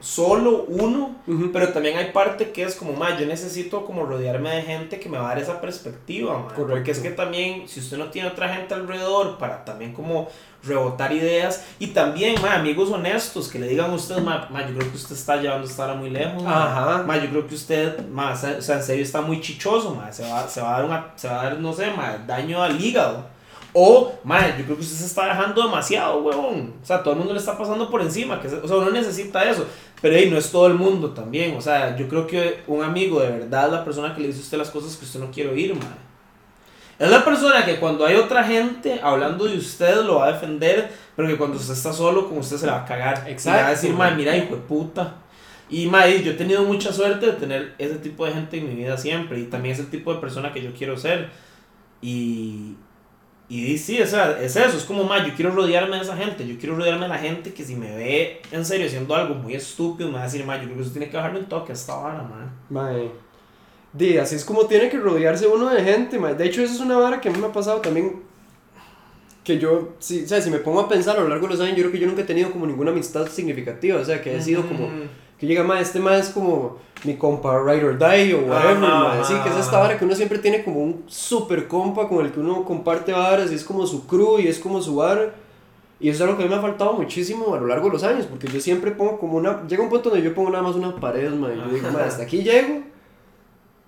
[0.00, 1.16] solo uno,
[1.52, 5.08] pero también hay parte que es como, ma, yo necesito como rodearme de gente que
[5.08, 8.28] me va a dar esa perspectiva, ma, porque es que también, si usted no tiene
[8.28, 10.28] otra gente alrededor para también como
[10.62, 14.76] rebotar ideas, y también, ma, amigos honestos, que le digan a usted, ma, ma, yo
[14.76, 16.44] creo que usted está llevando esta hora muy lejos.
[16.46, 17.02] Ajá.
[17.04, 20.22] Ma, yo creo que usted, ma, o sea, en serio está muy chichoso, ma, se
[20.30, 22.80] va, se va a dar una, se va a dar, no sé, ma, daño al
[22.80, 23.36] hígado.
[23.74, 26.74] O, ma, yo creo que usted se está dejando demasiado, huevón.
[26.82, 28.90] O sea, todo el mundo le está pasando por encima, que se- o sea, uno
[28.90, 29.66] necesita eso.
[30.00, 33.20] Pero ahí no es todo el mundo también, o sea, yo creo que un amigo
[33.20, 35.30] de verdad es la persona que le dice a usted las cosas que usted no
[35.30, 35.96] quiere oír, ma.
[36.98, 40.90] Es la persona que cuando hay otra gente hablando de usted lo va a defender,
[41.14, 43.24] pero que cuando usted está solo con usted se la va a cagar.
[43.28, 43.96] Y le va a decir, Exacto.
[43.96, 45.14] ma, mira, hijo de puta.
[45.70, 48.68] Y ma, y yo he tenido mucha suerte de tener ese tipo de gente en
[48.68, 49.38] mi vida siempre.
[49.38, 51.30] Y también es el tipo de persona que yo quiero ser.
[52.02, 52.74] Y,
[53.48, 54.76] y sí, o sea, es eso.
[54.76, 56.46] Es como, ma, yo quiero rodearme de esa gente.
[56.46, 59.54] Yo quiero rodearme de la gente que si me ve en serio haciendo algo muy
[59.54, 61.72] estúpido, me va a decir, ma, yo creo que usted tiene que bajarle un toque
[61.72, 62.52] a esta vara, ma.
[62.68, 63.10] Mae.
[63.90, 66.34] Di, así es como tiene que rodearse uno de gente, mae.
[66.34, 68.22] De hecho, eso es una vara que a mí me ha pasado también.
[69.42, 71.62] Que yo, sí, o sea, si me pongo a pensar a lo largo de los
[71.62, 73.98] años, yo creo que yo nunca he tenido como ninguna amistad significativa.
[73.98, 74.90] O sea, que he sido como.
[75.38, 79.08] Que llega, mae, este mae es como mi compa Ride or Die o whatever, Ajá,
[79.14, 79.24] mae.
[79.24, 79.78] Sí, que es esta ajá.
[79.80, 83.52] vara que uno siempre tiene como un super compa con el que uno comparte varas
[83.52, 85.32] y es como su crew y es como su vara.
[86.00, 87.92] Y eso es algo que a mí me ha faltado muchísimo a lo largo de
[87.94, 89.66] los años, porque yo siempre pongo como una...
[89.66, 91.54] Llega un punto donde yo pongo nada más unas paredes, mae.
[91.54, 92.82] y Yo digo, mae, hasta aquí llego,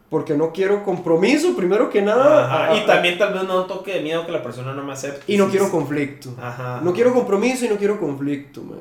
[0.09, 2.45] porque no quiero compromiso, primero que nada.
[2.47, 4.93] Ajá, a- Y también tal vez no toque de miedo que la persona no me
[4.93, 5.33] acepte.
[5.33, 6.31] Y no quiero conflicto.
[6.41, 6.81] Ajá.
[6.83, 8.79] No quiero compromiso y no quiero conflicto, mae.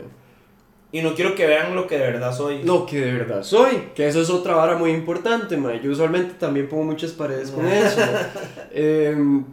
[0.91, 2.63] Y no quiero que vean lo que de verdad soy.
[2.63, 5.79] Lo que de verdad soy, que eso es otra vara muy importante, mae.
[5.81, 7.97] Yo usualmente también pongo muchas paredes con eso.
[7.99, 8.25] mae.
[8.71, 9.43] Em,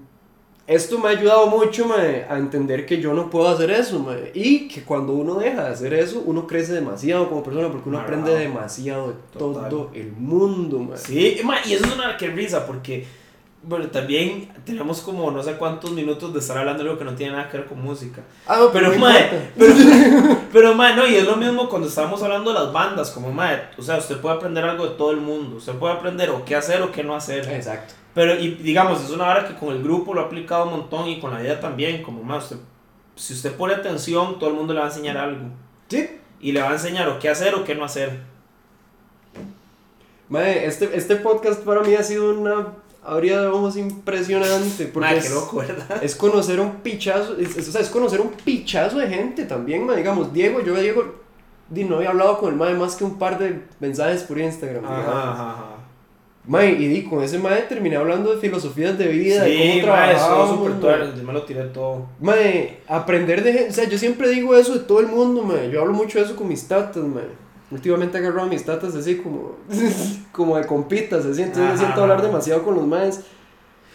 [0.67, 4.31] esto me ha ayudado mucho mae, a entender que yo no puedo hacer eso, mae.
[4.35, 7.99] Y que cuando uno deja de hacer eso, uno crece demasiado como persona porque uno
[7.99, 8.23] Marrado.
[8.23, 9.69] aprende demasiado de Total.
[9.69, 10.97] todo el mundo, mae.
[10.97, 13.05] Sí, ma, y eso es una que risa porque,
[13.67, 17.17] bueno, también tenemos como no sé cuántos minutos de estar hablando de algo que no
[17.17, 18.23] tiene nada que ver con música.
[18.47, 19.75] Ah, no, Pero, no mae, pero,
[20.53, 23.83] pero, no, y es lo mismo cuando estábamos hablando de las bandas, como, ma, o
[23.83, 26.81] sea, usted puede aprender algo de todo el mundo, usted puede aprender o qué hacer
[26.81, 27.49] o qué no hacer.
[27.49, 27.95] Exacto.
[28.15, 31.09] Pero, y digamos, es una hora que con el grupo lo ha aplicado un montón
[31.09, 32.59] y con la vida también, como, ma, usted,
[33.17, 35.49] si usted pone atención, todo el mundo le va a enseñar algo.
[35.89, 36.09] Sí.
[36.41, 38.21] Y le va a enseñar o qué hacer o qué no hacer.
[40.29, 42.67] Mae, este, este podcast para mí ha sido una
[43.07, 44.87] abría de ojos impresionante.
[44.87, 46.03] Porque es, loco, ¿verdad?
[46.03, 49.85] es conocer un pichazo, es, es- o sea, es conocer un pichazo de gente también,
[49.87, 49.97] mae.
[49.97, 51.05] Digamos, Diego, yo a Diego
[51.69, 54.85] di, no había hablado con el mae más que un par de mensajes por Instagram.
[54.85, 55.01] Ajá,
[55.33, 55.67] ajá, ajá.
[56.49, 60.47] Mae, y di, con ese mae terminé hablando de filosofías de vida, de Sí, cómo
[60.47, 60.81] súper mae.
[60.81, 62.07] tuerto, yo me lo tiré todo.
[62.21, 65.69] Mae, aprender de gente, o sea, yo siempre digo eso de todo el mundo, mae.
[65.73, 67.25] Yo hablo mucho de eso con mis tatas, mae.
[67.71, 69.57] Últimamente agarrado a mis tatas así como,
[70.33, 71.79] como de compitas, así, entonces me Ajá.
[71.79, 73.21] siento a hablar demasiado con los maes.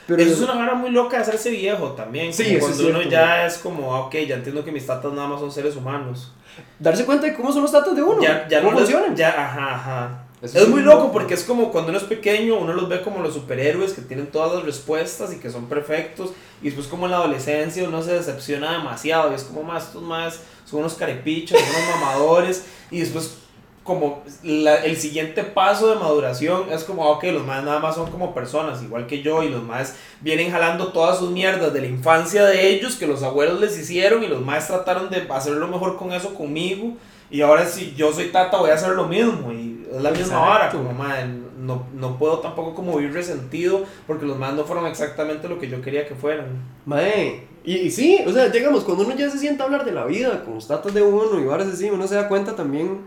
[0.07, 2.33] Pero Eso es una manera muy loca de hacerse viejo también.
[2.33, 4.85] Sí, eso es cuando uno cierto, ya es como, ah, ok, ya entiendo que mis
[4.85, 6.33] tatas nada más son seres humanos.
[6.79, 9.15] darse cuenta de cómo son los tatas de uno, ya, ya cómo no funcionan.
[9.15, 10.23] Ya, ajá, ajá.
[10.41, 11.11] Eso Es es muy loco loco.
[11.13, 14.27] porque es como cuando uno es pequeño, uno los ve como los superhéroes que tienen
[14.31, 16.31] todas las respuestas y que son perfectos.
[16.61, 20.01] Y después como en la adolescencia uno se decepciona demasiado y es como más, estos
[20.01, 22.65] más son unos carepichos, son unos mamadores.
[22.89, 23.37] Y después
[23.83, 28.11] como la- el siguiente paso de maduración es como, ok, los más nada más son
[28.11, 31.87] como personas, igual que yo, y los más vienen jalando todas sus mierdas de la
[31.87, 35.67] infancia de ellos que los abuelos les hicieron y los más trataron de hacer lo
[35.67, 36.93] mejor con eso conmigo.
[37.31, 40.39] Y ahora si yo soy tata voy a hacer lo mismo y es la misma
[40.39, 41.27] vara, como madre,
[41.57, 45.69] no, no puedo tampoco como vivir resentido porque los más no fueron exactamente lo que
[45.69, 46.47] yo quería que fueran.
[46.85, 49.91] Mae, y, y sí, o sea, digamos, cuando uno ya se sienta a hablar de
[49.91, 52.99] la vida, con los tatas de uno y varas así, uno se da cuenta también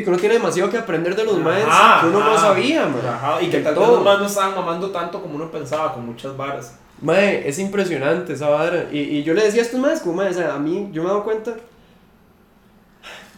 [0.00, 1.66] que uno tiene demasiado que aprender de los maes
[2.00, 3.06] que uno no sabía, mae.
[3.06, 6.06] Ajá, y que tal vez los más no estaban mamando tanto como uno pensaba, con
[6.06, 6.76] muchas varas.
[7.02, 8.86] Mae, es impresionante esa vara.
[8.90, 11.02] Y, y yo le decía a estos maes, como, mae, o sea, a mí, yo
[11.02, 11.54] me he dado cuenta.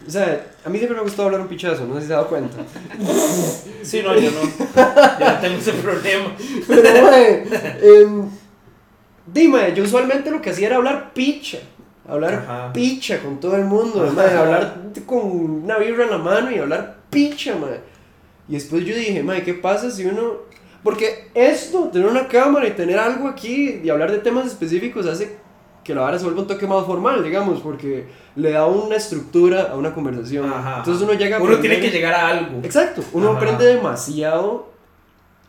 [0.07, 2.13] O sea, a mí siempre me ha gustado hablar un pichazo, no sé si se
[2.13, 2.57] ha dado cuenta.
[3.83, 4.41] Sí, no, yo no.
[4.41, 6.35] Yo no tengo ese problema.
[6.67, 7.47] Pero, mae,
[7.83, 8.29] em,
[9.27, 11.59] dime, yo usualmente lo que hacía era hablar picha.
[12.07, 12.73] Hablar Ajá.
[12.73, 15.19] picha con todo el mundo, mae, hablar con
[15.63, 17.79] una vibra en la mano y hablar picha, mae.
[18.47, 20.33] Y después yo dije, mae, ¿qué pasa si uno...
[20.83, 25.37] Porque esto, tener una cámara y tener algo aquí y hablar de temas específicos hace
[25.83, 28.05] que la vara se vuelva un toque más formal, digamos, porque
[28.35, 30.51] le da una estructura a una conversación.
[30.51, 30.77] Ajá.
[30.79, 32.59] Entonces uno llega a Uno tiene que llegar a algo.
[32.63, 33.37] Exacto, uno Ajá.
[33.37, 34.69] aprende demasiado,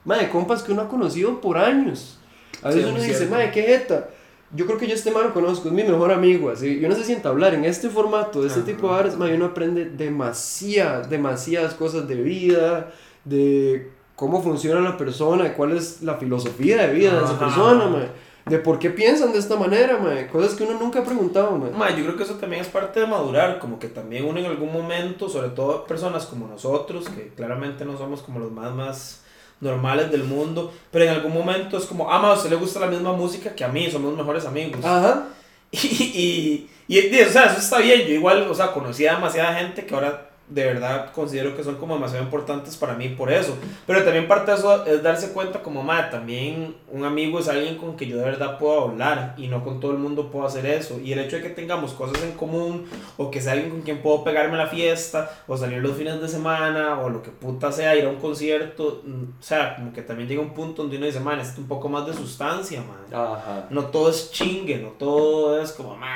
[0.05, 2.19] madre, compas que uno ha conocido por años.
[2.63, 4.09] A veces Sí, uno dice, madre, qué jeta.
[4.55, 6.79] Yo creo que yo este man lo conozco, es mi mejor amigo, así.
[6.79, 8.67] Y uno se sienta a hablar en este formato, de este Ajá.
[8.69, 12.93] tipo de áreas, madre, uno aprende demasiadas, demasiadas cosas de vida,
[13.25, 17.45] de cómo funciona la persona, de cuál es la filosofía de vida de esa Ajá.
[17.47, 18.09] persona, madre.
[18.47, 20.29] De por qué piensan de esta manera, madre.
[20.29, 21.75] Cosas que uno nunca ha preguntado, madre.
[21.77, 24.47] Ma, yo creo que eso también es parte de madurar, como que también uno en
[24.47, 29.23] algún momento, sobre todo personas como nosotros, que claramente no somos como los más más
[29.61, 32.81] normales del mundo, pero en algún momento es como, ah, ma, a usted le gusta
[32.81, 34.85] la misma música que a mí, somos mejores amigos.
[34.85, 35.29] Ajá.
[35.73, 39.55] Y, y, y, o sea, eso está bien, yo igual, o sea, conocí a demasiada
[39.55, 43.57] gente que ahora de verdad considero que son como demasiado importantes para mí por eso.
[43.87, 47.77] Pero también parte de eso es darse cuenta como, madre, también un amigo es alguien
[47.77, 50.67] con que yo de verdad puedo hablar y no con todo el mundo puedo hacer
[50.67, 51.01] eso.
[51.01, 52.87] Y el hecho de que tengamos cosas en común
[53.17, 56.21] o que sea alguien con quien puedo pegarme a la fiesta o salir los fines
[56.21, 59.93] de semana o lo que puta sea, ir a un concierto, mm, o sea, como
[59.93, 62.83] que también llega un punto donde uno dice, man, necesito un poco más de sustancia,
[62.83, 63.07] man.
[63.13, 63.67] Ajá.
[63.71, 66.07] No todo es chingue, no todo es como, "Ma,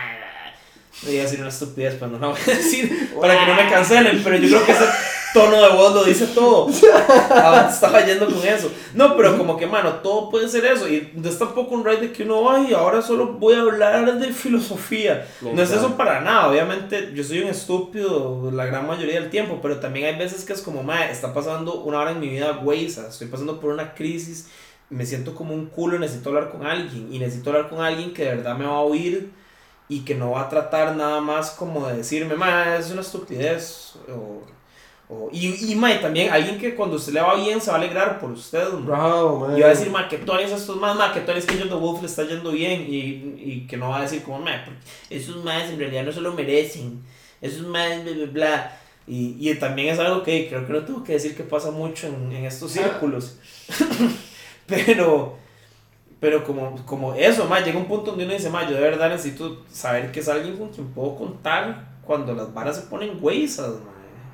[1.03, 3.71] voy a decir una estupidez, pero no la voy a decir para que no me
[3.71, 4.85] cancelen, pero yo creo que ese
[5.33, 6.69] tono de voz lo dice todo.
[7.31, 8.71] ¿A dónde estaba yendo con eso?
[8.95, 10.89] No, pero como que, mano, todo puede ser eso.
[10.89, 14.19] Y no es tampoco un ride de que uno, ay, ahora solo voy a hablar
[14.19, 15.27] de filosofía.
[15.41, 16.49] No es eso para nada.
[16.49, 20.53] Obviamente, yo soy un estúpido la gran mayoría del tiempo, pero también hay veces que
[20.53, 23.61] es como, ma, está pasando una hora en mi vida, güey, o sea, estoy pasando
[23.61, 24.49] por una crisis,
[24.89, 27.13] me siento como un culo, necesito hablar con alguien.
[27.13, 29.31] Y necesito hablar con alguien que de verdad me va a oír
[29.91, 33.95] y que no va a tratar nada más como de decirme, ma, es una estupidez.
[34.09, 34.43] O,
[35.09, 37.81] o- y, y ma, también alguien que cuando usted le va bien se va a
[37.81, 38.69] alegrar por usted.
[38.85, 39.49] Bravo.
[39.57, 41.75] Y va a decir, ma, que Tonis estos más, ma, que Tonis que John the
[41.75, 42.83] Wolf le está yendo bien.
[42.89, 44.65] Y, y que no va a decir, como, ma,
[45.11, 47.03] esos más en realidad no se lo merecen.
[47.43, 48.77] Esos más, bla, bla, bla.
[49.09, 52.07] Y, y también es algo que creo que no tengo que decir que pasa mucho
[52.07, 53.39] en, en estos círculos.
[54.67, 55.37] pero,
[56.21, 59.09] pero como, como eso, ma, llega un punto donde uno dice, ma, yo de verdad
[59.09, 63.73] necesito saber que es alguien con quien puedo contar cuando las varas se ponen güeyzas.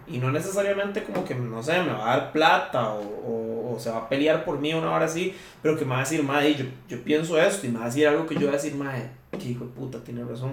[0.09, 3.79] Y no necesariamente como que, no sé, me va a dar plata o, o, o
[3.79, 6.23] se va a pelear por mí una hora así, pero que me va a decir,
[6.23, 8.53] madre, yo, yo pienso esto y me va a decir algo que yo voy a
[8.53, 10.53] decir, madre, que hijo de puta, tiene razón.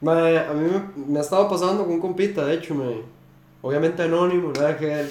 [0.00, 3.02] Mae, a mí me, me ha estado pasando con un compita, de hecho, mae.
[3.62, 5.10] Obviamente anónimo, nada que ver.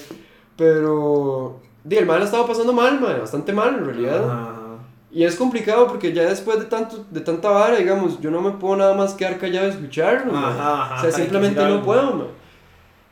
[0.56, 1.60] Pero.
[1.84, 4.24] Di, el mal ha estado pasando mal, mae, bastante mal en realidad.
[4.24, 4.57] Ajá.
[5.18, 8.52] Y es complicado porque ya después de tanto de tanta vara, digamos, yo no me
[8.52, 10.38] puedo nada más quedar callado y escucharlo.
[10.38, 12.14] Ajá, ajá, o sea, simplemente no puedo.
[12.14, 12.27] mae.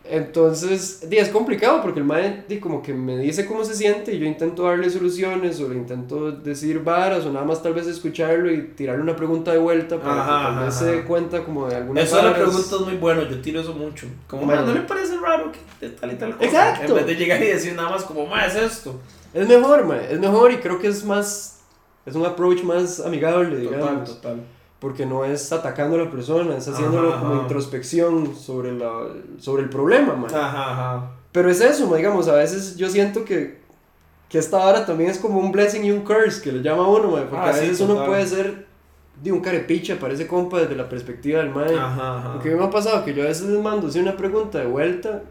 [0.08, 4.20] Entonces, es complicado porque el mae di, como que me dice cómo se siente y
[4.20, 8.52] yo intento darle soluciones o le intento decir varas o nada más tal vez escucharlo
[8.52, 11.68] y tirarle una pregunta de vuelta para Ajá, que tal vez se dé cuenta como
[11.68, 12.44] de algunas Eso de la varas.
[12.50, 14.06] pregunta es muy bueno, yo tiro eso mucho.
[14.28, 14.62] Como, Bueno.
[14.62, 16.46] "Ma, ¿no le parece raro que tal y tal cosa?
[16.46, 16.92] Exacto.
[16.92, 19.02] En vez de llegar y decir nada más como, ma, es esto.
[19.34, 21.55] Es mejor, mae, es mejor y creo que es más,
[22.06, 24.10] es un approach más amigable, Total, digamos.
[24.16, 24.42] total.
[24.80, 27.42] porque no es atacando a la persona, es haciéndolo Ajá, como ajá.
[27.44, 28.92] introspección sobre, la,
[29.40, 30.34] sobre el problema, man.
[30.34, 31.12] Ajá, ajá.
[31.32, 33.60] Pero es eso, man, digamos, a veces yo siento que,
[34.30, 36.88] que esta vara también es como un blessing y un curse, que le llama a
[36.90, 38.68] uno, man, porque Ah, a sí, veces uno puede ser
[39.24, 41.74] de un carepicha, parece compa desde la perspectiva del man.
[41.74, 42.34] Ajá, ajá.
[42.34, 45.24] Porque me ha pasado que yo a veces les mando así una pregunta de vuelta,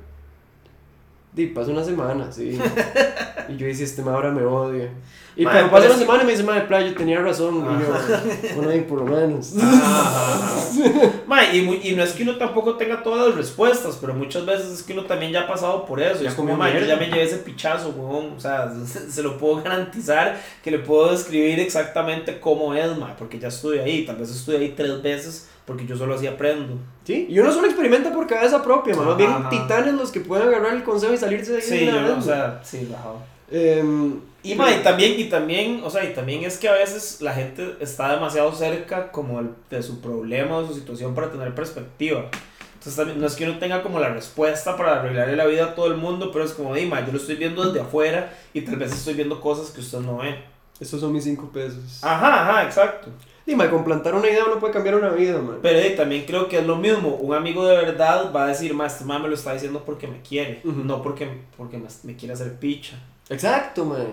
[1.36, 2.59] y pasa una semana, sí.
[3.48, 4.90] y yo dice, este man ahora me odia.
[5.36, 6.01] Y Madre, pero pasa pero una sí.
[6.06, 7.56] semana y me dice, madre, playa, yo tenía razón.
[7.56, 9.52] Y yo, bueno, y por lo menos.
[9.61, 11.11] Ajá, ajá.
[11.27, 14.66] Ma, y, y no es que uno tampoco tenga todas las respuestas, pero muchas veces
[14.70, 16.23] es que uno también ya ha pasado por eso.
[16.23, 18.35] Ya es como, comió ma, yo ya me llevé ese pichazo, weón.
[18.36, 23.16] O sea, se, se lo puedo garantizar que le puedo describir exactamente cómo es, ma,
[23.16, 24.06] porque ya estuve ahí.
[24.06, 26.74] Tal vez estuve ahí tres veces porque yo solo así aprendo.
[27.05, 28.95] Sí, y uno solo experimenta por cabeza propia.
[28.95, 31.62] Más bien titanes los que pueden agarrar el consejo y salirse de ahí.
[31.62, 33.19] Sí, yo no, o sea, sí, bajado.
[33.51, 37.23] Em, Y, ma, y también, y también, o sea, y también es que a veces
[37.23, 41.31] la gente está demasiado cerca como el- de su problema o de su situación para
[41.31, 42.27] tener perspectiva.
[42.74, 45.74] Entonces también, no es que uno tenga como la respuesta para arreglarle la vida a
[45.74, 48.61] todo el mundo, pero es como, "Di, ma, yo lo estoy viendo desde afuera y
[48.61, 50.35] tal vez estoy viendo cosas que usted no ve.
[50.78, 52.01] Esos son mis cinco pesos.
[52.03, 53.09] Ajá, ajá, exacto.
[53.46, 55.58] Dime, con plantar una idea uno puede cambiar una vida, man.
[55.60, 57.10] Pero di, también creo que es lo mismo.
[57.16, 60.22] Un amigo de verdad va a decir, ma, este me lo está diciendo porque me
[60.22, 62.98] quiere, no porque, porque me, me quiere hacer picha.
[63.28, 64.06] Exacto, man.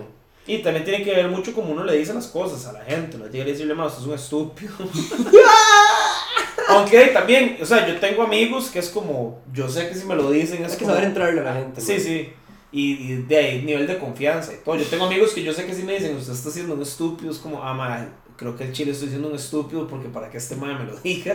[0.46, 3.16] Y también tiene que ver mucho como uno le dice las cosas a la gente.
[3.16, 4.72] No llega a decirle, más, es un estúpido.
[6.68, 10.14] Aunque también, o sea, yo tengo amigos que es como, yo sé que si me
[10.14, 11.80] lo dicen es Hay que como- saber entrarle a la gente.
[11.80, 12.00] Sí, man.
[12.00, 12.32] sí.
[12.74, 14.76] Y, y de ahí, nivel de confianza y todo.
[14.76, 17.30] Yo tengo amigos que yo sé que si me dicen, usted está siendo un estúpido,
[17.30, 18.08] es como, ah, ma,
[18.42, 20.96] creo que el chile estoy siendo un estúpido porque para que este madre me lo
[21.02, 21.34] diga.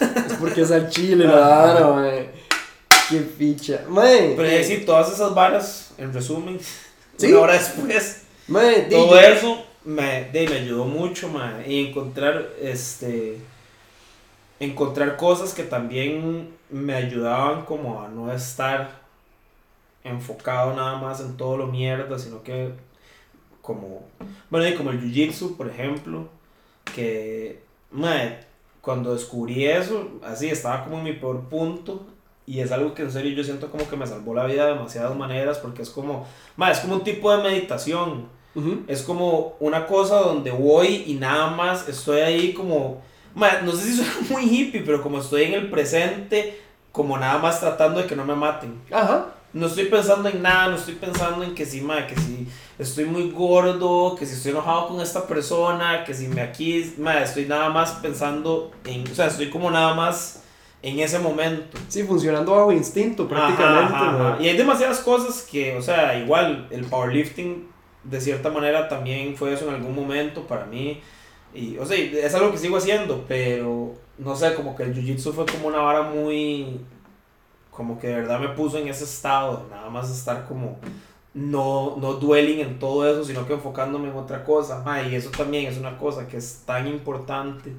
[0.00, 2.26] Es porque es al chile, la vara, man.
[3.08, 3.84] Qué ficha.
[3.88, 4.34] Man.
[4.36, 6.58] Pero es decir, todas esas varas, en resumen,
[7.16, 7.32] Sí.
[7.32, 13.38] una hora después, di, todo eso me, de, me ayudó mucho, ma, y encontrar, este,
[14.60, 19.00] encontrar cosas que también me ayudaban como a no estar
[20.04, 22.70] enfocado nada más en todo lo mierda, sino que
[23.62, 24.06] como,
[24.50, 26.28] bueno, y como el jiu-jitsu, por ejemplo,
[26.98, 27.62] que,
[28.80, 32.06] cuando descubrí eso, así, estaba como en mi peor punto,
[32.46, 34.72] y es algo que en serio yo siento como que me salvó la vida de
[34.72, 36.26] demasiadas maneras, porque es como,
[36.56, 38.26] ma, es como un tipo de meditación,
[38.88, 43.00] es como una cosa donde voy y nada más estoy ahí como,
[43.34, 46.58] ma, no sé si suena muy hippie, pero como estoy en el presente,
[46.90, 48.80] como nada más tratando de que no me maten.
[48.90, 49.34] Ajá.
[49.52, 52.46] No estoy pensando en nada, no estoy pensando en que si, ma, que si
[52.78, 57.22] estoy muy gordo, que si estoy enojado con esta persona, que si me aquí, ma,
[57.22, 60.42] estoy nada más pensando en, o sea, estoy como nada más
[60.82, 61.78] en ese momento.
[61.88, 64.32] Sí, funcionando bajo instinto prácticamente, Ajá, ajá, man.
[64.34, 64.42] ajá.
[64.42, 67.68] Y hay demasiadas cosas que, o sea, igual el powerlifting
[68.04, 71.00] de cierta manera también fue eso en algún momento para mí.
[71.54, 75.32] Y, o sea, es algo que sigo haciendo, pero no sé, como que el jiu-jitsu
[75.32, 76.80] fue como una vara muy.
[77.78, 80.78] Como que de verdad me puso en ese estado, nada más estar como.
[81.32, 84.82] No, no dwelling en todo eso, sino que enfocándome en otra cosa.
[84.84, 87.72] Ma, y eso también es una cosa que es tan importante.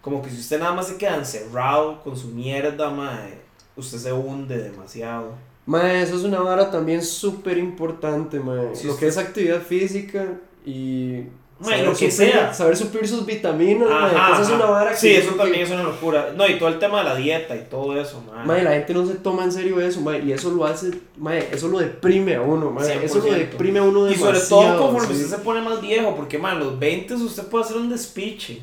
[0.00, 3.40] Como que si usted nada más se queda encerrado con su mierda, mae,
[3.74, 5.32] usted se hunde demasiado.
[5.66, 8.40] Mae, eso es una vara también súper importante.
[8.74, 10.28] Sí, lo que es actividad física
[10.64, 11.24] y...
[11.64, 12.54] Mae, saber lo que suplir- sea.
[12.54, 14.96] Saber suplir sus vitaminas, mae, Ajá, Eso es una vara que...
[14.96, 16.32] Sí, eso también que- es una locura.
[16.36, 18.44] No, y todo el tema de la dieta y todo eso, mae.
[18.46, 21.48] Mae, la gente no se toma en serio eso, mae, y eso lo hace, mae,
[21.52, 23.30] eso lo deprime a uno, mae, eso lo 100%.
[23.36, 24.34] deprime a uno Y demasiado.
[24.40, 25.22] sobre todo conforme sí.
[25.24, 28.60] usted se pone más viejo, porque man, a los 20 usted puede hacer un despiche.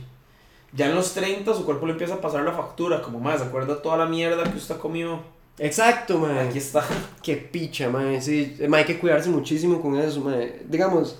[0.73, 3.45] Ya en los 30 su cuerpo le empieza a pasar la factura, como más, ¿se
[3.47, 5.19] acuerda toda la mierda que usted comió?
[5.59, 6.47] Exacto, mae.
[6.47, 6.81] Aquí está.
[7.21, 10.61] Qué picha, mae, sí, mae, hay que cuidarse muchísimo con eso, mae.
[10.67, 11.17] Digamos,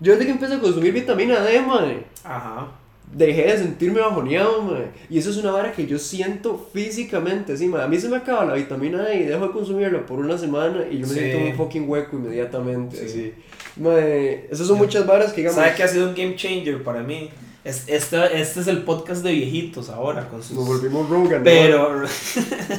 [0.00, 2.68] yo desde que empecé a consumir vitamina D, mae, Ajá.
[3.12, 4.88] dejé de sentirme bajoneado, mae.
[5.08, 7.82] Y eso es una vara que yo siento físicamente, sí, mae.
[7.84, 10.84] A mí se me acaba la vitamina D y dejo de consumirla por una semana
[10.90, 11.20] y yo me Sí.
[11.20, 13.04] siento un fucking hueco inmediatamente, Sí.
[13.06, 13.34] así.
[13.80, 15.60] Mae, esas son muchas varas que digamos...
[15.60, 17.30] ¿Sabe que ha sido un game changer para mí?
[17.64, 20.54] Es- Este, este es el podcast de viejitos ahora, con sus...
[20.56, 21.44] Nos volvimos Rogan, ¿no?
[21.44, 22.02] Pero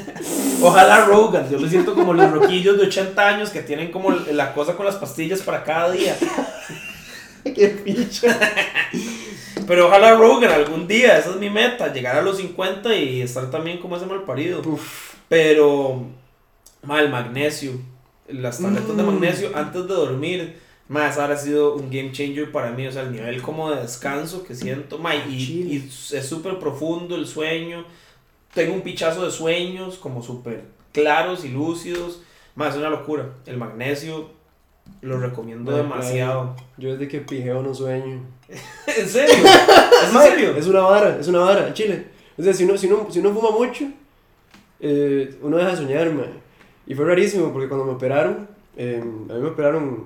[0.61, 4.53] ojalá Rogan, yo me siento como los roquillos de 80 años que tienen como la
[4.53, 6.15] cosa con las pastillas para cada día.
[7.55, 8.39] Qué picha.
[9.67, 13.49] Pero ojalá Rogan algún día, esa es mi meta, llegar a los 50 y estar
[13.49, 14.61] también como ese mal parido.
[14.61, 15.13] Uf.
[15.29, 16.05] Pero,
[16.83, 17.71] ma, el magnesio,
[18.27, 19.05] las tabletas de Mm.
[19.07, 23.03] magnesio antes de dormir, ma, esa ha sido un game changer para mí, o sea,
[23.03, 25.73] el nivel como de descanso que siento, ma, y, Chile.
[25.73, 27.85] y es súper profundo el sueño,
[28.53, 32.21] tengo un pichazo de sueños como súper claros y lúcidos,
[32.55, 34.29] ma, es una locura, el magnesio
[35.05, 36.55] lo recomiendo Ma, demasiado.
[36.77, 38.21] Yo desde que pijeo no sueño.
[38.87, 39.35] ¿En serio?
[39.35, 40.57] ¿Es en serio?
[40.57, 42.07] Es una vara, es una vara, chile.
[42.37, 43.85] O sea, si uno, si uno, si uno fuma mucho,
[44.79, 46.45] eh, uno deja de soñar, mae.
[46.87, 50.05] Y fue rarísimo porque cuando me operaron, eh, a mí me operaron,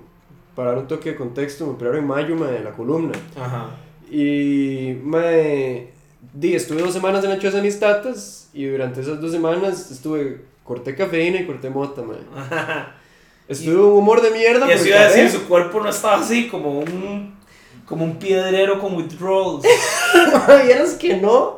[0.55, 3.13] para dar un toque de contexto, me operaron en mayo, mae, de la columna.
[3.35, 3.69] Ajá.
[4.11, 5.91] Y, mae,
[6.33, 9.91] di, estuve dos semanas en la choza de mis tatas y durante esas dos semanas
[9.91, 12.17] estuve, corté cafeína y corté mota, mae.
[12.17, 12.85] Estuve
[13.49, 14.71] en un humor de mierda.
[14.71, 17.35] Y por iba a decir, su cuerpo no estaba así como un,
[17.85, 19.65] como un piedrero con withdrawals.
[20.65, 21.57] Vieras que no.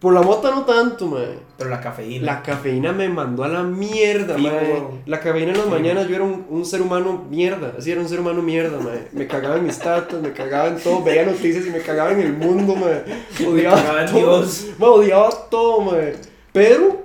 [0.00, 1.40] Por la mota no tanto, mae.
[1.56, 2.24] Pero la cafeína.
[2.24, 4.72] La cafeína me mandó a la mierda, mae.
[4.72, 5.02] weón.
[5.06, 5.76] La cafeína en las Fijo.
[5.76, 7.72] mañanas yo era un, un ser humano mierda.
[7.76, 9.08] Así era un ser humano mierda, mae.
[9.12, 11.02] Me cagaba en mis tatas, me cagaba en todo.
[11.02, 13.02] Veía noticias y me cagaba en el mundo, mae.
[13.44, 14.38] Odiaba cagaba en todo.
[14.38, 14.66] Dios.
[14.78, 16.14] Me odiaba todo, mae.
[16.52, 17.02] Pero,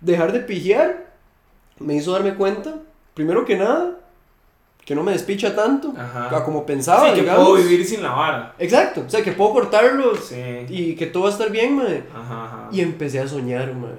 [0.00, 1.12] dejar de pijear
[1.78, 2.76] me hizo darme cuenta,
[3.14, 3.98] primero que nada,
[4.84, 5.92] que no me despicha tanto.
[5.96, 6.44] Ajá.
[6.44, 7.48] Como pensaba, sí, que digamos.
[7.48, 8.54] puedo vivir sin la vara.
[8.58, 9.04] Exacto.
[9.06, 10.36] O sea, que puedo cortarlo Sí.
[10.68, 12.04] y que todo va a estar bien, mae.
[12.14, 12.68] Ajá, ajá.
[12.72, 13.90] Y empecé a soñar, mae.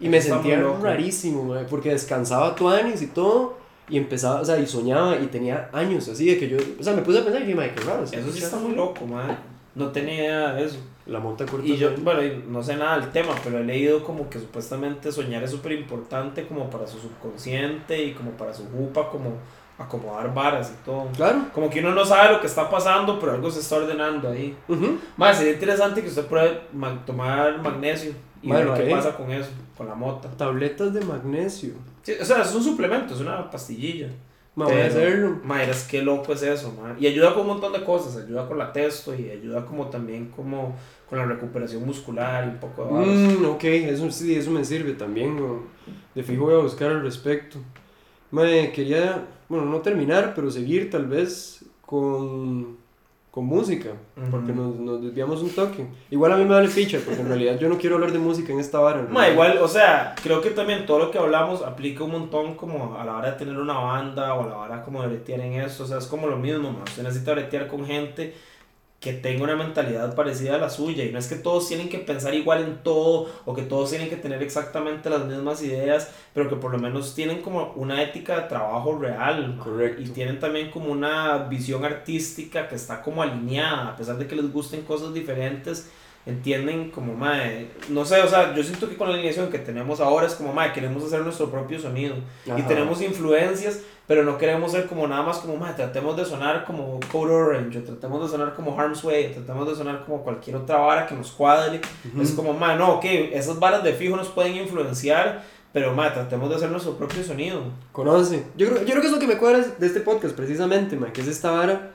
[0.00, 3.56] Y me sentía rarísimo, mae, porque descansaba tuanis y todo.
[3.88, 6.92] Y empezaba, o sea, y soñaba y tenía años así de que yo, o sea,
[6.92, 8.02] me puse a pensar y dije, mae, qué raro.
[8.02, 9.38] Eso sí está muy loco, man.
[9.76, 10.78] No tenía idea de eso.
[11.06, 11.64] La monta corta.
[11.66, 15.44] Y yo, bueno, no sé nada del tema, pero he leído como que supuestamente soñar
[15.44, 19.34] es súper importante como para su subconsciente y como para su jupa, como
[19.78, 21.06] acomodar varas y todo.
[21.14, 21.44] Claro.
[21.54, 24.56] Como que uno no sabe lo que está pasando, pero algo se está ordenando ahí.
[24.66, 24.98] Ujú.
[25.16, 28.12] Más sería interesante que usted pruebe ma- tomar magnesio
[28.42, 30.28] y Bueno, ver qué pasa con eso, con la mota.
[30.36, 31.74] Tabletas de magnesio.
[32.02, 34.08] Sí, o sea, es un suplemento, es una pastillilla.
[34.56, 35.38] Me voy a hacerlo.
[35.44, 36.96] Madres, qué loco es eso, man.
[36.98, 40.30] Y ayuda con un montón de cosas, ayuda con la testo y ayuda como también
[40.34, 40.74] como
[41.08, 42.92] con la recuperación muscular y un poco de.
[42.92, 45.36] Mm, ok, eso sí, eso me sirve también.
[45.36, 45.64] ¿no?
[46.14, 47.58] De fijo voy a buscar al respecto.
[48.30, 52.78] Me quería, bueno, no terminar, pero seguir tal vez con,
[53.36, 53.90] con música.
[54.30, 55.86] Porque nos, nos desviamos un toque.
[56.10, 58.50] Igual a mí me vale picha, porque en realidad yo no quiero hablar de música
[58.50, 59.06] en esta vara.
[59.10, 62.96] Ma, igual, o sea, creo que también todo lo que hablamos aplica un montón como
[62.98, 65.52] a la hora de tener una banda o a la hora como de bretear en
[65.60, 66.84] eso, o sea, es como lo mismo, ma.
[66.84, 68.32] usted necesita bretear con gente
[69.00, 71.98] que tenga una mentalidad parecida a la suya y no es que todos tienen que
[71.98, 76.48] pensar igual en todo o que todos tienen que tener exactamente las mismas ideas, pero
[76.48, 79.58] que por lo menos tienen como una ética de trabajo real.
[79.62, 80.02] Correcto.
[80.02, 84.34] y tienen también como una visión artística que está como alineada, a pesar de que
[84.34, 85.90] les gusten cosas diferentes,
[86.26, 90.00] entienden como, mae, no sé, o sea, yo siento que con la alineación que tenemos
[90.00, 94.72] ahora es como, mae, queremos hacer nuestro propio sonido y tenemos influencias, pero no queremos
[94.72, 98.28] ser como nada más como, mae, tratemos de sonar como Code Orange, o tratemos de
[98.28, 101.80] sonar como Harm's Way, o tratemos de sonar como cualquier otra vara que nos cuadre.
[102.12, 102.22] Ujú.
[102.22, 105.42] Es como, mae, no, ok, esas varas de fijo nos pueden influenciar,
[105.72, 107.62] pero, mae, tratemos de hacer nuestro propio sonido.
[107.92, 108.44] Conoce.
[108.56, 111.12] Yo creo, yo creo que es lo que me cuadra de este podcast, precisamente, man,
[111.12, 111.90] que es esta vara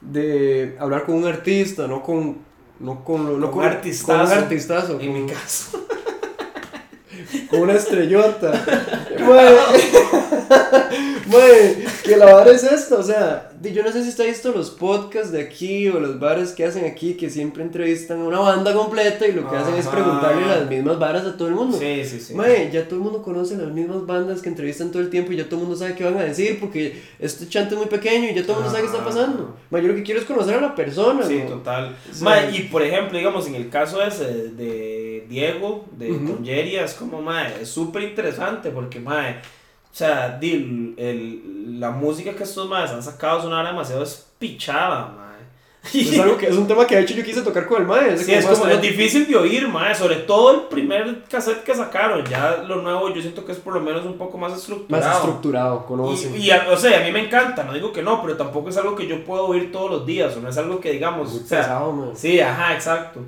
[0.00, 2.38] de hablar con un artista, no con.
[2.78, 4.18] No con, no Con con, un artistazo.
[4.18, 5.78] con un artistazo, En con, mi caso.
[7.50, 8.52] Con una estrellota.
[11.26, 14.70] Mae, que la vara es esta, o sea, yo no sé si ha visto los
[14.70, 18.72] podcasts de aquí o los bares que hacen aquí que siempre entrevistan a una banda
[18.72, 19.96] completa y lo que hacen es Ajá.
[19.96, 21.78] preguntarle las mismas varas a todo el mundo.
[21.78, 22.34] Sí, sí, sí.
[22.34, 25.36] Mae, ya todo el mundo conoce las mismas bandas que entrevistan todo el tiempo y
[25.36, 28.30] ya todo el mundo sabe qué van a decir porque este chante es muy pequeño
[28.30, 29.56] y ya todo el mundo sabe qué está pasando.
[29.70, 31.24] Mae, yo lo que quiero es conocer a la persona.
[31.26, 31.56] Sí, ¿no?
[31.56, 31.96] total.
[32.12, 32.24] Sí.
[32.24, 36.94] Ma, y por ejemplo, digamos, en el caso ese de Diego, de con Jerry, es
[36.94, 39.36] como, mae, es súper interesante porque, mae,
[39.96, 44.02] o sea, di, el, la música que estos maes han sacado es una hora demasiado
[44.02, 45.26] espichada, mae.
[45.94, 48.18] Es, algo que, es un tema que de hecho yo quise tocar con el Mae.
[48.18, 52.26] Sí, es como es difícil de oír, mae, sobre todo el primer cassette que sacaron,
[52.26, 55.06] ya lo nuevo yo siento que es por lo menos un poco más estructurado.
[55.06, 56.30] Más estructurado, conoce.
[56.36, 58.68] Y, y a- o sea, a mí me encanta, no digo que no, pero tampoco
[58.68, 61.30] es algo que yo puedo oír todos los días, o no es algo que digamos,
[61.32, 62.12] Muy o sea, pesado.
[62.14, 63.20] Sí, ajá, exacto.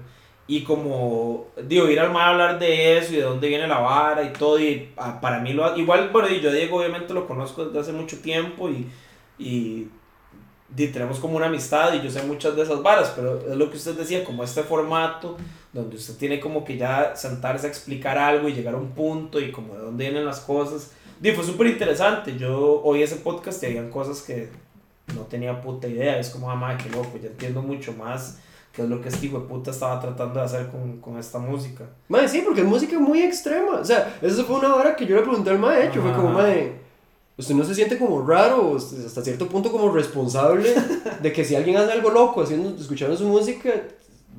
[0.50, 3.80] Y como, digo, ir al mar a hablar de eso y de dónde viene la
[3.80, 7.12] vara y todo, y ah, para mí lo igual, bueno, y yo a Diego obviamente
[7.12, 8.90] lo conozco desde hace mucho tiempo y,
[9.38, 9.88] y,
[10.70, 13.70] di, tenemos como una amistad y yo sé muchas de esas varas, pero es lo
[13.70, 15.36] que usted decía, como este formato
[15.74, 19.38] donde usted tiene como que ya sentarse a explicar algo y llegar a un punto
[19.38, 20.92] y como de dónde vienen las cosas.
[21.20, 24.48] Di, fue súper interesante, yo oí ese podcast y habían cosas que
[25.14, 26.18] no tenía puta idea.
[26.18, 28.40] Es como, ah, madre, qué loco, ya entiendo mucho más
[28.78, 31.40] qué es lo que este hijo de puta estaba tratando de hacer con, con esta
[31.40, 31.84] música.
[32.06, 33.80] Madre, sí, porque es música muy extrema.
[33.80, 36.00] O sea, eso fue una hora que yo le pregunté al maestro.
[36.00, 36.74] Fue como, madre,
[37.36, 40.72] ¿usted no se siente como raro hasta cierto punto como responsable
[41.20, 43.68] de que si alguien hace algo loco haciendo, escuchando su música,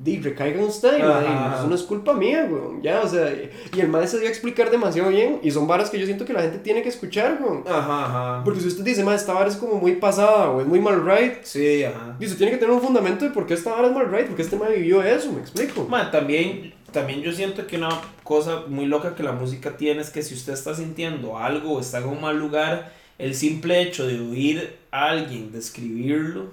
[0.02, 0.98] di, recaiga en usted?
[0.98, 1.56] Y, madre, Ajá.
[1.58, 2.82] eso no es culpa mía, weón.
[2.82, 5.38] Ya, o sea, y el maestro se dio a explicar demasiado bien.
[5.42, 7.64] Y son varas que yo siento que la gente tiene que escuchar, weón.
[7.66, 8.44] Ajá, ajá.
[8.44, 11.04] Porque si usted dice, madre, esta vara es como muy pasada o es muy mal
[11.04, 11.42] right.
[11.42, 12.16] Sí, ajá.
[12.18, 14.42] Dice, tiene que tener un fundamento de por qué esta vara es mal right, porque
[14.42, 15.86] este madre vivió eso, me explico.
[16.10, 20.22] También, también yo siento que una cosa muy loca que la música tiene es que
[20.22, 24.18] si usted está sintiendo algo o está en un mal lugar, el simple hecho de
[24.18, 26.46] oír a alguien describirlo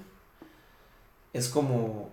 [1.32, 2.10] es como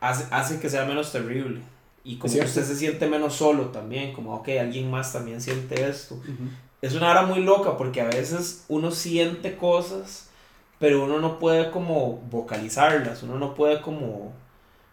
[0.00, 1.60] hace, hace que sea menos terrible.
[2.04, 5.88] Y como que usted se siente menos solo también, como, ok, alguien más también siente
[5.88, 6.14] esto.
[6.14, 6.50] Ujú.
[6.80, 10.28] Es una hora muy loca porque a veces uno siente cosas,
[10.78, 14.32] pero uno no puede como vocalizarlas, uno no puede como,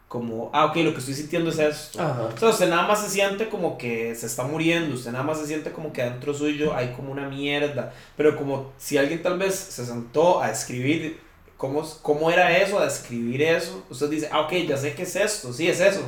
[0.08, 2.02] como, ah, ok, lo que estoy sintiendo es esto.
[2.02, 2.30] Ajá.
[2.34, 5.38] O sea, usted nada más se siente como que se está muriendo, usted nada más
[5.38, 9.38] se siente como que dentro suyo hay como una mierda, pero como si alguien tal
[9.38, 11.20] vez se sentó a escribir
[11.64, 15.16] cómo, cómo era eso, a escribir eso, usted dice, ah, ok, ya sé qué es
[15.16, 16.02] esto, sí, es eso,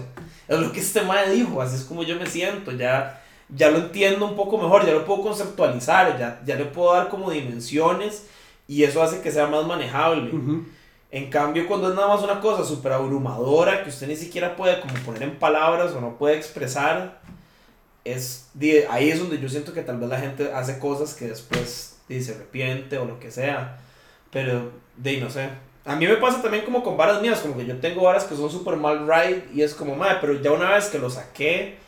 [0.47, 3.79] es lo que este madre dijo, así es como yo me siento, ya, ya lo
[3.79, 8.27] entiendo un poco mejor, ya lo puedo conceptualizar, ya, ya le puedo dar como dimensiones
[8.69, 10.31] y eso hace que sea más manejable.
[10.35, 10.67] Ujú.
[11.11, 14.81] En cambio, cuando es nada más una cosa súper abrumadora que usted ni siquiera puede
[14.81, 17.21] como poner en palabras o no puede expresar,
[18.05, 18.51] es,
[18.91, 22.35] ahí es donde yo siento que tal vez la gente hace cosas que después se
[22.35, 23.79] arrepiente o lo que sea.
[24.37, 25.49] Pero, de no sé.
[25.87, 28.37] A mí me pasa también como con varas mías, como que yo tengo varas que
[28.37, 31.79] son súper mal right y es como, madre, pero ya una vez que lo saqué,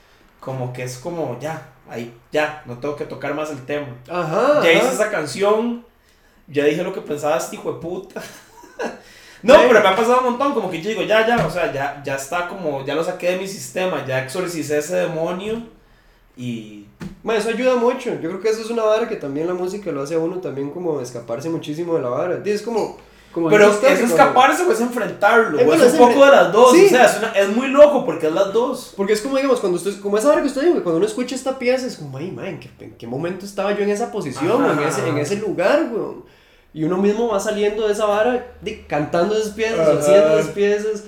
[0.41, 3.89] como que es como, ya, ahí, ya, no tengo que tocar más el tema.
[4.09, 4.63] Ajá.
[4.63, 4.93] Ya hice ajá.
[4.93, 5.85] esa canción,
[6.47, 8.23] ya dije lo que pensaba este hijo de puta.
[9.43, 9.61] no, Sí.
[9.69, 12.01] pero me ha pasado un montón, como que yo digo, ya, ya, o sea, ya,
[12.03, 15.65] ya está como, ya lo saqué de mi sistema, ya exorcicé ese demonio
[16.39, 16.85] y...
[17.23, 18.11] Bueno, eso ayuda mucho.
[18.15, 20.39] Yo creo que eso es una vara que también la música lo hace a uno
[20.39, 22.41] también como escaparse muchísimo de la vara.
[22.45, 22.97] Es como...
[23.33, 26.31] como Pero es cuando- escaparse o es enfrentarlo, Eh, o es un es poco de
[26.31, 26.87] las dos, sí.
[26.87, 28.95] o sea, es, una- es muy loco porque es las dos.
[28.97, 31.07] Porque es como, digamos, cuando usted, como esa hora que usted dijo, que cuando uno
[31.07, 33.91] escucha esta pieza, es como, ay, man, ¿en qué, en qué momento estaba yo en
[33.91, 36.25] esa posición, o en ese, en ese lugar, weón?
[36.73, 41.05] Y uno mismo va saliendo de esa vara, de- cantando esas piezas, haciendo esas piezas,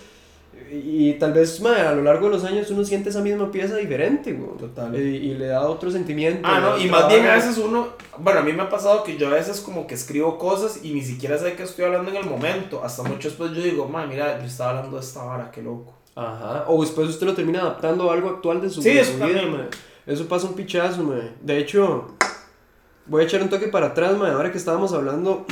[0.72, 4.32] y, tal vez, a lo largo de los años uno siente esa misma pieza diferente,
[4.32, 4.56] weón.
[4.56, 4.94] Total.
[4.94, 6.40] Y, y le da otro sentimiento.
[6.44, 7.88] Ah, no, y más bien a veces uno,
[8.18, 10.92] bueno, a mí me ha pasado que yo a veces como que escribo cosas y
[10.92, 14.06] ni siquiera sé que estoy hablando en el momento, hasta mucho después yo digo, ma,
[14.06, 15.94] mira, yo estaba hablando de esta vara, qué loco.
[16.14, 19.12] Ajá, o después usted lo termina adaptando a algo actual de su, Sí, de eso
[19.12, 19.50] su vida, también.
[19.52, 19.68] mae.
[20.06, 21.32] Eso pasa un pichazo, mae.
[21.40, 22.14] De hecho,
[23.06, 25.46] voy a echar un toque para atrás, mae, ahora que estábamos hablando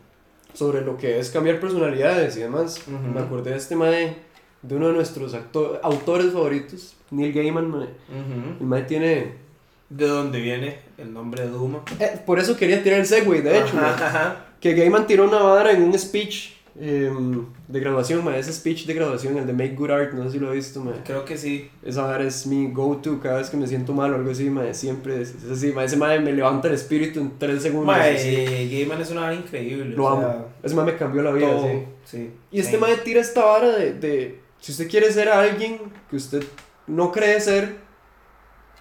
[0.54, 2.82] sobre lo que es cambiar personalidades y demás.
[2.86, 2.98] Ujú.
[3.14, 4.16] Me acordé de este mae,
[4.62, 5.34] de uno de nuestros
[5.82, 7.88] autores favoritos, Neil Gaiman, mae.
[8.60, 9.40] El mae tiene...
[9.90, 11.82] ¿De dónde viene el nombre de Duma?
[12.00, 13.76] eh, por eso quería tirar el segue, de hecho.
[13.76, 14.46] Ajá, ajá.
[14.58, 18.38] Que Gaiman tiró una vara en un speech em, de graduación, mae.
[18.38, 20.80] Ese speech de graduación, el de Make Good Art, no sé si lo he visto,
[20.80, 20.94] mae.
[21.04, 21.68] Creo que sí.
[21.84, 24.72] Esa vara es mi go-to cada vez que me siento mal o algo así, mae,
[24.72, 27.94] siempre es, es así, mae, ese mae me levanta el espíritu en tres segundos.
[28.02, 29.94] Eh, Gaiman es una vara increíble.
[29.94, 30.20] Lo o amo.
[30.22, 31.82] sea, Ese mae me cambió la vida, todo, sí.
[32.06, 32.30] sí.
[32.50, 36.44] Y este mae tira esta vara de, de, si usted quiere ser alguien que usted
[36.86, 37.78] no cree ser,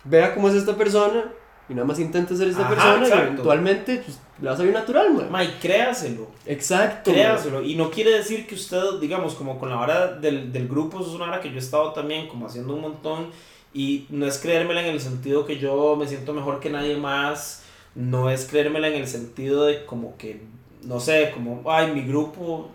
[0.04, 1.32] vea cómo es esta persona
[1.68, 3.26] y nada más intente ser esta Ajá, persona y exacto.
[3.26, 5.30] eventualmente pues, le va a salir natural, mae.
[5.30, 6.28] Mae, créaselo.
[6.46, 7.12] Exacto.
[7.12, 7.64] Créaselo.
[7.64, 11.10] Y no quiere decir que usted, digamos, como con la hora del, del grupo, eso
[11.10, 13.32] es una hora que yo he estado también como haciendo un montón.
[13.74, 17.64] Y no es creérmela en el sentido que yo me siento mejor que nadie más.
[17.96, 20.44] No es creérmela en el sentido de como que,
[20.84, 22.70] no sé, como, ay, mi grupo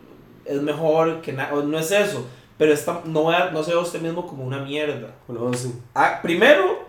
[0.44, 1.62] es mejor que nada.
[1.62, 2.26] No es eso.
[2.58, 5.10] Pero esta, no, no se ve a usted mismo como una mierda.
[5.28, 5.74] Bueno, sí.
[5.94, 6.86] Ah, primero,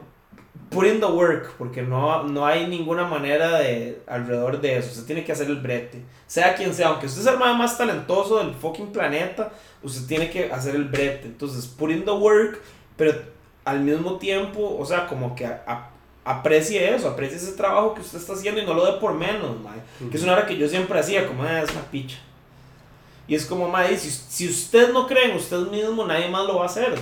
[0.70, 4.92] put in the work, porque no, no hay ninguna manera de alrededor de eso.
[4.92, 6.04] Usted tiene que hacer el brete.
[6.26, 9.52] Sea quien sea, aunque usted sea el más más talentoso del fucking planeta,
[9.84, 11.26] usted tiene que hacer el brete.
[11.28, 12.62] Entonces, put in the work,
[12.96, 13.14] pero
[13.66, 15.90] al mismo tiempo, o sea, como que a- a-
[16.24, 19.60] aprecie eso, aprecie ese trabajo que usted está haciendo y no lo dé por menos,
[19.62, 19.80] mae.
[20.10, 22.18] Que es una hora que yo siempre hacía, como, "Ah, es una picha.
[23.28, 26.56] Y es como, mae, si, si usted no cree en usted mismo, nadie más lo
[26.58, 26.96] va a hacer.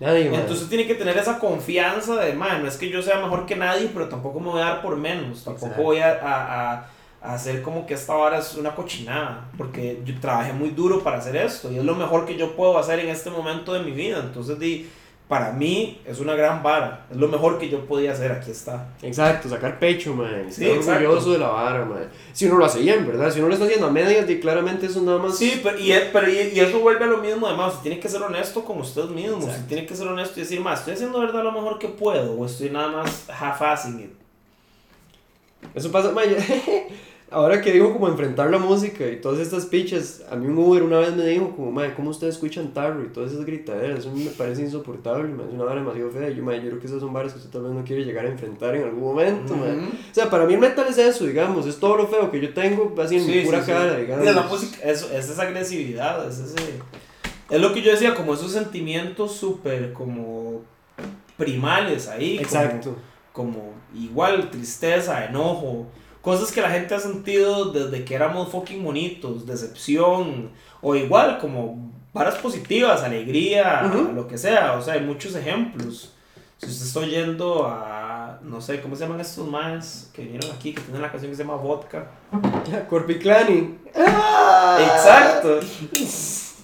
[0.00, 0.34] Nadie.
[0.34, 3.56] Entonces tiene que tener esa confianza de, man, no es que yo sea mejor que
[3.56, 5.44] nadie, pero tampoco me voy a dar por menos.
[5.44, 5.82] Tampoco Exacto.
[5.82, 6.86] voy a, a- a-
[7.24, 9.48] a hacer como que esta vara es una cochinada.
[9.56, 12.76] Porque yo trabajé muy duro para hacer esto y es lo mejor que yo puedo
[12.78, 14.18] hacer en este momento de mi vida.
[14.18, 14.88] Entonces, di,
[15.32, 17.06] para mí es una gran vara.
[17.10, 18.90] Es lo mejor que yo podía hacer, aquí está.
[19.00, 20.44] Exacto, sacar pecho, man.
[20.50, 22.06] Sí, Estar orgulloso de la vara, man.
[22.34, 23.32] Si uno lo hace bien, ¿verdad?
[23.32, 25.38] Si uno lo está haciendo a medias, y claramente eso nada más.
[25.38, 28.20] Sí, pero, y, pero y, y eso vuelve a lo mismo, además, tiene que ser
[28.22, 29.64] honesto con usted mismo, Exacto.
[29.68, 32.44] tiene que ser honesto y decir, más, estoy haciendo verdad lo mejor que puedo, o
[32.44, 34.12] estoy nada más half-assing it.
[35.74, 36.26] Eso pasa, man.
[37.32, 40.82] Ahora que digo como enfrentar la música y todas estas pichas, a mí un Uber
[40.82, 44.00] una vez me dijo como, man, ¿cómo ustedes escuchan tarro y todas esas gritaderas?
[44.00, 45.46] Eso me parece insoportable, man.
[45.48, 46.28] Es una vara demasiado fea.
[46.30, 48.04] Y yo, man, yo creo que esas son varas que usted tal vez no quiere
[48.04, 49.78] llegar a enfrentar en algún momento, man.
[49.78, 49.86] Ujú.
[49.88, 52.52] O sea, para mí el metal es eso, digamos, es todo lo feo que yo
[52.52, 53.72] tengo así en mi Sí, pura sí, sí.
[53.72, 54.26] cara, digamos.
[54.26, 56.56] Y la música, eso, es esa agresividad, es ese...
[57.50, 60.62] Es lo que yo decía, como esos sentimientos súper como
[61.36, 62.36] primales ahí.
[62.36, 62.96] como- Exacto.
[63.32, 65.86] como igual tristeza, enojo,
[66.22, 70.50] cosas que la gente ha sentido desde que éramos fucking monitos, decepción,
[70.80, 73.82] o igual como varas positivas, alegría,
[74.14, 76.12] lo que sea, o sea, hay muchos ejemplos.
[76.58, 80.72] Si usted está oyendo a, no sé, ¿cómo se llaman estos más que vinieron aquí,
[80.72, 82.06] que tienen la canción que se llama Vodka?
[82.88, 83.78] Corpiclani.
[83.92, 85.58] Exacto.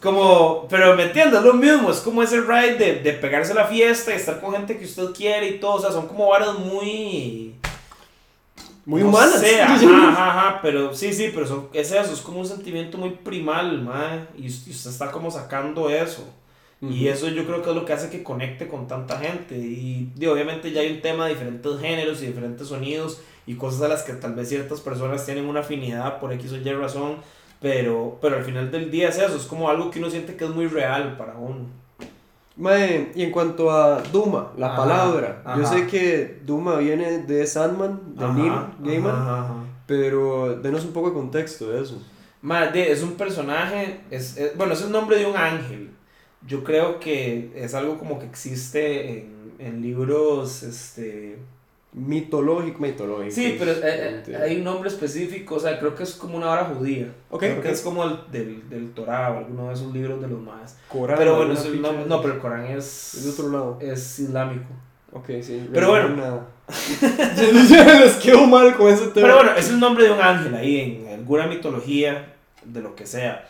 [0.00, 3.56] Como, pero me entiendes, es lo mismo, es como ese ride de, de pegarse a
[3.56, 6.28] la fiesta y estar con gente que usted quiere y todo, o sea, son como
[6.28, 7.56] varas muy...
[8.88, 9.40] Muy no humanas.
[9.40, 12.96] sé, ajá, ajá, ajá, pero sí, sí, pero son, es eso, es como un sentimiento
[12.98, 16.24] muy primal, mae, y, y usted está como sacando eso.
[16.88, 17.08] Y Ujú.
[17.08, 19.58] eso yo creo que es lo que hace que conecte con tanta gente.
[19.58, 23.82] Y, y obviamente ya hay un tema de diferentes géneros y diferentes sonidos y cosas
[23.82, 27.16] a las que tal vez ciertas personas tienen una afinidad por X o Y razón,
[27.60, 30.44] pero, pero al final del día es eso, es como algo que uno siente que
[30.44, 31.66] es muy real para uno.
[32.58, 37.46] Mae, y en cuanto a Duma, la Ajá, palabra, yo sé que Duma viene de
[37.46, 39.54] Sandman, de Ajá, Neil Gaiman, ajá, ajá.
[39.86, 42.02] pero denos un poco de contexto de eso.
[42.42, 45.90] Ma, de- es un personaje, es, es- bueno, es el nombre de un ángel.
[46.46, 51.38] Yo creo que es algo como que existe en, en libros, este...
[51.98, 53.34] Mitológico, mitológico.
[53.34, 54.44] Sí, pero eh, eh, Entiendo.
[54.44, 57.08] hay un nombre específico, o sea, creo que es como una hora judía.
[57.30, 60.28] Ok, creo que es como el del, del Torah o alguno de esos libros de
[60.28, 60.76] los más.
[60.88, 63.78] Corán, Pero bueno, es de- no, pero el Corán es, Es de otro lado.
[63.80, 64.66] es islámico.
[65.12, 65.68] Ok, sí.
[65.72, 66.10] Pero bueno.
[66.16, 66.46] nada.
[67.36, 67.52] Yo
[68.04, 69.26] les quedo mal con ese tema.
[69.26, 72.34] Pero bueno, es el nombre de un ángel ahí en alguna mitología,
[72.64, 73.48] de lo que sea.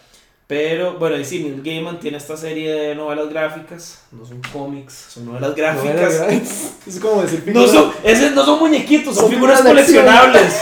[0.49, 4.95] Pero bueno, y sí, Neil Gaiman tiene esta serie de novelas gráficas, no son cómics,
[5.11, 6.21] son novelas gráficas.
[6.21, 6.41] Novela
[6.87, 10.57] Es como decir No figura- son, ese no son muñequitos, son, Son figuras figuras coleccionables.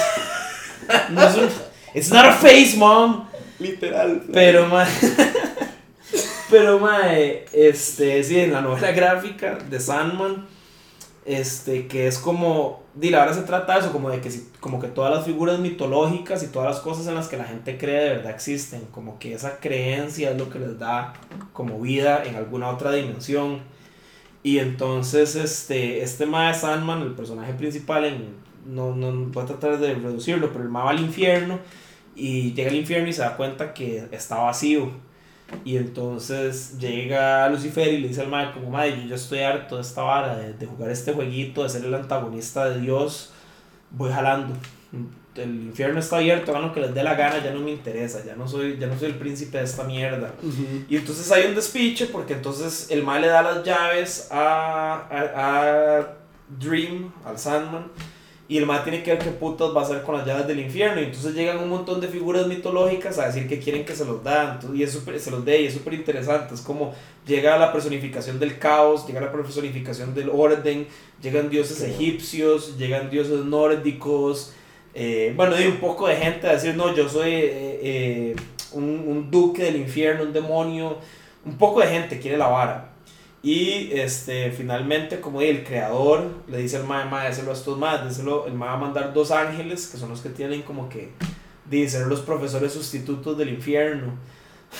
[1.10, 1.48] No son,
[1.94, 3.28] it's not a face, mom.
[3.60, 4.22] literal.
[4.32, 4.86] Pero, ma,
[6.50, 7.12] pero, ma,
[7.52, 10.46] este, sí, en la novela gráfica de Sandman,
[11.26, 14.48] este, que es como, di, la verdad se trata de eso, como de que, si-
[14.60, 17.76] como que todas las figuras mitológicas y todas las cosas en las que la gente
[17.78, 21.12] cree de verdad existen, como que esa creencia es lo que les da
[21.52, 23.60] como vida en alguna otra dimensión.
[24.42, 28.36] Y entonces, este, este ma de Sandman, el personaje principal, en,
[28.66, 31.58] no, no voy a tratar de reducirlo, pero el ma va al infierno
[32.14, 34.90] y llega al infierno y se da cuenta que está vacío.
[35.64, 39.76] Y entonces llega Lucifer y le dice al mae como, mae, yo ya estoy harto
[39.76, 43.32] de esta vara, de, de jugar este jueguito, de ser el antagonista de Dios,
[43.90, 44.54] voy jalando.
[45.36, 48.24] El infierno está abierto, hagan lo que les dé la gana, ya no me interesa,
[48.24, 50.32] ya no soy, ya no soy el príncipe de esta mierda.
[50.42, 50.84] Ujú.
[50.88, 55.98] Y entonces hay un despiche porque entonces el mal le da las llaves a, a,
[55.98, 56.06] a
[56.48, 57.90] Dream, al Sandman,
[58.48, 60.60] y el mal tiene que ver qué putas va a hacer con las llaves del
[60.60, 61.00] infierno.
[61.00, 64.22] Y entonces llegan un montón de figuras mitológicas a decir que quieren que se los
[64.22, 66.54] dan, entonces- y es súper- se los dé, y es súper interesante.
[66.54, 66.94] Es como
[67.26, 70.86] llega la personificación del caos, llega la personificación del orden,
[71.20, 74.52] llegan dioses egipcios, llegan dioses nórdicos.
[74.98, 78.36] eh, bueno, y un poco de gente a decir, no, yo soy eh, eh,
[78.72, 80.96] un, un duque del infierno, un demonio.
[81.44, 82.92] Un poco de gente quiere la vara.
[83.46, 88.04] Y este, finalmente, como el creador le dice al mae, mae, déselo a estos más,
[88.04, 91.12] déselo, el va a mandar dos ángeles, que son los que tienen como que,
[91.86, 94.14] ser los profesores sustitutos del infierno.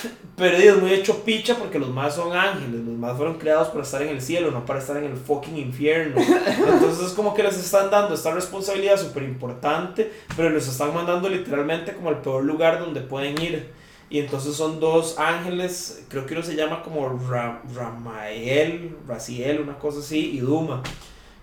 [0.35, 3.83] Pero es muy hecho picha porque los más son ángeles, los más fueron creados para
[3.85, 6.17] estar en el cielo, no para estar en el fucking infierno.
[6.21, 11.29] Entonces es como que les están dando esta responsabilidad súper importante, pero les están mandando
[11.29, 13.86] literalmente como al peor lugar donde pueden ir.
[14.09, 19.77] Y entonces son dos ángeles, creo que uno se llama como Ra- Ramael, Raziel, una
[19.77, 20.81] cosa así, y Duma.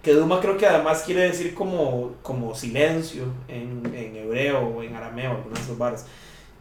[0.03, 4.95] Que Duma creo que además quiere decir como, como silencio en, en hebreo o en
[4.95, 6.07] arameo, algunas de esas varas.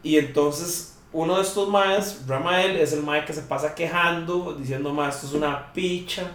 [0.02, 4.92] Y entonces uno de estos maes, Ramael, es el mae que se pasa quejando, diciendo,
[4.92, 6.32] mae, esto es una picha,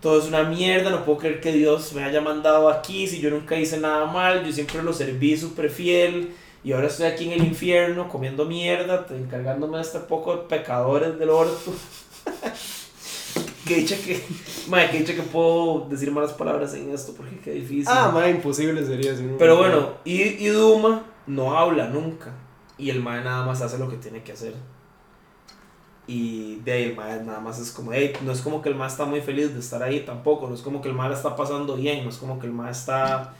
[0.00, 3.30] todo es una mierda, no puedo creer que Dios me haya mandado aquí, si yo
[3.30, 6.34] nunca hice nada mal, yo siempre lo serví súper fiel,
[6.64, 11.18] y ahora estoy aquí en el infierno comiendo mierda, encargándome de este poco de pecadores
[11.18, 11.74] del orto.
[13.66, 14.24] que dicha que,
[14.68, 17.86] madre, que dicha que puedo decir malas palabras en esto porque qué difícil.
[17.88, 19.14] Ah, madre, imposible sería.
[19.14, 22.32] Si Pero bueno, y, y Duma no habla nunca.
[22.78, 24.54] Y el mae nada más hace lo que tiene que hacer.
[26.06, 28.74] Y de ahí el mae nada más es como, hey, no es como que el
[28.74, 31.36] mae está muy feliz de estar ahí tampoco, no es como que el la está
[31.36, 33.32] pasando bien, no es como que el mae está,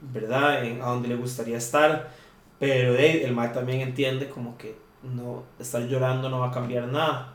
[0.00, 2.23] ¿verdad?, en, a donde le gustaría estar.
[2.58, 6.86] Pero ahí, el mae también entiende como que no, estar llorando no va a cambiar
[6.88, 7.32] nada.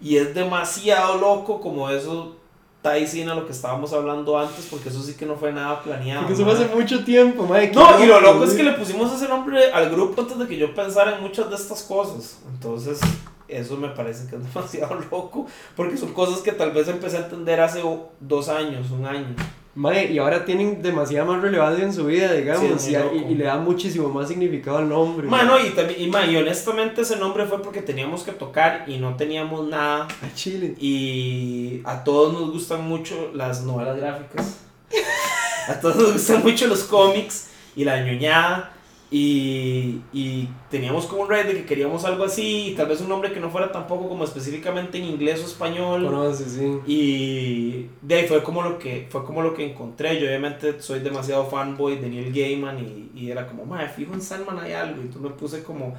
[0.00, 2.36] Y es demasiado loco como eso
[2.82, 6.22] Tyson a lo que estábamos hablando antes, porque eso sí que no fue nada planeado.
[6.22, 7.70] Porque eso fue hace mucho tiempo, madre.
[7.72, 10.56] No, y lo loco es que le pusimos ese nombre al grupo antes de que
[10.56, 12.40] yo pensara en muchas de estas cosas.
[12.52, 13.00] Entonces,
[13.46, 15.46] eso me parece que es demasiado loco,
[15.76, 17.82] porque son cosas que tal vez empecé a entender hace
[18.18, 19.36] dos años, un año.
[19.74, 23.56] Mae, y ahora tienen demasiada más relevancia en su vida, digamos, Sí, y, le da
[23.56, 25.26] muchísimo más significado al nombre.
[25.28, 28.98] Mano, y, también, y, ma, y honestamente ese nombre fue porque teníamos que tocar y
[28.98, 30.08] no teníamos nada.
[30.22, 30.74] A Chile.
[30.78, 34.58] Y a todos nos gustan mucho las novelas gráficas.
[35.68, 38.71] A todos nos gustan mucho los cómics y la ñoñada.
[39.14, 42.68] Y, y teníamos como un red de que queríamos algo así.
[42.68, 46.06] Y tal vez un nombre que no fuera tampoco como específicamente en inglés o español.
[46.06, 46.78] Conoce, sí.
[46.86, 50.18] Y de ahí fue como lo que fue como lo que encontré.
[50.18, 54.22] Yo obviamente soy demasiado fanboy de Neil Gaiman y, y era como, madre, fijo en
[54.22, 55.02] Sandman hay algo.
[55.02, 55.94] Y entonces me puse como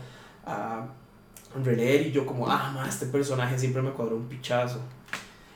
[0.48, 0.88] a
[1.64, 4.80] releer y yo como, ah, ma, este personaje siempre me cuadró un pichazo.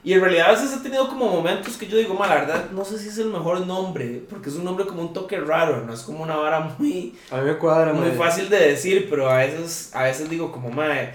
[0.08, 2.72] Y en realidad a veces he tenido como momentos que yo digo, ma, la verdad,
[2.72, 5.84] no sé si es el mejor nombre, porque es un nombre como un toque raro,
[5.86, 9.30] no es como una vara muy, A mí me cuadra, muy fácil de decir, pero
[9.30, 11.14] a veces, a veces digo como, madre,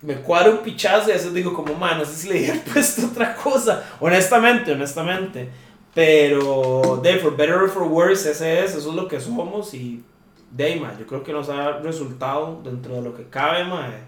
[0.00, 2.60] me cuadra un pichazo y a veces digo como, madre, no sé si le hubiera
[2.72, 3.84] puesto otra cosa.
[3.98, 5.50] Honestamente, honestamente.
[5.92, 10.04] Pero, de, for better or for worse, ese es, eso es lo que somos y,
[10.52, 14.04] de, ma, yo creo que nos ha resultado dentro de lo que cabe, madre.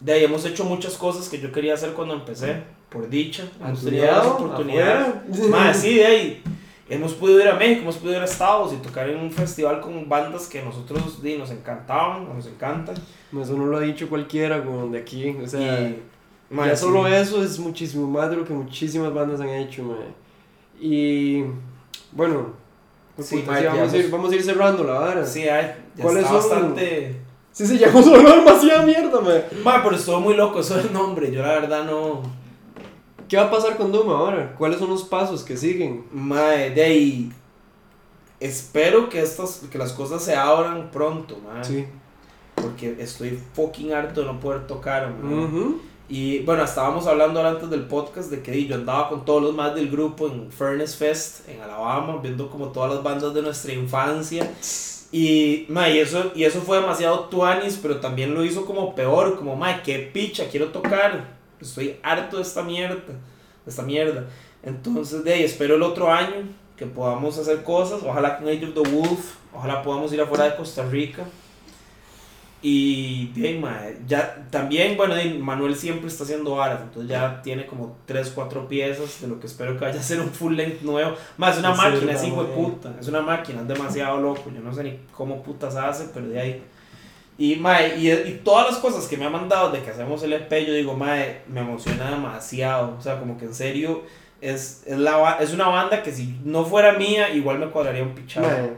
[0.00, 3.44] De ahí hemos hecho muchas cosas que yo quería hacer cuando empecé, por dicha.
[3.60, 5.08] Hemos tenido oportunidades.
[5.08, 5.48] afuera.
[5.48, 6.42] Más, sí, de ahí.
[6.90, 9.80] Hemos podido ir a México, hemos podido ir a Estados y tocar en un festival
[9.80, 12.96] con bandas que a nosotros di, nos encantaban, nos encantan.
[13.38, 15.36] Eso no lo ha dicho cualquiera, como de aquí.
[15.42, 16.02] O sea, y,
[16.50, 16.82] ya sí.
[16.82, 19.82] solo eso es muchísimo más de lo que muchísimas bandas han hecho.
[20.80, 21.42] Y
[22.12, 22.54] bueno,
[23.18, 25.26] pues, Sí, puta, sí, vamos, a ir, vamos a ir cerrando la vara.
[25.26, 26.50] Sí, ay, ya ¿Cuáles está son?
[26.50, 27.16] bastante.
[27.52, 29.44] Sí, sí, ya hemos hablado demasiada mierda, mae.
[29.62, 31.30] Ma, pero estuvo muy loco eso del nombre.
[31.32, 32.22] Yo la verdad no.
[33.28, 34.54] ¿Qué va a pasar con Doom ahora?
[34.56, 36.06] ¿Cuáles son los pasos que siguen?
[36.10, 37.32] Mae, de ahí.
[38.40, 41.62] Espero que estas, que las cosas se abran pronto, mae.
[41.62, 41.86] Sí.
[42.54, 45.44] Porque estoy fucking harto de no poder tocar, mae.
[45.44, 45.80] Ujú.
[46.08, 49.74] Y bueno, estábamos hablando antes del podcast de que yo andaba con todos los más
[49.74, 54.50] del grupo en Furnace Fest en Alabama, viendo como todas las bandas de nuestra infancia.
[55.12, 59.36] Y, ma, y, eso, y eso fue demasiado tuanis, pero también lo hizo como peor,
[59.36, 61.37] como, ma, qué picha, quiero tocar.
[61.60, 64.24] Estoy harto de esta mierda, de esta mierda.
[64.62, 68.02] Entonces, de ahí, espero el otro año que podamos hacer cosas.
[68.02, 71.24] Ojalá con Age of the Wolf, ojalá podamos ir afuera de Costa Rica.
[72.60, 73.30] Y
[73.60, 78.66] ma, ya también, bueno, Manuel siempre está haciendo varas, entonces ya tiene como 3, 4
[78.66, 81.14] piezas de lo que espero que vaya a ser un full length nuevo.
[81.36, 84.60] Más es una máquina, es hijo de puta, es una máquina, es demasiado loco, yo
[84.60, 86.62] no sé ni cómo putas hace, pero de ahí.
[87.38, 90.32] Y, mae, y, y todas las cosas que me ha mandado de que hacemos el
[90.32, 92.96] EP, yo digo, mae, me emociona demasiado.
[92.98, 94.02] O sea, como que en serio,
[94.40, 98.14] es, es, la, es una banda que si no fuera mía, igual me cuadraría un
[98.14, 98.48] pichado.
[98.48, 98.72] Mae,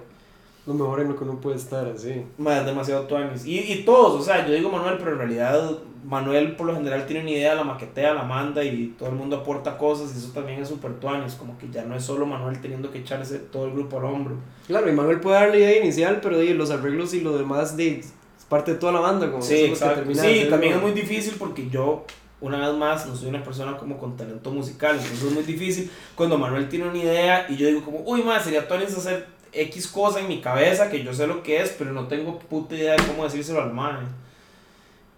[0.66, 2.26] lo mejor en lo que uno puede estar así.
[2.36, 3.46] Mae, es demasiado tuanis.
[3.46, 7.06] Y, y todos, o sea, yo digo Manuel, pero en realidad Manuel por lo general
[7.06, 10.32] tiene una idea, la maquetea, la manda y todo el mundo aporta cosas y eso
[10.32, 11.34] también es súper tuanis.
[11.34, 14.36] Como que ya no es solo Manuel teniendo que echarse todo el grupo al hombro.
[14.66, 17.76] Claro, y Manuel puede dar la idea inicial, pero di, los arreglos y lo demás
[17.76, 18.14] di, es
[18.50, 19.30] parte de toda la banda.
[19.30, 19.76] Como Sí, que
[20.14, 22.04] Sí, también es muy difícil porque yo,
[22.42, 25.90] una vez más, no soy una persona como con talento musical, entonces es muy difícil
[26.14, 29.88] cuando Manuel tiene una idea y yo digo como, uy, más sería Tonis hacer X
[29.88, 32.92] cosa en mi cabeza que yo sé lo que es, pero no tengo puta idea
[32.96, 34.08] de cómo decírselo al man.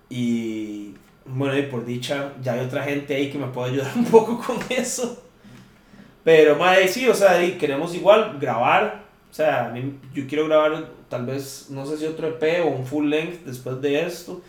[0.09, 0.94] Y
[1.24, 4.38] bueno, y por dicha, ya hay otra gente ahí que me puede ayudar un poco
[4.38, 5.22] con eso.
[6.24, 9.04] Pero, madre, sí, o sea, y queremos igual grabar.
[9.30, 12.68] O sea, a mí- yo quiero grabar tal vez, no sé si otro EP o
[12.68, 14.40] un full length después de esto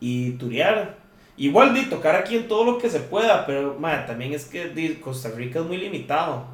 [0.00, 0.98] y turear.
[1.38, 4.68] Igual de tocar aquí en todo lo que se pueda, pero madre, también es que
[4.68, 6.44] di, Costa Rica es muy limitado.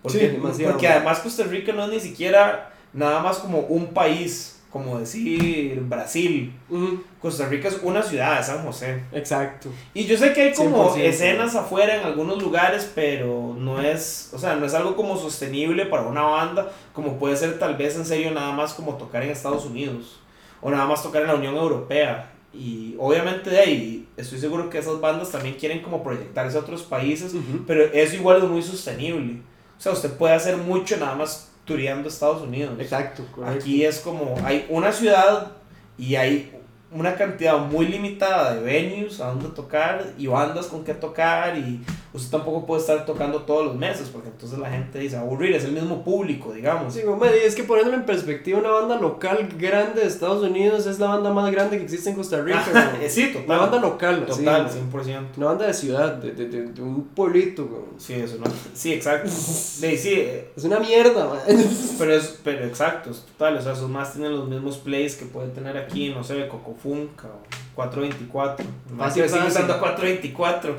[0.00, 4.59] Porque, Sí, porque además Costa Rica no es ni siquiera nada más como un país,
[4.70, 6.52] como decir Brasil.
[6.68, 9.02] Ujú, Costa Rica es una ciudad de San José.
[9.12, 9.68] Exacto.
[9.94, 11.00] Y yo sé que hay como 100%.
[11.00, 15.86] escenas afuera en algunos lugares, pero no es, o sea, no es algo como sostenible
[15.86, 19.30] para una banda, como puede ser tal vez en serio nada más como tocar en
[19.30, 20.20] Estados Unidos,
[20.62, 22.30] o nada más tocar en la Unión Europea.
[22.52, 26.82] Y obviamente de ahí, estoy seguro que esas bandas también quieren como proyectarse a otros
[26.82, 27.64] países, Ujú.
[27.66, 29.40] pero eso igual es muy sostenible.
[29.78, 32.74] O sea, usted puede hacer mucho nada más tureando Estados Unidos.
[32.80, 33.60] Exacto, correcto.
[33.60, 35.52] Aquí es como, hay una ciudad
[35.96, 36.52] y hay
[36.90, 41.80] una cantidad muy limitada de venues a donde tocar y bandas con que tocar y
[42.12, 45.64] usted tampoco puede estar tocando todos los meses porque entonces la gente dice aburrir, es
[45.64, 46.92] el mismo público, digamos.
[46.92, 50.98] Sí, como, es que poniéndolo en perspectiva, una banda local grande de Estados Unidos es
[50.98, 52.64] la banda más grande que existe en Costa Rica.
[52.96, 53.08] Güey.
[53.10, 53.44] sí, total.
[53.46, 55.04] Una banda local, Total, güey.
[55.04, 55.36] 100%.
[55.36, 57.82] Una banda de ciudad, de, de, de, de un pueblito, güey.
[57.98, 58.50] Sí, eso no.
[58.74, 59.30] Sí, exacto.
[59.80, 61.38] Sí, sí, eh, Es una mierda, man.
[61.98, 65.24] pero es pero exacto, es total, o sea, esos más tienen los mismos plays que
[65.24, 67.40] puede tener aquí, no sé, Cocofunca o
[67.74, 68.66] 424.
[68.94, 69.48] Más que sigue fácil.
[69.48, 70.76] usando 424.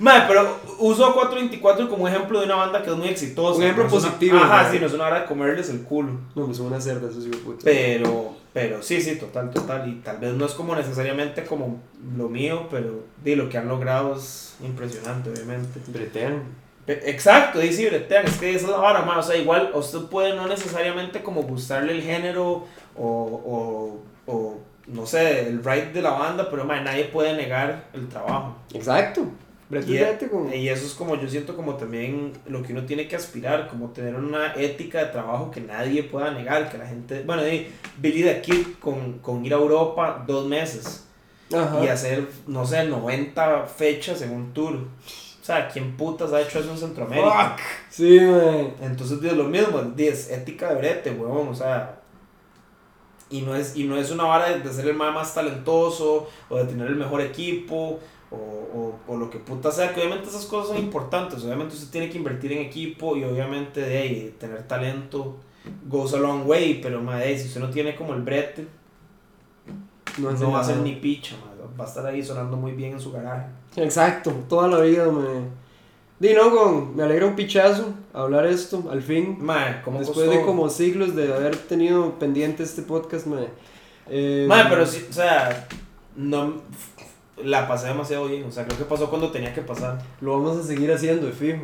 [0.00, 3.56] Madre, pero uso a 424 como ejemplo de una banda que es muy exitosa.
[3.58, 5.82] Un ejemplo no es una- positivo, Ajá, sí, no es una hora de comerles el
[5.82, 6.12] culo.
[6.34, 7.60] No, me son una cerda, eso sí, puta.
[7.64, 9.88] Pero, pero sí, sí, total, total.
[9.88, 11.80] Y tal vez no es como necesariamente como
[12.16, 15.80] lo mío, pero di, lo que han logrado es impresionante, obviamente.
[15.86, 16.42] Bretean.
[16.86, 20.34] Exacto, dice bretean, es que esa es la vara, ma, o sea, igual usted puede
[20.36, 24.00] no necesariamente como gustarle el género o, o,
[24.30, 24.58] o
[24.88, 28.56] no sé, el ride de la banda, pero ma, nadie puede negar el trabajo.
[28.74, 29.22] Exacto.
[29.70, 30.52] Y, como.
[30.52, 33.88] y eso es como yo siento como también lo que uno tiene que aspirar, como
[33.90, 37.42] tener una ética de trabajo que nadie pueda negar, que la gente, bueno,
[37.98, 41.06] Billy the Kid con, con ir a Europa dos meses
[41.52, 41.82] Ajá.
[41.82, 44.74] y hacer, no sé, 90 fechas en un tour.
[44.74, 47.50] O sea, ¿quién putas ha hecho eso en Centroamérica?
[47.50, 47.60] Fuck.
[47.90, 48.74] Sí, man.
[48.80, 52.00] Entonces, es lo mismo, es ética de brete, huevón, o sea.
[53.30, 56.28] Y no es, y no es una vara de, de ser el más, más talentoso
[56.48, 57.98] o de tener el mejor equipo
[58.30, 61.44] o, o, o lo que puta sea, que obviamente esas cosas son importantes.
[61.44, 65.36] Obviamente usted tiene que invertir en equipo y obviamente de ahí, tener talento
[65.88, 68.66] goes a long way, pero madre, si usted no tiene como el brete,
[70.18, 72.92] No, no, va a ser ni picha, madre, va a estar ahí sonando muy bien
[72.92, 73.46] en su garaje.
[73.76, 75.50] Exacto, toda la vida, man.
[76.20, 79.38] Di, no, con, me alegra un pichazo hablar esto, al fin.
[79.40, 80.38] Madre, ¿cómo Después costó?
[80.38, 83.46] de como siglos de haber tenido pendiente este podcast, man.
[84.08, 85.66] Eh, Madre, pero sí, o sea,
[86.14, 86.62] no
[87.42, 88.44] la pasé demasiado bien.
[88.44, 89.98] O sea, creo que pasó cuando tenía que pasar.
[90.20, 91.62] Lo vamos a seguir haciendo de fijo.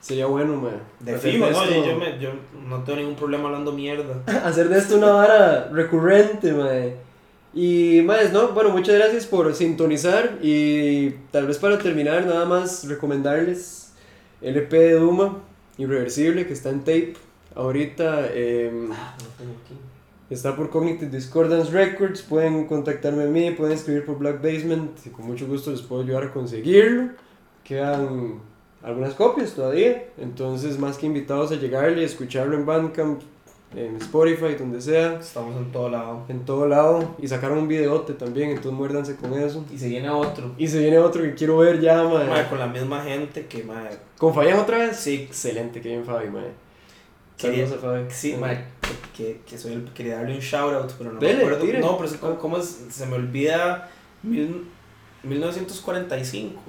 [0.00, 0.80] Sería bueno, man.
[1.00, 1.64] De fijo, ¿no?
[1.64, 2.30] Yo, yo me- yo
[2.68, 4.22] no tengo ningún problema hablando mierda.
[4.44, 6.96] hacer de esto una vara recurrente, mae.
[7.54, 8.48] Y más, ¿no?
[8.48, 13.94] Bueno, muchas gracias por sintonizar y tal vez para terminar nada más recomendarles
[14.42, 15.38] el EP de Duma,
[15.78, 17.14] Irreversible, que está en tape.
[17.54, 18.90] Ahorita em,
[20.34, 25.10] está por Cognitive Discordance Records, pueden contactarme a mí, pueden escribir por Black Basement y
[25.10, 27.10] con mucho gusto les puedo ayudar a conseguirlo.
[27.64, 28.40] Quedan
[28.82, 33.20] algunas copias todavía, entonces más que invitados a llegarle y escucharlo en Bandcamp,
[33.74, 36.22] en Spotify, donde sea, Estamos en todo lado.
[36.28, 37.16] en todo lado.
[37.20, 39.64] Y sacaron un videote también, entonces muérdanse con eso.
[39.72, 40.52] Y se viene otro.
[40.56, 42.26] Y se viene otro que quiero ver ya, mae.
[42.26, 43.98] Madre, con la misma gente que, madre.
[44.16, 44.96] ¿Con Fabián otra vez?
[44.96, 45.26] Sí.
[45.28, 46.65] Excelente, que bien Fabi, mae.
[47.38, 48.12] Quería- Saludos.
[48.12, 48.64] Sí, madre,
[49.16, 51.64] que, que soy el, quería darle un shout out, pero no Dele, me acuerdo.
[51.64, 51.78] tire.
[51.80, 52.86] No, pero es como, ¿cómo es?
[52.90, 53.90] se me olvida.
[54.22, 54.66] Mil,
[55.22, 56.60] 1945.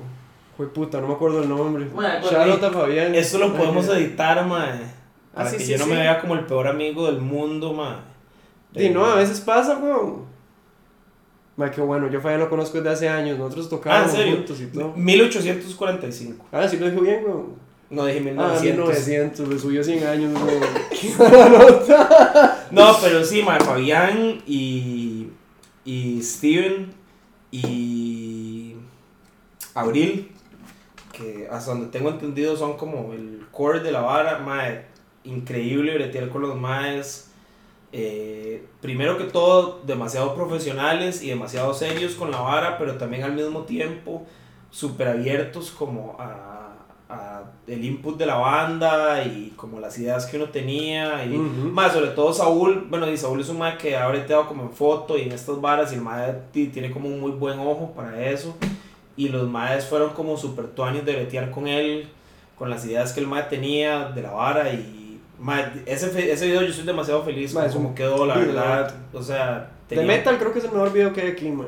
[0.56, 1.86] Fue puta, no me acuerdo el nombre.
[1.86, 3.14] Mae, bueno, Shout out Fabián.
[3.16, 4.80] Eso lo Mae, podemos que- editar, madre.
[5.34, 5.90] Ah, Para sí, que sí, yo no sí.
[5.92, 8.02] me vea como el peor amigo del mundo, madre.
[8.76, 10.26] Sí, no, a veces pasa, weón.
[11.56, 14.66] Mae, qué bueno, yo Fabián lo conozco desde hace años, nosotros tocábamos Ah, juntos y
[14.68, 14.94] todo.
[14.96, 16.46] 1845.
[16.52, 17.67] Ah, sí lo dijo bien, weón.
[17.90, 18.64] No dije Ah, 1900.
[18.64, 20.40] 1900, le subió 100 años.
[22.72, 25.28] No, pero sí, madre, Fabián y,
[25.86, 26.92] y Steven
[27.52, 28.76] y
[29.74, 30.32] Abril,
[31.14, 34.44] que hasta donde tengo entendido son como el core de la vara,
[35.24, 37.32] increíble bretear con los maes.
[37.94, 43.34] eh, primero que todo, demasiado profesionales y demasiado serios con la vara, pero también al
[43.34, 44.26] mismo tiempo
[44.70, 46.47] súper abiertos como a,
[47.10, 51.30] a el input de la banda y como las ideas que uno tenía y
[51.72, 54.72] más sobre todo Saúl, bueno, y Saúl es un mae que ha breteado como en
[54.72, 57.94] foto y en estas varas y el mae ti- tiene como un muy buen ojo
[57.96, 58.56] para eso.
[59.16, 62.08] Y los maes fueron como super tuanis de bretear con él,
[62.58, 66.62] con las ideas que el mae tenía de la vara y mae, ese, ese video
[66.62, 70.52] yo estoy demasiado feliz Mae, un quedó, la verdad, o sea, De tenía- metal creo
[70.52, 71.68] que es el mejor video que hay aquí, man.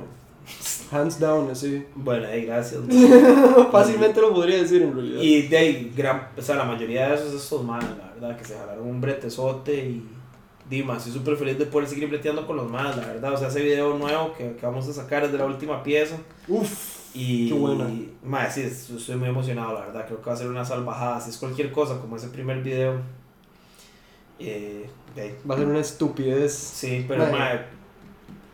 [0.92, 1.86] Hands down, así.
[1.96, 2.82] Bueno, ahí gracias.
[3.72, 5.22] Fácilmente lo podría decir en realidad.
[5.22, 8.46] Y de ahí, gran, o sea, la mayoría de esos estos manes, la verdad, que
[8.46, 10.06] se jalaron un bretezote y
[10.70, 13.34] Dima, estoy súper feliz de poder seguir breteando con los manes, la verdad.
[13.34, 16.16] O sea, ese video nuevo que, que vamos a sacar es de la última pieza.
[16.48, 16.98] Uf.
[17.16, 17.90] Y, Qué buena.
[18.24, 20.06] mae, sí, es- estoy muy emocionado, la verdad.
[20.06, 21.20] Creo que va a ser una salvajada.
[21.20, 23.02] Si es cualquier cosa, como ese primer video.
[24.38, 25.36] Eh, de ahí.
[25.50, 26.54] Va a ser una estupidez.
[26.54, 27.62] Sí, pero mae,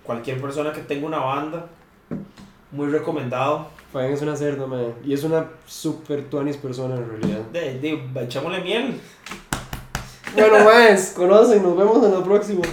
[0.03, 1.65] cualquier persona que tenga una banda,
[2.75, 3.67] muy recomendado.
[3.91, 4.93] Fabián es una cerda, mae.
[5.05, 7.41] Y es una super tuanis persona en realidad.
[7.51, 8.99] De, de, echémosle miel.
[10.35, 12.63] Bueno, más, conocen, nos vemos en la próxima.